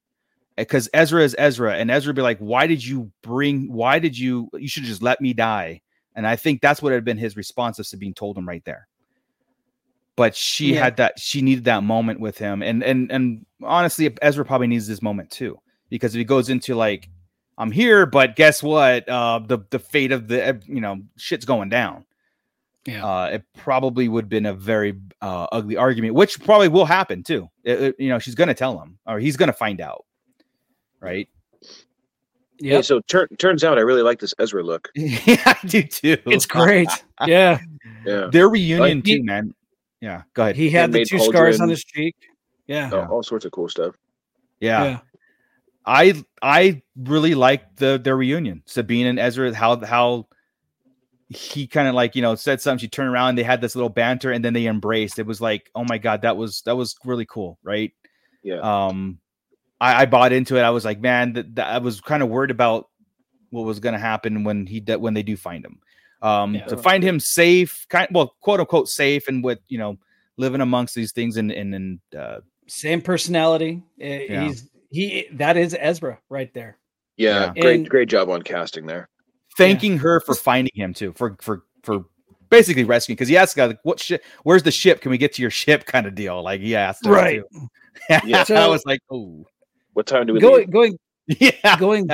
[0.57, 4.17] Eh, because Ezra is Ezra, and Ezra be like, Why did you bring why did
[4.17, 5.81] you you should just let me die?
[6.19, 8.89] And I think that's what had been his response if Sabine told him right there.
[10.17, 10.83] But she Yeah.
[10.83, 12.61] had that she needed that moment with him.
[12.61, 15.57] And and and honestly ezra probably needs this moment too
[15.89, 17.07] because if he goes into like
[17.57, 19.07] i'm here but guess what?
[19.07, 22.03] Uh the the fate of the uh, you know shit's going down.
[22.85, 23.05] Yeah.
[23.05, 27.23] uh it probably would have been a very uh ugly argument which probably will happen
[27.23, 27.47] too.
[27.63, 30.03] It- it- you know she's gonna tell him or he's gonna find out
[30.99, 31.29] right
[32.61, 34.90] Hey, so tur- turns out I really like this Ezra look.
[34.95, 36.90] yeah i do too It's great.
[37.27, 37.60] Yeah.
[38.06, 39.53] Yeah, their reunion Like, he- too man
[40.02, 42.15] yeah go ahead He had the Handmade two scars on his cheek.
[42.68, 42.90] Yeah.
[42.91, 43.95] all, all sorts of cool stuff.
[44.60, 44.84] yeah.
[44.84, 44.99] Yeah.
[45.86, 48.61] I I really liked the their reunion.
[48.65, 50.27] Sabine and Ezra, how how
[51.30, 52.80] he kind of like you know said something.
[52.80, 55.18] She turned around, they had this little banter, and then they embraced.
[55.19, 57.91] It was like, oh my god, that was that was really cool, right?
[58.44, 58.60] Yeah.
[58.60, 59.19] Um,
[59.81, 60.61] I, I bought into it.
[60.61, 62.89] I was like, man, that, that I was kind of worried about
[63.51, 65.80] what was going to happen when he de- when they do find him.
[66.22, 66.65] Um, Yeah.
[66.65, 69.97] to find him safe, kind well, quote unquote safe, and with you know
[70.38, 73.81] living amongst these things and and and uh, Same personality.
[74.01, 74.43] Uh, Yeah.
[74.47, 76.77] He's he that is Ezra right there.
[77.18, 77.61] Yeah, Yeah.
[77.61, 79.07] great, And- great job on casting there.
[79.57, 82.06] thanking her for finding him too for for for
[82.49, 85.34] basically rescuing because he asked God like, what ship where's the ship can we get
[85.34, 87.41] to your ship kind of deal like he asked her Right.
[87.53, 87.68] too.
[88.10, 88.64] yeah Yeah.
[88.64, 89.45] I was like oh
[89.99, 90.71] What time do we Going leave?
[90.71, 90.97] going
[91.27, 92.07] yeah going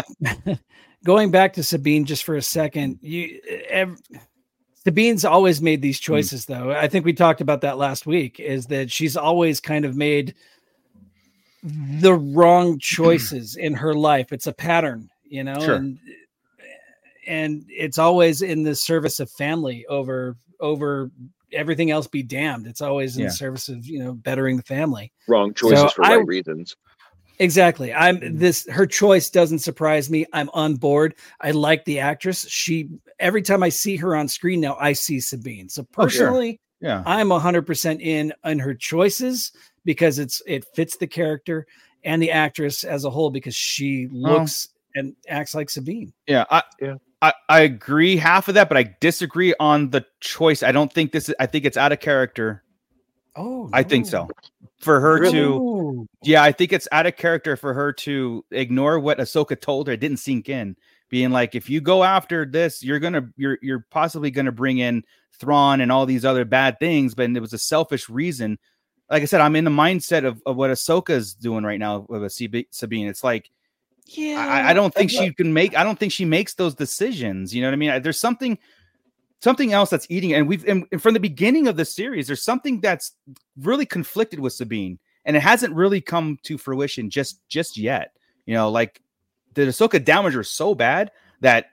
[1.05, 2.97] going back to Sabine just for a second.
[3.03, 3.39] You
[3.69, 3.99] ev-
[4.83, 6.13] Sabine's always made these Hmm.
[6.13, 6.71] choices though.
[6.71, 10.33] I think we talked about that last week is that she's always kind of made
[11.63, 14.31] the wrong choices in her life.
[14.33, 15.75] It's a pattern, you know, Sure.
[15.75, 15.99] and
[17.27, 21.11] and it's always in the service of family over over
[21.53, 22.65] everything else be damned.
[22.65, 23.27] It's always in Yeah.
[23.27, 25.11] the service of, you know, bettering the family.
[25.27, 26.75] Wrong choices So for I- right reasons.
[27.39, 27.93] Exactly.
[27.93, 28.37] I'm Mm-hmm.
[28.39, 30.25] this her choice doesn't surprise me.
[30.33, 31.15] I'm on board.
[31.41, 32.47] I like the actress.
[32.49, 32.89] She
[33.19, 35.69] every time I see her on screen now, I see Sabine.
[35.69, 36.27] So Oh, sure.
[36.27, 39.51] personally, yeah I'm 100% in on her choices
[39.85, 41.65] because it's it fits the character
[42.03, 46.13] and the actress as a whole because she looks and acts like Sabine.
[46.27, 46.95] yeah I, Yeah.
[47.21, 51.11] I I agree half of that but I disagree on the choice I don't think
[51.11, 52.63] this is I think it's out of character
[53.35, 54.29] Oh, I think so
[54.85, 58.99] for her to to Yeah, I think it's out of character for her to ignore
[58.99, 59.93] what Ahsoka told her.
[59.93, 60.77] It didn't sink in,
[61.09, 65.03] being like, if you go after this, you're gonna you're you're possibly gonna bring in
[65.39, 67.15] Thrawn and all these other bad things.
[67.15, 68.57] But it was a selfish reason.
[69.09, 72.23] Like I said, I'm in the mindset of, of what Ahsoka's doing right now with
[72.23, 73.07] a CB Sabine.
[73.07, 73.49] It's like
[74.05, 75.75] Yeah, I, I don't think she can make.
[75.75, 77.53] I don't think she makes those decisions.
[77.53, 78.01] You know what I mean?
[78.01, 78.57] There's something,
[79.41, 80.33] something else that's eating.
[80.33, 83.13] And we've and and from the beginning of the series, there's something that's
[83.59, 88.11] really conflicted with Sabine, and it hasn't really come to fruition just just yet.
[88.45, 89.01] You know, like
[89.53, 91.67] the Ahsoka damage was so bad that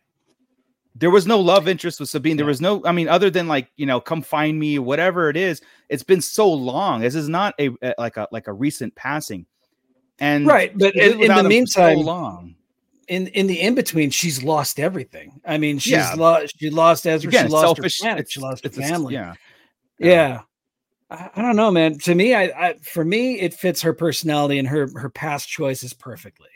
[0.94, 2.36] there was no love interest with Sabine.
[2.36, 5.36] There was no, I mean, other than like you know, come find me, whatever it
[5.36, 5.60] is.
[5.88, 7.00] It's been so long.
[7.00, 9.46] This is not a, a- like a like a recent passing.
[10.18, 12.54] And Right, but in- in the for so meantime, long.
[13.08, 15.40] In in the in between, she's lost everything.
[15.44, 16.14] I mean, she's Yeah.
[16.14, 16.54] lost.
[16.58, 17.28] She lost Ezra.
[17.28, 18.00] Again, she lost selfish.
[18.00, 18.30] her planet.
[18.30, 19.14] She lost her family.
[19.14, 19.34] yeah.
[19.98, 20.40] yeah.
[21.10, 21.98] I, I don't know, man.
[22.00, 25.92] To me, I, I for me, it fits her personality and her her past choices
[25.92, 26.48] perfectly.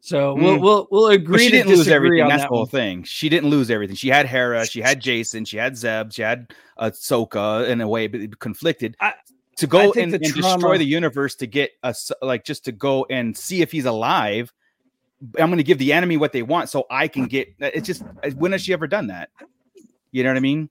[0.00, 0.60] So we'll Mm.
[0.62, 2.26] we'll we'll But agree she to didn't lose everything.
[2.28, 2.68] That's that the whole one.
[2.68, 3.02] thing.
[3.04, 3.94] She didn't lose everything.
[3.96, 8.06] She had Hera, she had Jacen, she had Zeb, she had Ahsoka in a way,
[8.08, 8.96] but conflicted.
[9.00, 9.14] I-
[9.58, 13.36] to go and, and destroy the universe to get us like just to go and
[13.36, 14.52] see if he's alive.
[15.38, 17.48] I'm going to give the enemy what they want so I can get.
[17.60, 19.30] Uh, it's just uh, when has she ever done that?
[20.10, 20.68] You know what I mean?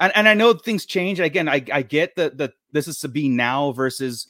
[0.00, 1.20] And, and I know things change.
[1.20, 4.26] Again, I, I get that the this is Sabine now versus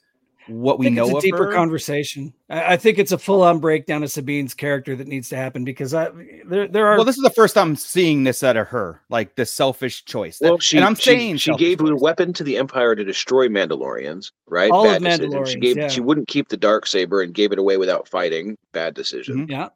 [0.47, 1.53] what we know it's a of deeper her.
[1.53, 2.33] conversation.
[2.49, 5.65] I, I think it's a full on breakdown of Sabine's character that needs to happen
[5.65, 6.11] because I
[6.47, 9.37] there there are well, this is the first time seeing this out of her, like
[9.37, 10.39] the selfish choice.
[10.39, 12.95] That- Well, she, and I'm she, saying she selfish gave a weapon to the Empire
[12.95, 14.71] to destroy Mandalorians, right?
[14.71, 15.45] All of decision.
[15.47, 15.89] She gave yeah.
[15.89, 18.57] she wouldn't keep the dark saber and gave it away without fighting.
[18.73, 19.47] Bad decision.
[19.47, 19.51] Mhm.
[19.51, 19.69] yeah.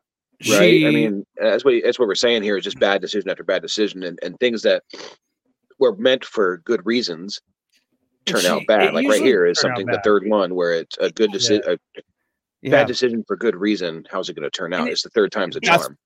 [0.50, 0.70] Right.
[0.70, 3.44] She- I mean, that's what that's what we're saying here is just bad decision after
[3.44, 4.82] bad decision, and, and things that
[5.78, 7.53] were meant for good reasons And
[8.26, 8.94] turn she- out bad.
[8.94, 11.78] Like right here is something the third one where it's a good decision, a
[12.62, 12.70] Yeah.
[12.70, 14.06] bad decision for good reason.
[14.10, 14.88] How's it going to turn out?
[14.88, 15.96] it- it's the third time's a charm.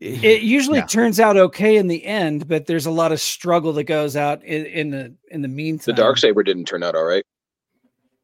[0.00, 0.86] it usually Yeah.
[0.86, 4.42] turns out okay in the end, but there's a lot of struggle that goes out
[4.44, 5.94] in, in the in the meantime.
[5.94, 7.24] The dark saber didn't turn out all right.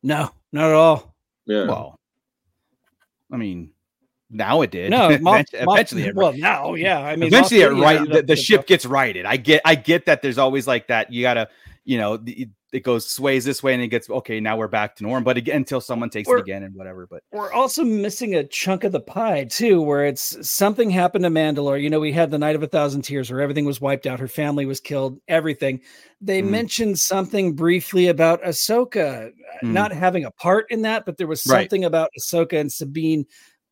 [0.02, 1.14] No, not at all.
[1.46, 1.66] Yeah.
[1.66, 1.96] Well,
[3.32, 3.70] I mean,
[4.30, 4.90] now it did.
[4.90, 6.98] No, Moff- eventually, Moff- eventually it, well, now, yeah.
[7.00, 7.96] I mean, eventually Moff it right.
[7.98, 9.24] ended The, up the with ship gets righted.
[9.26, 10.22] I get, I get that.
[10.22, 11.12] There's always like that.
[11.12, 11.48] You gotta,
[11.84, 14.38] you know, the, it goes sways this way and it gets okay.
[14.38, 15.24] Now we're back to norm.
[15.24, 17.06] But again, until someone takes Or- it again and whatever.
[17.10, 21.30] But We're also missing a chunk of the pie too, where it's something happened to
[21.30, 21.82] Mandalore.
[21.82, 24.20] You know, we had the Night of a Thousand Tears, where everything was wiped out,
[24.20, 25.80] her family was killed, everything.
[26.20, 26.50] They Mhm.
[26.50, 29.32] mentioned something briefly about Ahsoka
[29.64, 29.72] Mhm.
[29.72, 31.62] not having a part in that, but there was Right.
[31.62, 33.26] something about Ahsoka and Sabine,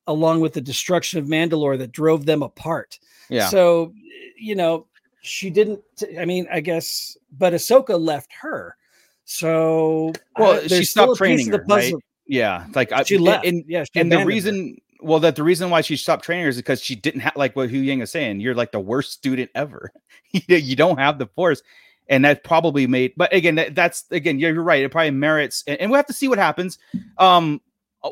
[0.09, 2.99] along with the destruction of Mandalore, that drove them apart.
[3.31, 3.93] yeah, So,
[4.41, 4.88] you know,
[5.21, 5.83] she didn't.
[6.19, 8.77] I mean, I guess, but Ahsoka left her.
[9.25, 11.95] So, Well, uh, she stopped training the her, right?
[12.27, 12.67] yeah.
[12.75, 13.45] Like I, She left.
[13.45, 14.27] And, yeah, she and the abandoned her.
[14.27, 17.37] reason, well, that the reason why she stopped training her is because she didn't have
[17.37, 18.41] like what Huyang is saying.
[18.41, 19.93] You're like the worst student ever.
[20.33, 21.63] you you don't have the force.
[22.11, 24.83] And that probably made, but again, that, that's again, you're, you're right.
[24.83, 26.79] It probably merits, and, and we have to see what happens.
[27.19, 27.61] Um,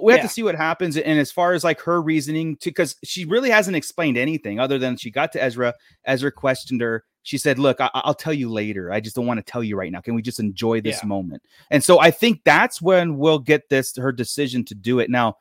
[0.03, 0.23] we have Yeah.
[0.27, 0.97] to see what happens.
[0.97, 4.79] And as far as like her reasoning to, because she really hasn't explained anything other
[4.79, 5.75] than she got to Ezra.
[6.05, 7.05] Ezra questioned her.
[7.23, 8.93] She said, "Look, I, I'll tell you later.
[8.93, 10.01] I just don't want to tell you right now.
[10.01, 11.09] Can we just enjoy this Yeah.
[11.09, 15.11] moment?" And so I think that's when we'll get this her decision to do it
[15.11, 15.37] now.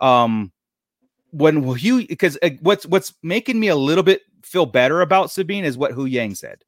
[0.00, 0.52] Um,
[1.30, 2.06] when will Hugh?
[2.06, 5.92] Because uh, what's what's making me a little bit feel better about Sabine is what
[5.92, 6.62] Huyang said.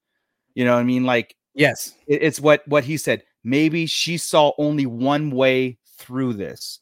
[0.55, 1.95] You know, what I mean, like Yes.
[2.07, 3.23] it- it's what what he said.
[3.45, 6.79] Maybe she saw only one way through this,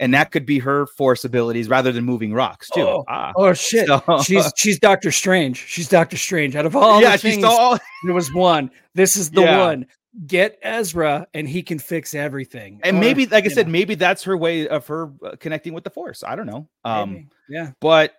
[0.00, 2.82] and that could be her force abilities rather than moving rocks too.
[2.82, 3.86] Oh, ah, Oh shit.
[3.86, 5.56] So- she's she's Doctor Strange.
[5.66, 6.56] She's Doctor Strange.
[6.56, 7.44] Out of all yeah, the things.
[7.44, 8.70] All, there was one.
[8.94, 9.58] This is the Yeah.
[9.58, 9.86] one.
[10.26, 12.80] Get Ezra, and he can fix everything.
[12.82, 15.74] and Or, maybe, like I said, know, maybe that's her way of her uh, connecting
[15.74, 16.24] with the force.
[16.26, 16.66] I don't know.
[16.84, 17.28] Um, maybe.
[17.48, 17.70] yeah.
[17.80, 18.14] but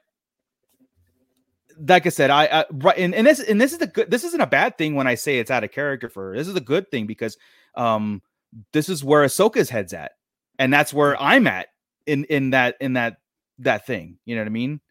[1.87, 4.23] like I said, I, I right and, and this and this is the good this
[4.23, 6.37] isn't a bad thing when I say it's out of character for her.
[6.37, 7.37] This is a good thing because
[7.75, 8.21] um
[8.73, 10.13] this is where Ahsoka's head's at,
[10.59, 11.69] and that's where I'm at
[12.05, 13.17] in in that in that
[13.59, 14.19] that thing.
[14.25, 14.81] You know what I mean?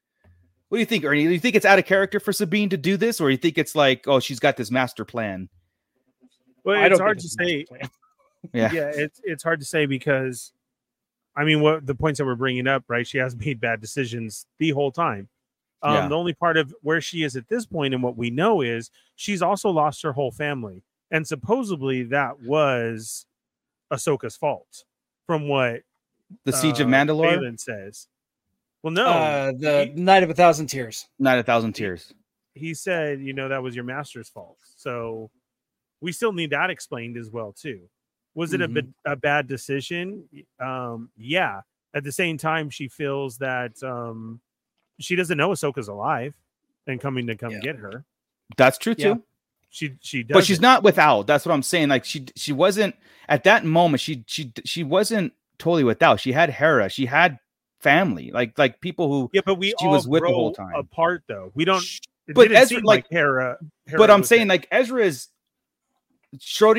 [0.68, 1.24] What do you think, Ernie?
[1.24, 3.56] Do you think it's out of character for Sabine to do this, or you think
[3.56, 5.48] it's like, oh, she's got this master plan?
[6.64, 7.64] Well, it's hard to say.
[8.52, 8.70] Yeah.
[8.72, 10.52] yeah, it's it's hard to say because,
[11.36, 13.04] I mean, what the points that we're bringing up, right?
[13.04, 15.28] She has made bad decisions the whole time.
[15.82, 16.08] Um, Yeah.
[16.08, 18.90] The only part of where she is at this point and what we know is
[19.16, 23.26] she's also lost her whole family, and supposedly that was
[23.92, 24.84] Ahsoka's fault,
[25.28, 25.82] from what
[26.44, 28.08] The Siege of uh, Mandalore, Phelan says.
[28.82, 31.06] Well, no, uh, the he- Night of a Thousand Tears.
[31.20, 32.12] not a thousand tears.
[32.54, 34.58] he said, you know, that was your master's fault.
[34.76, 35.30] So
[36.00, 37.82] we still need that explained as well too.
[38.34, 40.24] Was it a, a bad decision?
[40.60, 41.60] Um, yeah.
[41.94, 44.40] At the same time, she feels that um,
[45.00, 46.34] she doesn't know Ahsoka's alive
[46.86, 47.60] and coming to come Yeah.
[47.60, 48.04] get her.
[48.56, 49.02] That's true too.
[49.02, 49.14] Yeah.
[49.70, 51.26] She she does, but she's not without.
[51.26, 51.88] That's what I'm saying.
[51.88, 52.96] Like she she wasn't
[53.28, 54.00] at that moment.
[54.00, 56.20] She she she wasn't totally without.
[56.20, 56.88] She had Hera.
[56.88, 57.38] She had
[57.80, 59.30] family, like like people who.
[59.32, 60.74] Yeah, but we she all was with the whole time.
[60.74, 61.52] apart though.
[61.54, 61.84] We don't.
[62.26, 63.58] It But Ezra, seem like- Hera.
[63.86, 64.56] Hera But I'm saying there.
[64.56, 65.28] like Ezra is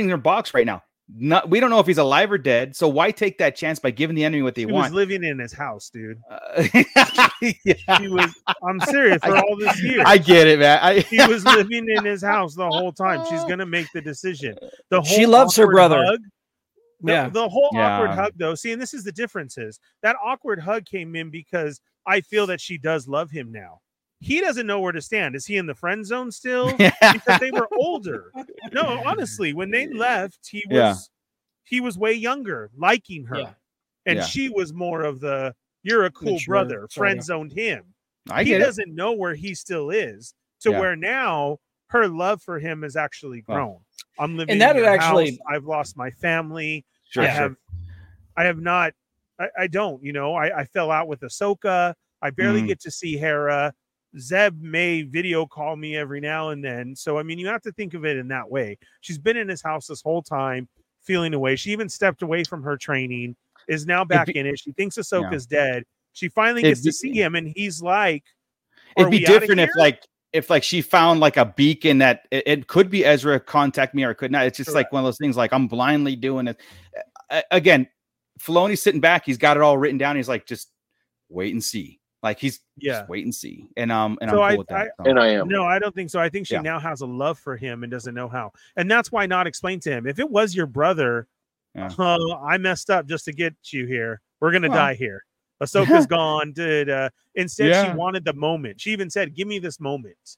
[0.08, 0.84] their box right now.
[1.12, 2.76] Not we don't know if he's alive or dead.
[2.76, 4.94] So why take that chance by giving the enemy what they he was want?
[4.94, 6.20] living in his house, dude.
[6.30, 6.64] Uh,
[7.66, 8.00] yeah.
[8.00, 8.32] He was.
[8.64, 9.18] I'm serious.
[9.24, 10.78] For all this year, I get it, man.
[10.82, 13.26] I, he was living in his house the whole time.
[13.28, 14.56] She's gonna make the decision.
[14.90, 16.04] The whole She loves her awkward brother.
[16.06, 16.20] hug-
[17.02, 17.30] the, Yeah.
[17.30, 18.54] the whole awkward hug, though.
[18.54, 22.46] See, and this is the difference: is that awkward hug came in because I feel
[22.48, 23.80] that she does love him now.
[24.20, 25.36] He doesn't know where to stand.
[25.36, 26.72] Is he in the friend zone still?
[26.78, 28.32] because they were older.
[28.74, 30.96] No, honestly, when they left, he was Yeah.
[31.64, 33.54] he was way younger, liking her, Yeah.
[34.06, 34.26] and Yeah.
[34.26, 37.94] she was more of the "you're a cool Mature, brother." Friend zoned him.
[38.30, 40.34] I he doesn't know where he still is.
[40.62, 40.80] To Yeah.
[40.80, 43.56] where now her love for him has actually Wow.
[43.56, 43.78] grown.
[44.20, 45.40] I'm living that in had your actually- house.
[45.48, 46.86] I've lost my family.
[47.10, 47.34] Sure, I sure.
[47.36, 47.56] have
[48.36, 48.94] I have not
[49.40, 51.94] I, I don't, you know, I, I fell out with Ahsoka.
[52.22, 52.68] I barely Mhm.
[52.68, 53.74] get to see Hera.
[54.18, 56.96] Zeb may video call me every now and then.
[56.96, 58.78] So I mean you have to think of it in that way.
[59.02, 60.68] She's been in his house this whole time,
[61.04, 61.56] feeling away.
[61.56, 63.36] She even stepped away from her training,
[63.68, 64.60] is now back be- in it.
[64.60, 65.84] She thinks Ahsoka's dead.
[66.14, 68.24] She finally gets to see him, and he's like,
[68.98, 70.04] It'd be different if like
[70.34, 74.04] if like she found like a beacon that it, it could be Ezra contact me
[74.04, 74.46] or it could not.
[74.46, 76.60] It's just like one of those things like I'm blindly doing it.
[77.52, 77.88] Again,
[78.40, 80.16] Filoni's sitting back, he's got it all written down.
[80.16, 80.72] He's like, just
[81.30, 82.00] wait and see.
[82.22, 83.00] Like he's Yeah.
[83.00, 83.68] just wait and see.
[83.78, 84.92] And um and So I'm I- cool with that.
[85.04, 85.10] so.
[85.10, 85.48] And I am.
[85.48, 86.20] No, I don't think so.
[86.20, 86.62] I think she Yeah.
[86.62, 88.52] now has a love for him and doesn't know how.
[88.76, 90.06] And that's why not explain to him.
[90.06, 91.28] If it was your brother,
[91.76, 91.90] Yeah.
[91.98, 94.20] "Oh, I messed up just to get you here.
[94.42, 94.78] We're gonna Well.
[94.78, 95.24] die here.
[95.62, 96.52] Ahsoka's gone.
[96.54, 97.92] Did uh instead Yeah.
[97.92, 98.82] she wanted the moment.
[98.82, 100.38] She even said, Give me this moment.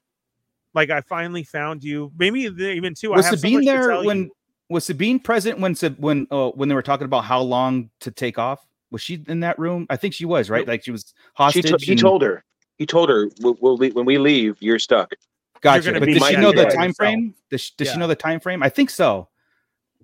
[0.74, 2.12] Like I finally found you.
[2.16, 3.10] Maybe even two.
[3.10, 4.30] was I have so Sabine much to there tell when you.
[4.70, 8.10] was Sabine present when Sab- when uh, when they were talking about how long to
[8.12, 8.64] take off?
[8.92, 9.86] Was she in that room?
[9.90, 10.66] I think she was, right?
[10.68, 11.64] Like she was She hostage.
[11.70, 12.44] to- he and- told her.
[12.78, 15.12] He told her, we'll, we'll leave, when we leave, you're stuck.
[15.60, 15.86] Gotcha.
[15.86, 16.96] gonna But be did she know the dad time yourself.
[16.96, 17.34] frame?
[17.50, 17.92] Does, she, does Yeah.
[17.94, 18.62] she know the time frame?
[18.62, 19.28] I think so.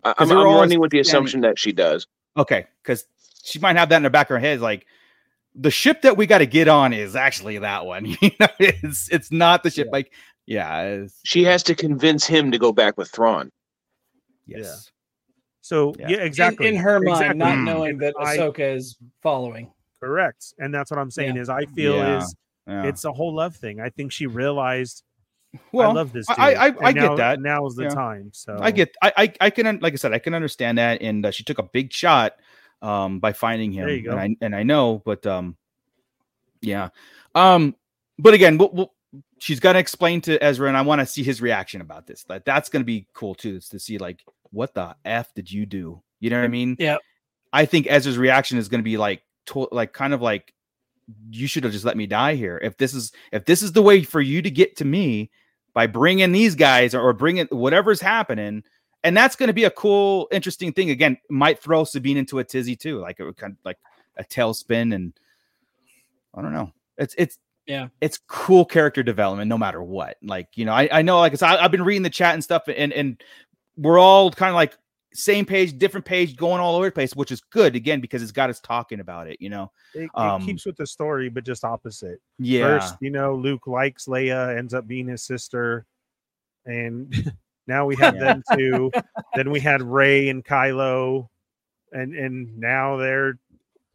[0.04, 2.06] I, 'Cause I'm, they I'm always running with the standing- assumption that she does.
[2.36, 3.04] Okay, because
[3.44, 4.86] she might have that in the back of her head, like
[5.54, 8.04] the ship that we got to get on is actually that one.
[8.20, 9.86] You know, it's it's not the ship.
[9.86, 9.92] Yeah.
[9.92, 10.12] Like,
[10.46, 13.50] yeah, She has to convince him to go back with Thrawn.
[14.46, 14.90] yes,
[15.68, 16.08] So Yeah.
[16.08, 16.66] yeah, In- exactly.
[16.68, 17.38] In, her mind, Exactly.
[17.38, 17.64] not Mm.
[17.64, 19.70] knowing that I- Ahsoka is following.
[20.00, 20.54] correct.
[20.58, 21.42] And that's what I'm saying Yeah.
[21.42, 22.18] is I feel Yeah.
[22.18, 22.34] is
[22.66, 22.84] yeah.
[22.86, 23.80] it's a whole love thing.
[23.80, 25.02] I think she realized
[25.72, 26.26] well, I love this.
[26.30, 26.40] I- Dude.
[26.58, 27.40] I- I- and I get that.
[27.40, 27.88] now- is the Yeah.
[27.90, 28.30] time.
[28.32, 31.26] So I get, I, I, I can, like I said, I can understand that, and
[31.26, 32.36] uh, she took a big shot
[32.80, 34.10] um by finding him, There you go.
[34.12, 35.56] and I and I know, but um,
[36.60, 36.90] yeah,
[37.34, 37.74] um,
[38.18, 38.92] but again, we'll, we'll,
[39.38, 42.24] she's got to explain to Ezra, and I want to see his reaction about this.
[42.28, 45.50] Like that's going to be cool too, is to see like what the f did
[45.50, 46.02] you do?
[46.20, 46.76] You know what I mean?
[46.78, 46.96] Yeah.
[47.52, 50.52] I think Ezra's reaction is going to be like, to- like kind of like,
[51.30, 52.60] you should have just let me die here.
[52.62, 55.30] If this is if this is the way for you to get to me
[55.72, 58.62] by bringing these guys or, or bringing whatever's happening,
[59.04, 60.90] and that's going to be a cool, interesting thing.
[60.90, 63.78] Again, might throw Sabine into a tizzy too, like it would kind of like
[64.18, 65.14] a tailspin, and
[66.34, 66.72] I don't know.
[66.98, 67.88] It's it's Yeah.
[68.02, 70.18] it's cool character development, no matter what.
[70.22, 72.64] Like you know, I I know like I I've been reading the chat and stuff,
[72.68, 73.22] and and
[73.78, 74.76] we're all kind of like
[75.14, 78.32] same page, different page, going all over the place, which is good again because it's
[78.32, 79.38] got us talking about it.
[79.40, 82.20] You know, it, it um, keeps with the story, but just opposite.
[82.38, 85.86] yeah, First, you know, Luke likes Leia, ends up being his sister,
[86.66, 87.32] and
[87.66, 88.20] now we have Yeah.
[88.20, 88.90] them two.
[89.36, 91.28] then we had Rey and Kylo,
[91.92, 93.38] and and now they're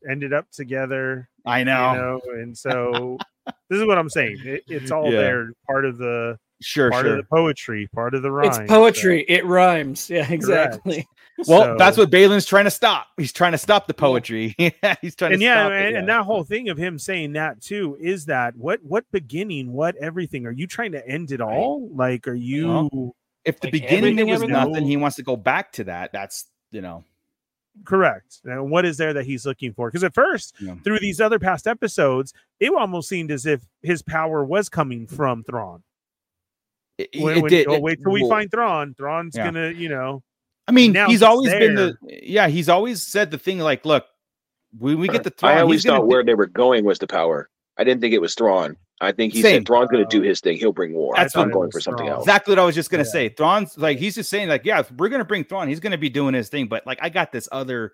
[0.09, 1.29] ended up together.
[1.45, 1.91] I know.
[1.91, 3.17] You know, and so
[3.69, 4.41] this is what I'm saying.
[4.43, 5.17] It, it's all Yeah.
[5.19, 7.17] there, part of the sure, part sure.
[7.17, 8.47] of the poetry, part of the rhyme.
[8.47, 9.25] It's poetry.
[9.27, 10.09] It rhymes.
[10.09, 10.33] Yeah, Correct.
[10.33, 11.07] exactly.
[11.47, 13.07] Well, that's what Baylan's trying to stop.
[13.17, 14.53] He's trying to stop the poetry.
[14.59, 16.99] yeah He's trying and to yeah, stop it, and, and that whole thing of him
[16.99, 20.45] saying that too is that what what beginning, what everything?
[20.45, 21.89] Are you trying to end it all?
[21.91, 23.15] Like, are you
[23.45, 24.53] if the like beginning there was everything.
[24.53, 26.13] nothing, he wants to go back to that.
[26.13, 27.03] That's you know,
[27.85, 28.41] correct?
[28.45, 29.89] And what is there that he's looking for?
[29.89, 30.75] Because at first, Yeah.
[30.83, 35.43] through these other past episodes, it almost seemed as if his power was coming from
[35.43, 35.83] Thrawn.
[36.97, 37.67] It, When, it when- did.
[37.67, 38.93] oh, it- wait till we find Thrawn.
[38.97, 39.45] Thrawn's Yeah.
[39.45, 40.23] gonna, you know,
[40.67, 42.47] I mean, he's he's always been the yeah.
[42.47, 44.05] He's always said the thing like, look,
[44.77, 46.99] when we get the throne, I always he's thought do- where they were going was
[46.99, 47.49] the power.
[47.77, 48.77] I didn't think it was Thrawn.
[49.01, 49.57] I think he Same.
[49.57, 50.27] said Thrawn's going to do oh.
[50.29, 50.55] his thing.
[50.57, 51.13] He'll bring war.
[51.17, 52.23] That's I'm going for something else.
[52.23, 53.09] exactly what I was just gonna Yeah.
[53.09, 53.29] say.
[53.29, 56.09] Thrawn's like he's just saying like, yeah, if we're gonna bring Thrawn, he's gonna be
[56.09, 56.67] doing his thing.
[56.67, 57.91] But like, I got this other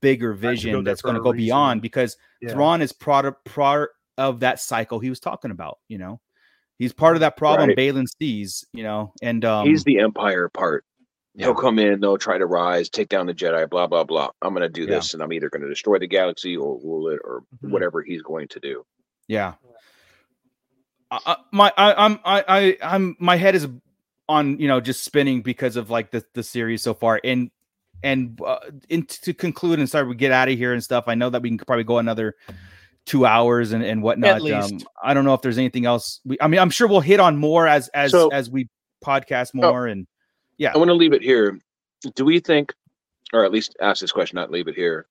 [0.00, 1.44] bigger vision there that's gonna go reason.
[1.46, 2.50] beyond because yeah.
[2.52, 5.78] Thrawn is part part of that cycle he was talking about.
[5.88, 6.20] You know,
[6.78, 7.76] he's part of that problem Right.
[7.78, 8.64] Baylan sees.
[8.72, 10.84] You know, and um, He's the Empire part.
[11.36, 11.46] Yeah.
[11.46, 14.30] He'll come in, they'll try to rise, take down the Jedi, blah blah blah.
[14.42, 14.96] I'm gonna do Yeah.
[14.96, 17.70] this, and I'm either gonna destroy the galaxy or rule it, or Mhm.
[17.70, 18.84] whatever he's going to do.
[19.26, 19.54] Yeah.
[21.10, 23.68] I, my I, I'm I, I I'm my head is
[24.28, 27.50] on you know just spinning because of like the the series so far and
[28.02, 31.04] and uh, in, to conclude and start we get out of here and stuff.
[31.06, 32.34] I know that we can probably go another
[33.06, 34.40] two hours and and whatnot.
[34.40, 34.86] Um, least.
[35.02, 36.20] I don't know if there's anything else.
[36.24, 38.68] We, I mean, I'm sure we'll hit on more as as So- as we
[39.04, 40.06] podcast more and
[40.56, 40.72] yeah.
[40.74, 41.58] I want to leave it here.
[42.14, 42.72] Do we think,
[43.32, 45.06] or at least ask this question, not leave it here,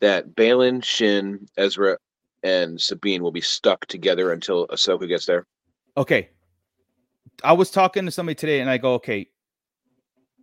[0.00, 1.98] that Baylan, Shin, Ezra,
[2.42, 5.46] and Sabine will be stuck together until Ahsoka gets there?
[5.96, 6.28] okay
[7.42, 9.26] i was talking to somebody today and i go okay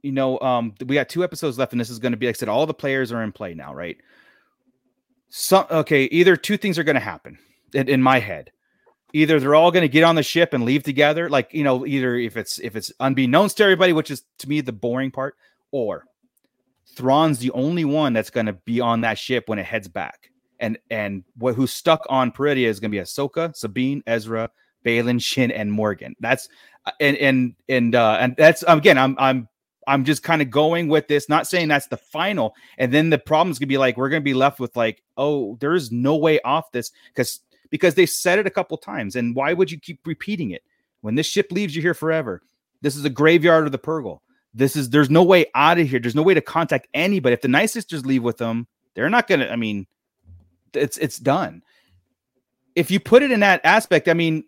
[0.02, 2.36] you know um we got two episodes left and this is going to be like
[2.36, 3.98] i said all the players are in play now right
[5.30, 7.38] so okay either two things are going to happen
[7.74, 8.52] in, in my head
[9.14, 11.86] either they're all going to get on the ship and leave together like you know
[11.86, 15.36] either if it's if it's unbeknownst to everybody which is to me the boring part
[15.72, 16.06] or
[16.96, 20.32] Thrawn's the only one that's going to be on that ship when it heads back
[20.60, 24.50] and and what who's stuck on Peridea is going to be Ahsoka, Sabine, Ezra,
[24.86, 26.16] Baylan, Shin, and Morgan.
[26.20, 26.50] That's
[26.86, 29.48] uh, and and and uh and that's again, I'm I'm
[29.88, 32.54] I'm just kind of going with this, not saying that's the final.
[32.78, 35.74] And then the problem's gonna be like we're gonna be left with like, oh, there
[35.74, 37.40] is no way off this because
[37.70, 39.16] because they said it a couple times.
[39.16, 40.62] And why would you keep repeating it?
[41.02, 42.42] When this ship leaves you here forever,
[42.82, 44.20] this is a graveyard of the Purrgil.
[44.54, 46.00] This is there's no way out of here.
[46.00, 47.34] There's no way to contact anybody.
[47.34, 49.48] If the Night Sisters leave with them, they're not gonna.
[49.48, 49.88] I mean,
[50.74, 51.62] it's it's done.
[52.76, 54.44] If you put it in that aspect, I mean,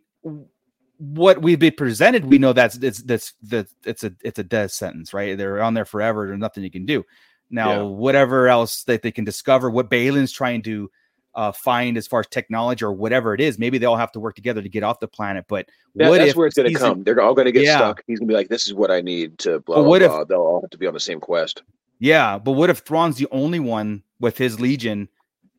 [1.00, 4.72] what we've been presented, we know that's it's that's that it's a it's a death
[4.72, 5.38] sentence, right?
[5.38, 6.28] They're on there forever.
[6.28, 7.04] There's nothing you can do.
[7.50, 7.82] Now, Yeah.
[7.84, 10.92] whatever else that they can discover, what Baylan's trying to
[11.36, 14.20] uh, find as far as technology or whatever it is, maybe they all have to
[14.20, 15.46] work together to get off the planet.
[15.48, 17.04] But That- what that's if where it's going to come.
[17.04, 17.78] They're all going to get Yeah.
[17.78, 18.04] stuck.
[18.08, 20.02] He's going to be like, "This is what I need to blah But blah what
[20.02, 21.62] if- blah." They'll all have to be on the same quest.
[22.00, 25.08] Yeah, but what if Thrawn's the only one with his legion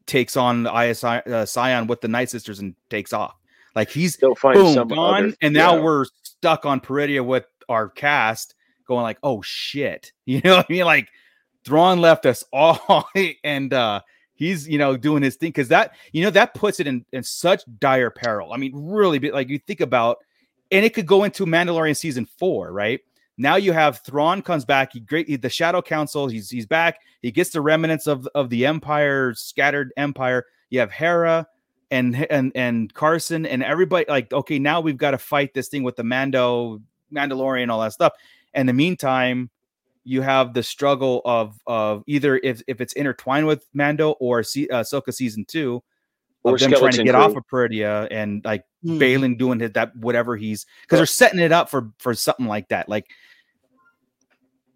[0.07, 3.35] takes on the ISI uh, Sion with the Night Sisters and takes off?
[3.77, 5.83] Like he's They'll find boom some gone, other- and now yeah.
[5.83, 8.55] we're stuck on Peridea with our cast
[8.87, 10.85] going like, oh shit, you know what I mean?
[10.85, 11.09] Like
[11.65, 13.09] Thrawn left us all,
[13.45, 14.01] and uh
[14.35, 17.23] he's you know doing his thing because that you know that puts it in in
[17.23, 18.53] such dire peril.
[18.53, 20.19] I mean, really, like you think about,
[20.71, 23.01] and it could go into Mandalorian season four, right?
[23.39, 24.93] Now you have Thrawn comes back.
[24.93, 26.27] He great he- the Shadow Council.
[26.29, 26.99] He's he's back.
[27.23, 30.45] He gets the remnants of of the Empire, scattered Empire.
[30.71, 31.47] You have Hera
[31.91, 34.05] and and and Carson and everybody.
[34.09, 36.81] Like, okay, now we've got to fight this thing with the Mando,
[37.13, 38.13] Mandalorian, all that stuff.
[38.55, 39.51] And in the meantime,
[40.05, 44.69] you have the struggle of of either if if it's intertwined with Mando or Se-
[44.69, 45.83] uh, Ahsoka season two.
[46.43, 47.23] Or Of them trying to get Crew.
[47.23, 48.97] off of Peridea and like Hmm.
[48.99, 52.69] Baylan doing his, that whatever he's because they're setting it up for for something like
[52.71, 52.89] that.
[52.89, 53.11] Like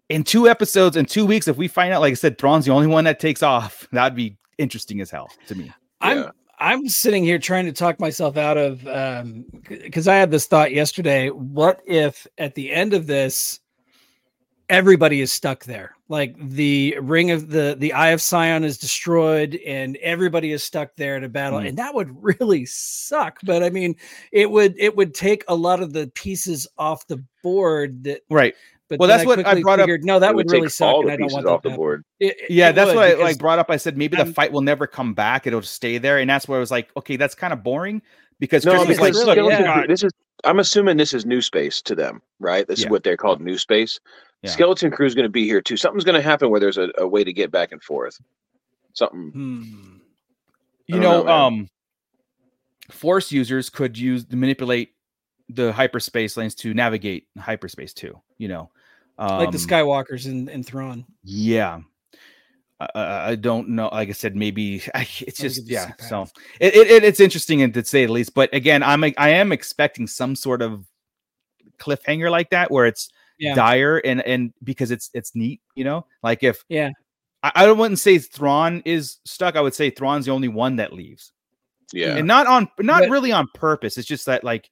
[0.09, 2.71] in two episodes in two weeks, if we find out, like I said, Thrawn's the
[2.71, 5.65] only one that takes off, that'd be interesting as hell to me.
[5.65, 5.71] Yeah.
[6.01, 6.31] I'm
[6.87, 11.29] sitting here trying to talk myself out of um because I had this thought yesterday.
[11.29, 13.59] What if at the end of this
[14.69, 15.95] everybody is stuck there?
[16.07, 20.95] Like the ring of the the eye of Sion is destroyed and everybody is stuck
[20.95, 21.59] there to battle.
[21.59, 21.69] Mm.
[21.69, 23.39] And that would really suck.
[23.43, 23.95] But I mean,
[24.31, 28.55] it would it would take a lot of the pieces off the board that Right.
[28.87, 30.69] But Well, then that's what I quickly brought up- figured, No, that would, would really
[30.69, 30.95] suck.
[31.01, 32.03] And I don't want off that the board.
[32.19, 33.69] It- it- Yeah, it that's what I like brought up.
[33.71, 35.47] I said maybe the I'm- fight will never come back.
[35.47, 36.19] It'll just stay there.
[36.19, 38.01] And that's where I was like, okay, that's kind of boring
[38.39, 39.73] because No, Chris was because like, really, look, yeah.
[39.79, 40.11] Crew- this is.
[40.43, 42.67] I'm assuming this is new space to them, right?
[42.67, 42.85] This Yeah.
[42.87, 43.99] is what they're called new space.
[44.43, 44.51] Yeah.
[44.51, 45.77] Skeleton Crew is going to be here too.
[45.77, 48.19] Something's going to happen where there's a, a way to get back and forth.
[48.93, 49.31] Something.
[49.31, 49.97] Hmm.
[50.87, 51.69] you know, know, um,
[52.91, 54.93] force users could use manipulate
[55.49, 58.19] the hyperspace lanes to navigate hyperspace too.
[58.37, 58.69] You know,
[59.17, 61.05] um, like the Skywalkers in, in Thrawn.
[61.23, 61.81] Yeah.
[62.79, 63.89] I, I I don't know.
[63.91, 65.91] Like I said, maybe I, it's Or we just could yeah.
[66.09, 66.27] So
[66.59, 68.33] it, it, it- it's interesting and to say the least.
[68.33, 70.85] But again, I'm I am expecting some sort of
[71.79, 73.55] cliffhanger like that where it's Yeah.
[73.55, 76.05] dire and and because it's it's neat, you know.
[76.23, 76.91] Like if Yeah.
[77.43, 79.55] I, I wouldn't say Thrawn is stuck.
[79.55, 81.31] I would say Thrawn's the only one that leaves,
[81.93, 82.15] Yeah.
[82.17, 83.97] and not on not But- really on purpose.
[83.97, 84.69] It's just that like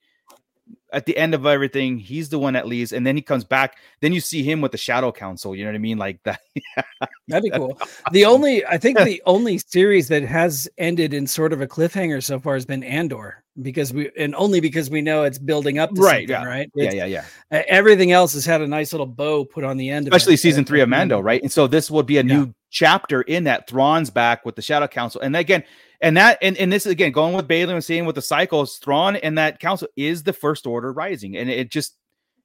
[0.94, 3.78] at the end of everything, he's the one that leaves, and then he comes back.
[4.02, 5.56] Then you see him with the Shadow Council.
[5.56, 5.98] You know what I mean?
[5.98, 6.40] Like that.
[7.28, 7.78] That'd be cool.
[8.12, 12.24] The only, I think, the only series that has ended in sort of a cliffhanger
[12.24, 15.94] so far has been Andor, because we, and only because we know it's building up,
[15.96, 16.44] to Right, yeah.
[16.44, 16.70] right.
[16.76, 17.06] yeah, It's- yeah,
[17.52, 17.58] yeah.
[17.60, 20.38] uh, Everything else has had a nice little bow put on the end, of especially
[20.38, 21.42] season three of Mando, right?
[21.42, 22.36] And so this would be a Yeah.
[22.38, 23.68] new chapter in that.
[23.68, 25.64] Thrawn's back with the Shadow Council, and again,
[26.04, 29.16] and that, and, and this again going with Bailey and seeing with the cycles, Thrawn
[29.16, 31.98] and that council is the First Order rising, and it just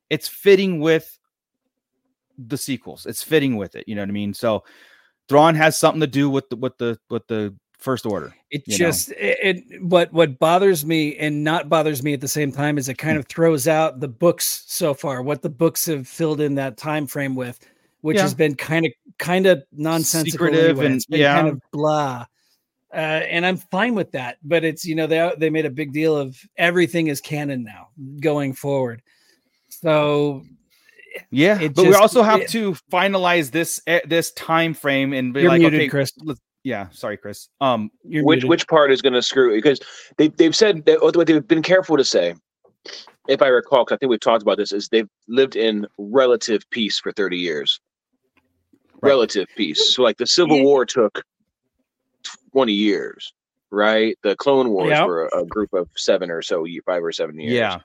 [0.09, 1.19] it's fitting with
[2.39, 3.05] the sequels.
[3.05, 3.85] It's fitting with it.
[3.89, 4.33] You know what I mean?
[4.33, 4.65] So
[5.29, 8.35] Thrawn has something to do with the with the with the first order.
[8.51, 8.87] It you know?
[8.87, 12.79] just it, it what what bothers me and not bothers me at the same time
[12.79, 13.21] is it kind hmm.
[13.21, 17.07] of throws out the books so far, what the books have filled in that time
[17.07, 17.59] frame with,
[18.03, 18.23] which Yeah.
[18.23, 20.87] has been kind of kind of nonsensical Secretive anyway.
[20.87, 21.35] and- It's been yeah.
[21.35, 22.27] kind of blah.
[22.93, 25.93] Uh, and I'm fine with that, but it's you know they they made a big
[25.93, 27.89] deal of everything is canon now
[28.21, 29.03] going forward.
[29.69, 30.43] So
[31.31, 35.35] Yeah, It but we also have it- to finalize this eh, this time frame and
[35.35, 36.13] be You're like, muted, okay, Chris.
[36.23, 37.49] let's- yeah, sorry, Chris.
[37.61, 38.51] Um, you're which muted.
[38.51, 39.81] which part is going to screw because
[40.17, 42.35] they they've said that what they've been careful to say,
[43.29, 46.63] if I recall, because I think we've talked about this, is they've lived in relative
[46.71, 47.81] peace for thirty years.
[49.01, 49.11] Right.
[49.11, 49.95] Relative peace.
[49.95, 51.23] So like the Civil War took
[52.53, 53.33] twenty years,
[53.71, 54.17] right?
[54.23, 55.05] The Clone Wars Yeah.
[55.05, 57.53] were a, a group of seven or so, five or seven years.
[57.53, 57.81] yeah,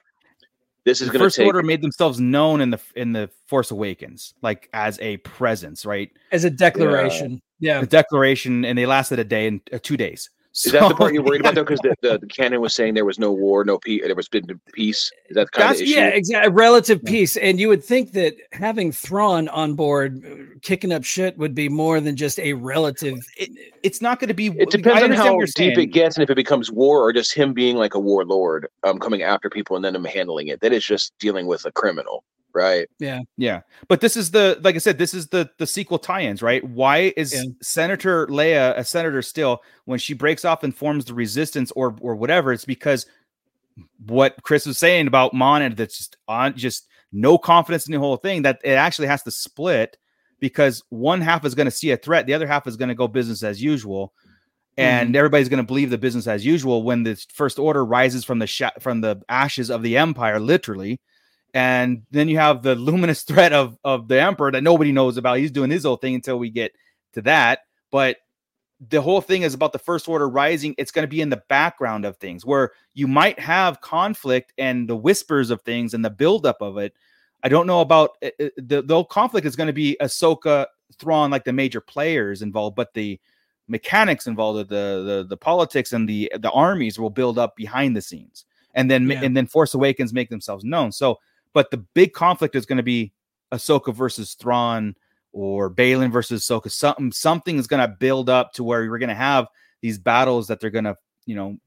[0.85, 1.47] this is the going to first take.
[1.47, 6.11] order made themselves known in the in the Force Awakens, like as a presence, right?
[6.31, 7.41] as a declaration.
[7.59, 7.79] Yeah.
[7.81, 10.29] a declaration, and they lasted a day and uh, two days.
[10.55, 11.63] Is that the part you're worried about though?
[11.63, 14.29] Because the, the, the canon was saying there was no war, no peace, there was
[14.29, 15.11] been peace.
[15.29, 15.95] Is that kind That's- of issue?
[15.99, 16.53] Yeah, exactly.
[16.53, 17.37] Relative peace.
[17.37, 21.69] And you would think that having Thrawn on board uh, kicking up shit would be
[21.69, 23.17] more than just a relative.
[23.35, 23.49] It,
[23.81, 24.47] it's not going to be.
[24.47, 25.79] It I depends on how deep saying.
[25.79, 28.99] it gets and if it becomes war or just him being like a warlord, um,
[28.99, 30.61] coming after people and then him handling it.
[30.61, 32.23] That is just dealing with a criminal,
[32.53, 32.87] right?
[32.99, 33.61] Yeah, Yeah.
[33.87, 36.63] but this is the like I said, this is the the sequel tie-ins, right?
[36.63, 37.43] Why is Yeah.
[37.61, 42.15] Senator Leia a senator still when she breaks off and forms the resistance or or
[42.15, 42.53] whatever?
[42.53, 43.05] It's because
[44.05, 47.99] what Chris was saying about Mon and that's just on just no confidence in the
[47.99, 49.97] whole thing that it actually has to split
[50.39, 52.95] because one half is going to see a threat, the other half is going to
[52.95, 54.13] go business as usual.
[54.75, 55.15] And mm-hmm.
[55.15, 58.47] everybody's going to believe the business as usual when the first order rises from the
[58.47, 60.99] sh- from the ashes of the empire, literally,
[61.53, 65.37] and then you have the luminous threat of of the emperor that nobody knows about.
[65.37, 66.71] He's doing his own thing until we get
[67.13, 67.59] to that.
[67.91, 68.17] But
[68.89, 70.75] the whole thing is about the first order rising.
[70.77, 74.89] It's going to be in the background of things where you might have conflict and
[74.89, 76.93] the whispers of things and the buildup of it.
[77.43, 80.65] I don't know about uh, uh, the the whole conflict is going to be Ahsoka,
[80.99, 83.19] Thrawn, like the major players involved, but the
[83.67, 88.01] mechanics involved, the the the politics and the the armies will build up behind the
[88.01, 89.21] scenes, and then Yeah.
[89.23, 90.91] and then Force Awakens make themselves known.
[90.91, 91.19] So,
[91.53, 93.13] but the big conflict is going to be
[93.51, 94.95] Ahsoka versus Thrawn
[95.31, 96.71] or Baylan versus Ahsoka.
[96.71, 99.47] Something something is going to build up to where we're going to have
[99.81, 101.57] these battles that they're going to you know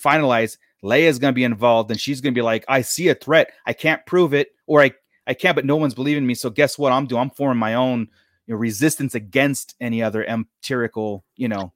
[0.00, 0.58] finalize.
[0.84, 3.50] Leia's going to be involved, and she's going to be like, "I see a threat.
[3.66, 4.92] I can't prove it, or I
[5.26, 6.34] I can't, but no one's believing me.
[6.34, 6.92] So guess what?
[6.92, 7.22] I'm doing.
[7.22, 8.08] I'm forming my own."
[8.46, 11.72] You know, resistance against any other empirical, you know,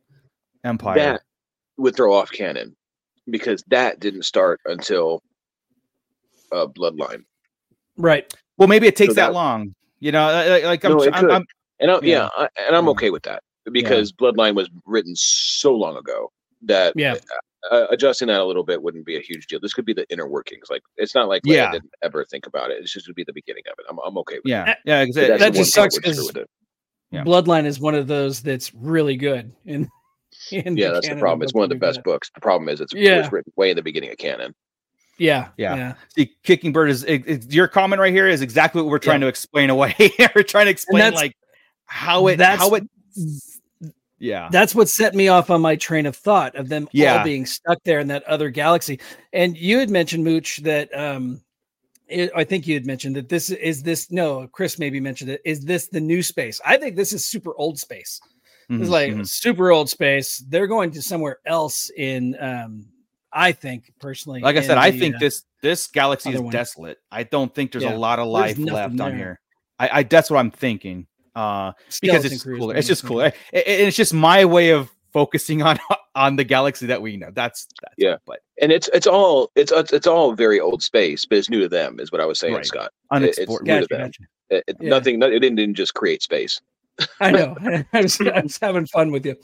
[0.62, 0.94] empire.
[0.94, 1.22] That
[1.78, 2.77] would throw off canon
[3.28, 5.22] because that didn't start until
[6.52, 7.24] uh, Bloodline.
[8.01, 8.32] Right.
[8.56, 9.74] Well, maybe it takes So that, that- long.
[10.02, 11.31] You know, like, like I'm, No, it I'm, could.
[11.31, 11.44] I'm-
[11.81, 12.28] And I, yeah, Yeah.
[12.36, 16.32] I, and I'm okay with that because Bloodline was written so long ago
[16.62, 17.16] that Yeah.
[17.70, 19.60] uh, adjusting that a little bit wouldn't be a huge deal.
[19.60, 20.68] This could be the inner workings.
[20.70, 21.70] Like it's not like Leia Yeah.
[21.72, 22.78] didn't ever think about it.
[22.81, 23.85] It's just would be the beginning of it.
[23.90, 24.78] I'm, I'm okay with yeah, that.
[24.86, 26.51] yeah, 'cause But it- that just sucks we'd screw 'cause with it.
[27.10, 27.24] Yeah.
[27.24, 29.52] Bloodline is one of those that's really good.
[29.66, 29.89] In,
[30.52, 31.43] in Yeah, that's the problem.
[31.43, 32.31] It's one of the best we've books.
[32.35, 34.55] The problem is it's it was written way in the beginning of canon.
[35.20, 35.48] Yeah.
[35.56, 35.76] Yeah.
[35.76, 35.94] Yeah.
[36.16, 39.20] see, kicking bird is it, it's- your comment right here is exactly what we're trying
[39.20, 39.94] to explain away.
[40.34, 41.36] we're trying to explain like
[41.84, 42.84] how it that's- how it.
[44.22, 47.18] Yeah, That's what set me off on my train of thought of them Yeah.
[47.18, 49.01] all being stuck there in that other galaxy.
[49.32, 51.40] And you had mentioned Mooch that um
[52.06, 55.40] it, I think you had mentioned that this is this no Chris maybe mentioned it
[55.47, 56.60] is this the new space?
[56.66, 58.20] I think this is super old space.
[58.70, 59.26] Mhm, It's like mhm.
[59.26, 60.44] super old space.
[60.48, 62.84] They're going to somewhere else in um
[63.32, 64.40] I think personally.
[64.40, 66.52] like I said, I the, think uh, this this galaxy is one.
[66.52, 66.98] desolate.
[67.12, 67.94] I don't think there's Yeah.
[67.94, 69.40] a lot of life nothing left on here.
[69.78, 71.07] I, I that's what I'm thinking.
[71.35, 72.74] Uh, because Skeleton it's Crew cooler.
[72.77, 73.16] It's just thinking.
[73.16, 73.27] cooler.
[73.52, 75.78] It- it- it's just my way of focusing on
[76.16, 77.31] on the galaxy that we know.
[77.32, 78.16] That's, that's Yeah.
[78.27, 81.61] but And it's it's all it's it's it's all very old space, but it's new
[81.61, 82.66] to them, is what I was saying, Right.
[82.66, 82.86] Scott.
[83.12, 83.61] It- unexplored.
[83.62, 84.07] it's new to Gotcha, them.
[84.09, 84.23] gotcha.
[84.51, 84.89] It, it- Yeah.
[84.90, 85.19] Nothing.
[85.20, 86.61] no- It didn't, didn't just create space.
[87.20, 87.57] I know.
[87.93, 89.36] I was, I was having fun with you.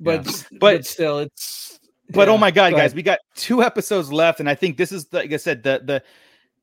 [0.00, 1.80] But But- but still it's
[2.12, 2.96] But yeah, oh my god, go guys, ahead.
[2.96, 5.80] we got two episodes left, and I think this is the, like I said, the
[5.84, 6.02] the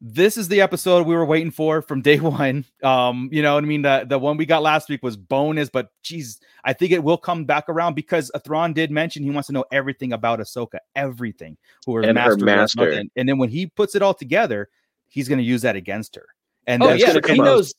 [0.01, 2.63] this is the episode we were waiting for from day one.
[2.83, 3.81] Um, you know what I mean?
[3.81, 7.17] The the one we got last week was bonus, but geez, I think it will
[7.17, 11.57] come back around because Thrawn did mention he wants to know everything about Ahsoka, everything,
[11.85, 12.85] who her And master, master.
[12.89, 13.11] nothing.
[13.15, 14.69] and then when he puts it all together,
[15.09, 16.25] he's going to use that against her.
[16.67, 17.73] And Oh that's yeah, if he knows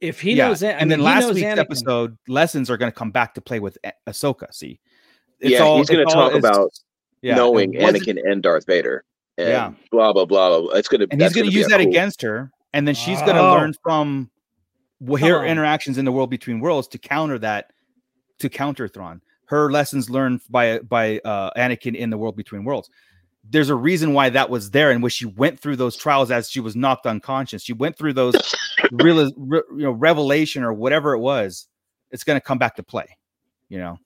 [0.00, 0.48] if he yeah.
[0.48, 1.58] knows that and then last week's Anakin.
[1.58, 3.76] episode lessons are going to come back to play with
[4.08, 4.52] Ahsoka.
[4.54, 4.80] See,
[5.38, 6.70] it's Yeah, he's gonna it's all- talk about
[7.22, 9.04] yeah, knowing wasn't- Anakin and Darth Vader.
[9.38, 9.72] And Yeah.
[9.90, 10.60] Blah blah blah.
[10.60, 10.70] blah.
[10.74, 11.04] It's gonna.
[11.10, 13.40] and he's that's going to use that cool- against her, and then she's going to
[13.42, 13.52] Oh.
[13.54, 14.30] learn from
[15.08, 15.46] wh- her on.
[15.46, 17.72] interactions in the world between worlds to counter that,
[18.40, 19.22] to counter Thrawn.
[19.46, 22.90] Her lessons learned by by uh, Anakin in the world between worlds.
[23.48, 26.48] There's a reason why that was there, and when she went through those trials as
[26.50, 28.34] she was knocked unconscious, she went through those
[28.92, 31.66] real, re, you know, revelation or whatever it was.
[32.12, 33.06] It's going to come back to play,
[33.70, 33.98] you know.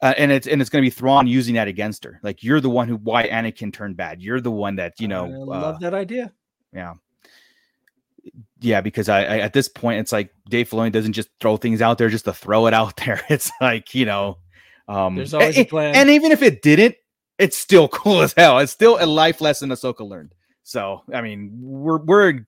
[0.00, 2.20] Uh, and it's and it's going to be Thrawn using that against her.
[2.22, 4.22] Like you're the one who why Anakin turned bad.
[4.22, 5.24] You're the one that you know.
[5.24, 6.32] I uh, love that idea.
[6.72, 6.94] yeah.
[8.60, 11.80] Yeah, because I, I at this point it's like Dave Filoni doesn't just throw things
[11.80, 13.20] out there just to throw it out there.
[13.28, 14.38] It's like you know,
[14.88, 15.94] um, There's always a- a plan.
[15.94, 16.96] And even if it didn't,
[17.38, 18.58] it's still cool as hell.
[18.58, 20.34] It's still a life lesson Ahsoka learned.
[20.64, 22.40] So I mean, we're we're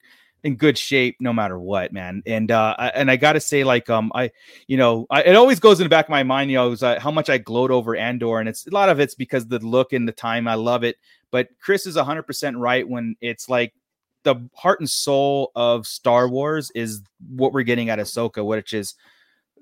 [0.43, 2.23] in good shape no matter what, man.
[2.27, 4.31] And uh, I, and I got to say, like, um, I,
[4.67, 6.83] you know, I, it always goes in the back of my mind, you know, is,
[6.83, 9.59] uh, how much I gloat over Andor, and it's a lot of it's because the
[9.59, 10.49] look and the time.
[10.49, 10.97] I love it,
[11.31, 13.75] but Chris is hundred percent right when it's like
[14.23, 18.95] the heart and soul of Star Wars is what we're getting at Ahsoka, which is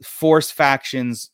[0.03, 1.31] force factions,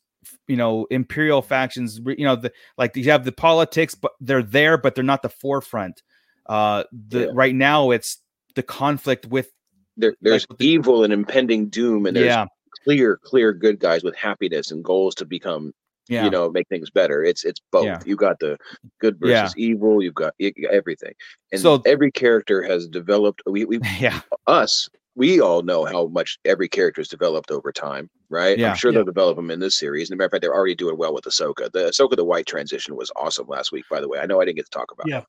[0.47, 1.99] you know, imperial factions.
[2.05, 5.29] You know, the like you have the politics, but they're there, but they're not the
[5.29, 6.01] forefront.
[6.45, 7.31] Uh, the Yeah.
[7.33, 8.19] right now it's
[8.55, 9.51] the conflict with
[9.97, 12.45] There, there's with the- evil and impending doom, and there's yeah,
[12.83, 15.73] clear, clear good guys with happiness and goals to become,
[16.09, 17.23] yeah, you know, make things better.
[17.23, 17.85] It's it's both.
[17.85, 17.99] Yeah.
[18.05, 18.57] You got the
[18.99, 19.43] good Yeah.
[19.43, 20.01] versus evil.
[20.03, 21.13] You've got, you got everything,
[21.51, 23.41] and So- every character has developed.
[23.45, 28.09] We, we yeah, us, we all know how much every character has developed over time,
[28.29, 28.57] right?
[28.57, 28.71] Yeah.
[28.71, 28.97] I'm sure Yeah.
[28.97, 30.09] they'll develop them in this series.
[30.09, 31.71] And a matter of fact, they're already doing well with Ahsoka.
[31.71, 34.19] The Ahsoka the White transition was awesome last week, by the way.
[34.19, 35.19] I know I didn't get to talk about Yeah.
[35.19, 35.25] it,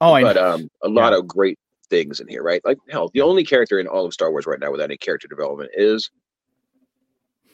[0.00, 0.50] Oh, I but know.
[0.54, 1.58] um, a lot of great
[1.90, 2.60] things in here, right?
[2.64, 5.28] Like hell, the only character in all of Star Wars right now without any character
[5.28, 6.10] development is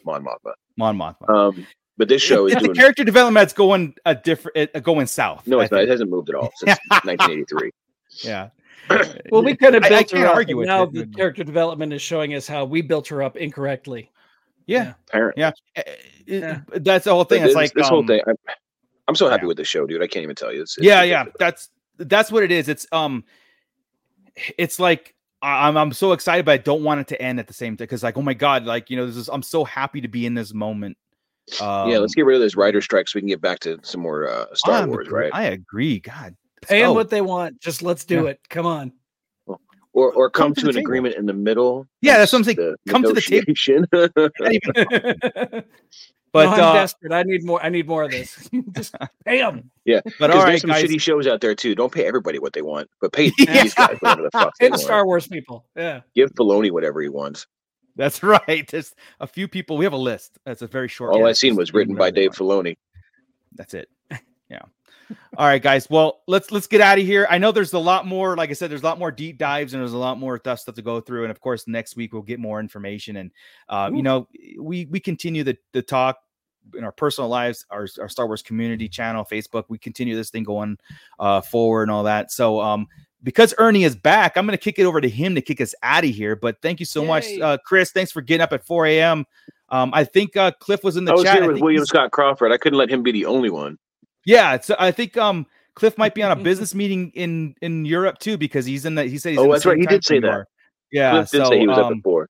[0.04, 0.52] Mon Mothma.
[0.76, 1.28] Mon Mothma.
[1.28, 1.66] Um,
[1.96, 5.46] but this show is It's the character development that's going a different, uh, going south.
[5.46, 5.82] no, I it's not.
[5.82, 7.70] It hasn't moved at all since 1983.
[8.22, 8.48] Yeah,
[9.30, 10.92] Well, we could have I- I built can't her up, argue and with now it,
[10.92, 14.10] the but- character development is showing us how we built her up incorrectly.
[14.66, 15.52] yeah, Apparently, yeah.
[15.76, 15.82] Uh,
[16.26, 16.60] Yeah.
[16.68, 17.42] That's the whole But thing.
[17.42, 18.20] It's this, like this whole um, thing.
[18.26, 18.36] I'm,
[19.08, 19.48] I'm so happy yeah.
[19.48, 20.02] with the show, dude.
[20.02, 20.62] I can't even tell you.
[20.62, 23.22] It's, it's yeah yeah that's that's what it is it's um
[24.58, 27.46] it's like I- i'm i'm so excited but i don't want it to end at
[27.46, 29.64] the same time because like oh my god like you know this is i'm so
[29.64, 30.96] happy to be in this moment
[31.60, 33.78] um, yeah, let's get rid of this writer strike so we can get back to
[33.82, 35.30] some more uh, Star I'm Wars, agree- right?
[35.34, 36.94] i agree god Pay them go.
[36.94, 37.60] what they want.
[37.60, 38.30] Just let's do Yeah.
[38.30, 38.40] it.
[38.48, 38.90] Come on.
[39.92, 40.86] Or or come, Come to to, an table.
[40.86, 41.86] agreement in the middle.
[42.00, 42.74] Yeah, that's what I'm saying.
[42.88, 43.92] Come to the table.
[46.34, 46.42] negotiation.
[46.42, 47.12] Not even- but but I'm uh, desperate.
[47.12, 47.62] I need more.
[47.64, 48.50] I need more of this.
[48.72, 48.94] Just
[49.24, 49.70] pay them.
[49.84, 51.74] yeah, but because all there's some guys shitty shows out there too.
[51.74, 53.62] Don't pay everybody what they want, but pay Yeah.
[53.62, 54.82] these guys whatever the fuck they And want.
[54.82, 55.64] Star Wars people.
[55.76, 56.00] Yeah.
[56.14, 57.46] Give Filoni whatever he wants.
[57.96, 61.22] that's right there's a few people we have a list that's a very short All
[61.22, 61.44] list.
[61.44, 62.66] I seen was written by Dave want.
[62.66, 62.76] Filoni.
[63.54, 63.88] that's it
[64.50, 64.62] yeah
[65.36, 68.04] all right guys well let's let's get out of here i know there's a lot
[68.04, 70.40] more like i said there's a lot more deep dives and there's a lot more
[70.40, 73.30] tough stuff to go through and of course next week we'll get more information and
[73.68, 74.26] uh, you know
[74.58, 76.18] we we continue the the talk
[76.76, 80.42] in our personal lives our, our star wars community channel facebook we continue this thing
[80.44, 80.78] going
[81.18, 82.86] uh forward and all that so um
[83.24, 85.74] because Ernie is back, I'm going to kick it over to him to kick us
[85.82, 86.36] out of here.
[86.36, 87.90] But thank you so much, uh, Chris.
[87.90, 89.24] Thanks for getting up at 4 a.m.
[89.70, 91.36] Um, I think uh, Cliff was in the I was chat.
[91.36, 92.52] here I with think William Scott Crawford.
[92.52, 93.78] I couldn't let him be the only one.
[94.26, 98.18] yeah, so I think um Cliff might be on a business meeting in in Europe
[98.18, 100.04] too because he's in the he said he's Oh, in the that's right, he did
[100.04, 100.30] say that.
[100.30, 100.46] are.
[100.92, 102.28] Yeah, Cliff did so, say he was up um, at four.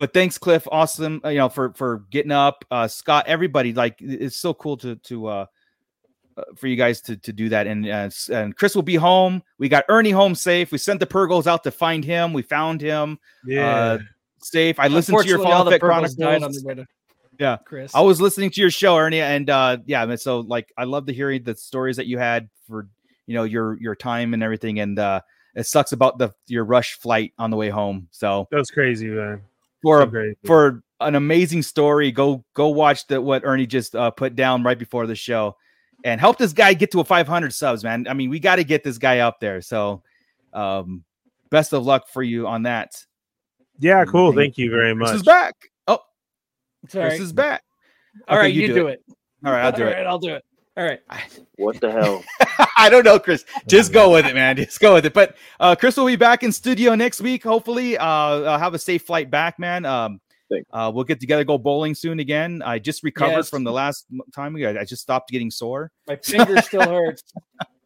[0.00, 2.64] But thanks Cliff, awesome, uh, you know for for getting up.
[2.70, 5.46] Uh Scott, everybody like it's so cool to to uh
[6.38, 9.42] uh, for you guys to to do that and uh, and Chris will be home.
[9.58, 10.72] We got Ernie home safe.
[10.72, 12.32] We sent the Purrgils out to find him.
[12.32, 13.18] We found him
[13.54, 13.98] uh,
[14.42, 14.80] safe.
[14.80, 16.86] I listened to your Unfortunately, all the Fit Purples died on the way to
[17.38, 17.58] Yeah.
[17.66, 17.94] Chris.
[17.94, 21.06] I was listening to your show, Ernie, and uh yeah, and so like I love
[21.06, 22.88] to hearing the stories that you had for
[23.26, 25.20] you know your your time and everything, and uh
[25.54, 28.08] it sucks about the your rush flight on the way home.
[28.12, 29.42] So That was crazy, man.
[29.82, 34.10] For So a, for an amazing story, go go watch the what Ernie just uh,
[34.10, 35.56] put down right before the show,
[36.04, 38.06] and help this guy get to a 500 subs, man.
[38.08, 39.60] I mean, we got to get this guy up there.
[39.62, 40.02] So,
[40.52, 41.04] um,
[41.50, 42.92] best of luck for you on that.
[43.78, 44.32] yeah, cool.
[44.32, 45.16] Thank Thank you very Chris much.
[45.16, 45.54] is back.
[45.86, 46.00] Oh,
[46.88, 47.08] Sorry.
[47.10, 47.62] Chris is back.
[48.28, 49.02] All Okay, right, you, do, it.
[49.44, 49.92] All right, I'll do All it.
[49.94, 50.44] right, I'll do it.
[50.80, 51.00] All right.
[51.56, 52.24] What the hell?
[52.78, 53.44] I don't know, Chris.
[53.68, 54.56] Just go with it, man.
[54.56, 55.12] Just go with it.
[55.12, 57.42] But uh, Chris will be back in studio next week.
[57.44, 59.84] Hopefully, uh, uh, have a safe flight back, man.
[59.84, 60.22] Um,
[60.72, 62.62] uh, we'll get together, go bowling soon again.
[62.64, 63.50] I just recovered Yes.
[63.50, 64.64] from the last time we.
[64.64, 65.92] I just stopped getting sore.
[66.08, 67.24] My finger still hurts.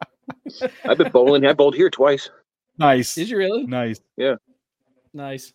[0.85, 1.45] I've been bowling.
[1.47, 2.31] I bowled here twice.
[2.79, 3.67] Nice, Did you really?
[3.67, 4.37] nice, Yeah.
[5.13, 5.53] Nice.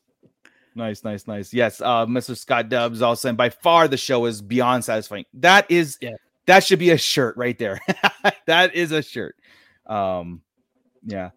[0.75, 1.53] nice, nice, nice.
[1.53, 2.35] Yes, uh, Mr.
[2.37, 5.23] Scott Dubs also, and by far the show is beyond satisfying.
[5.35, 6.15] That is, Yeah.
[6.49, 7.79] That should be a shirt right there.
[8.47, 9.35] that is a shirt.
[9.85, 10.41] Um,
[11.05, 11.29] yeah.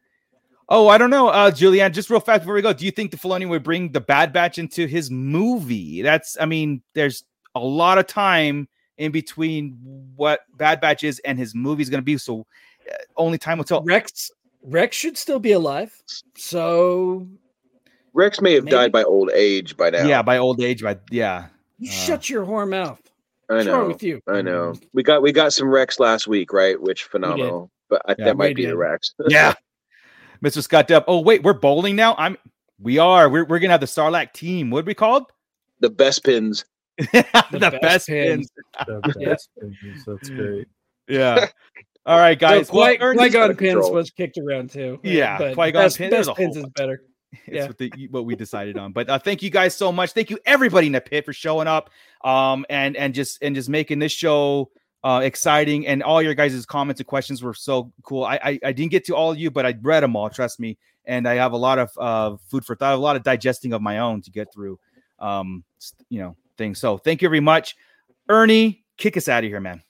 [0.70, 1.93] Oh, I don't know, uh, Julianne.
[1.93, 4.32] Just real fast before we go, do you think the Filoni would bring the Bad
[4.32, 6.01] Batch into his movie?
[6.01, 7.24] That's, I mean, there's
[7.55, 9.78] a lot of time in between
[10.16, 12.16] what Bad Batch is and his movie is going to be.
[12.16, 12.47] So
[12.90, 13.82] uh, only time will tell.
[13.82, 14.30] Rex
[14.62, 15.94] Rex should still be alive.
[16.39, 17.26] So
[18.14, 18.76] Rex may have Maybe.
[18.76, 20.06] died by old age by now.
[20.06, 21.48] Yeah, by old age, by yeah.
[21.78, 23.01] you Uh, shut your whore mouth.
[23.52, 23.88] I What's wrong know.
[23.88, 24.20] with you?
[24.28, 24.74] I know.
[24.92, 26.80] We got we got some Rex last week, right?
[26.80, 27.70] Which phenomenal.
[27.90, 28.76] But I, Yeah, that might we be the did.
[28.76, 29.14] Rex.
[29.28, 29.54] Yeah.
[30.44, 30.62] Mr.
[30.62, 31.04] Scott Depp.
[31.06, 32.14] Oh, wait, we're bowling now.
[32.18, 32.36] I'm
[32.80, 33.28] we are.
[33.28, 34.70] We're, we're gonna have the Sarlacc team.
[34.70, 35.24] What are we called?
[35.80, 36.64] the best pins.
[36.98, 38.50] the, best best pins.
[38.78, 38.86] pins.
[38.86, 39.28] The Yeah.
[39.30, 40.68] best things, That's great.
[41.08, 41.46] Yeah.
[42.06, 42.68] All right, guys.
[42.68, 43.92] Guys, Qui- Well, Qui-Gon pins control.
[43.92, 44.98] was kicked around too.
[45.02, 47.02] Yeah, but Qui-Gon best, pin, best pins is better.
[47.46, 47.66] It's Yeah.
[47.66, 48.92] what, the, what we decided on.
[48.92, 50.12] But uh, thank you guys so much.
[50.12, 51.90] Thank you everybody in the pit for showing up,
[52.24, 54.70] um, and and just and just making this show
[55.02, 55.86] uh exciting.
[55.86, 58.24] And all your guys' comments and questions were so cool.
[58.24, 60.30] I I, I didn't get to all of you, but I read them all.
[60.30, 60.78] Trust me.
[61.04, 63.82] And I have a lot of uh food for thought, a lot of digesting of
[63.82, 64.78] my own to get through,
[65.18, 65.64] um,
[66.10, 66.78] you know, things.
[66.78, 67.76] So thank you very much,
[68.28, 68.84] Ernie.
[68.98, 69.82] Kick us out of here, man.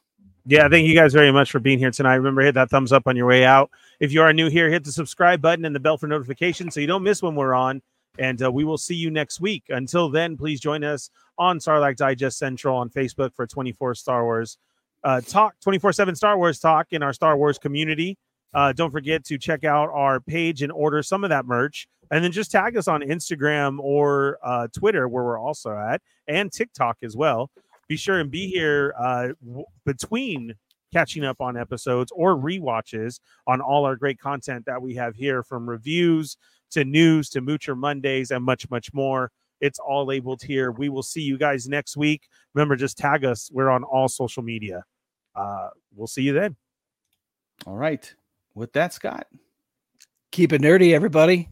[0.44, 2.16] Yeah, thank you guys very much for being here tonight.
[2.16, 3.70] Remember, hit that thumbs up on your way out.
[4.00, 6.80] If you are new here, hit the subscribe button and the bell for notifications so
[6.80, 7.80] you don't miss when we're on.
[8.18, 9.62] And uh, we will see you next week.
[9.68, 14.58] Until then, please join us on Sarlacc Digest Central on Facebook for 24 Star Wars
[15.04, 18.18] uh, talk, 24 7 Star Wars talk in our Star Wars community.
[18.52, 21.86] Uh, don't forget to check out our page and order some of that merch.
[22.10, 26.52] And then just tag us on Instagram or uh, Twitter, where we're also at, and
[26.52, 27.48] TikTok as well
[27.92, 30.54] be sure and be here uh, w- between
[30.94, 35.42] catching up on episodes or rewatches on all our great content that we have here
[35.42, 36.38] from reviews
[36.70, 39.30] to news to Moocher Mondays and much, much more.
[39.60, 40.72] It's all labeled here.
[40.72, 42.22] We will see you guys next week.
[42.54, 43.50] Remember, just tag us.
[43.52, 44.84] We're on all social media.
[45.36, 46.56] Uh, we'll see you then.
[47.66, 48.12] All right.
[48.54, 49.26] With that, Scott.
[50.30, 51.50] Keep it nerdy, everybody.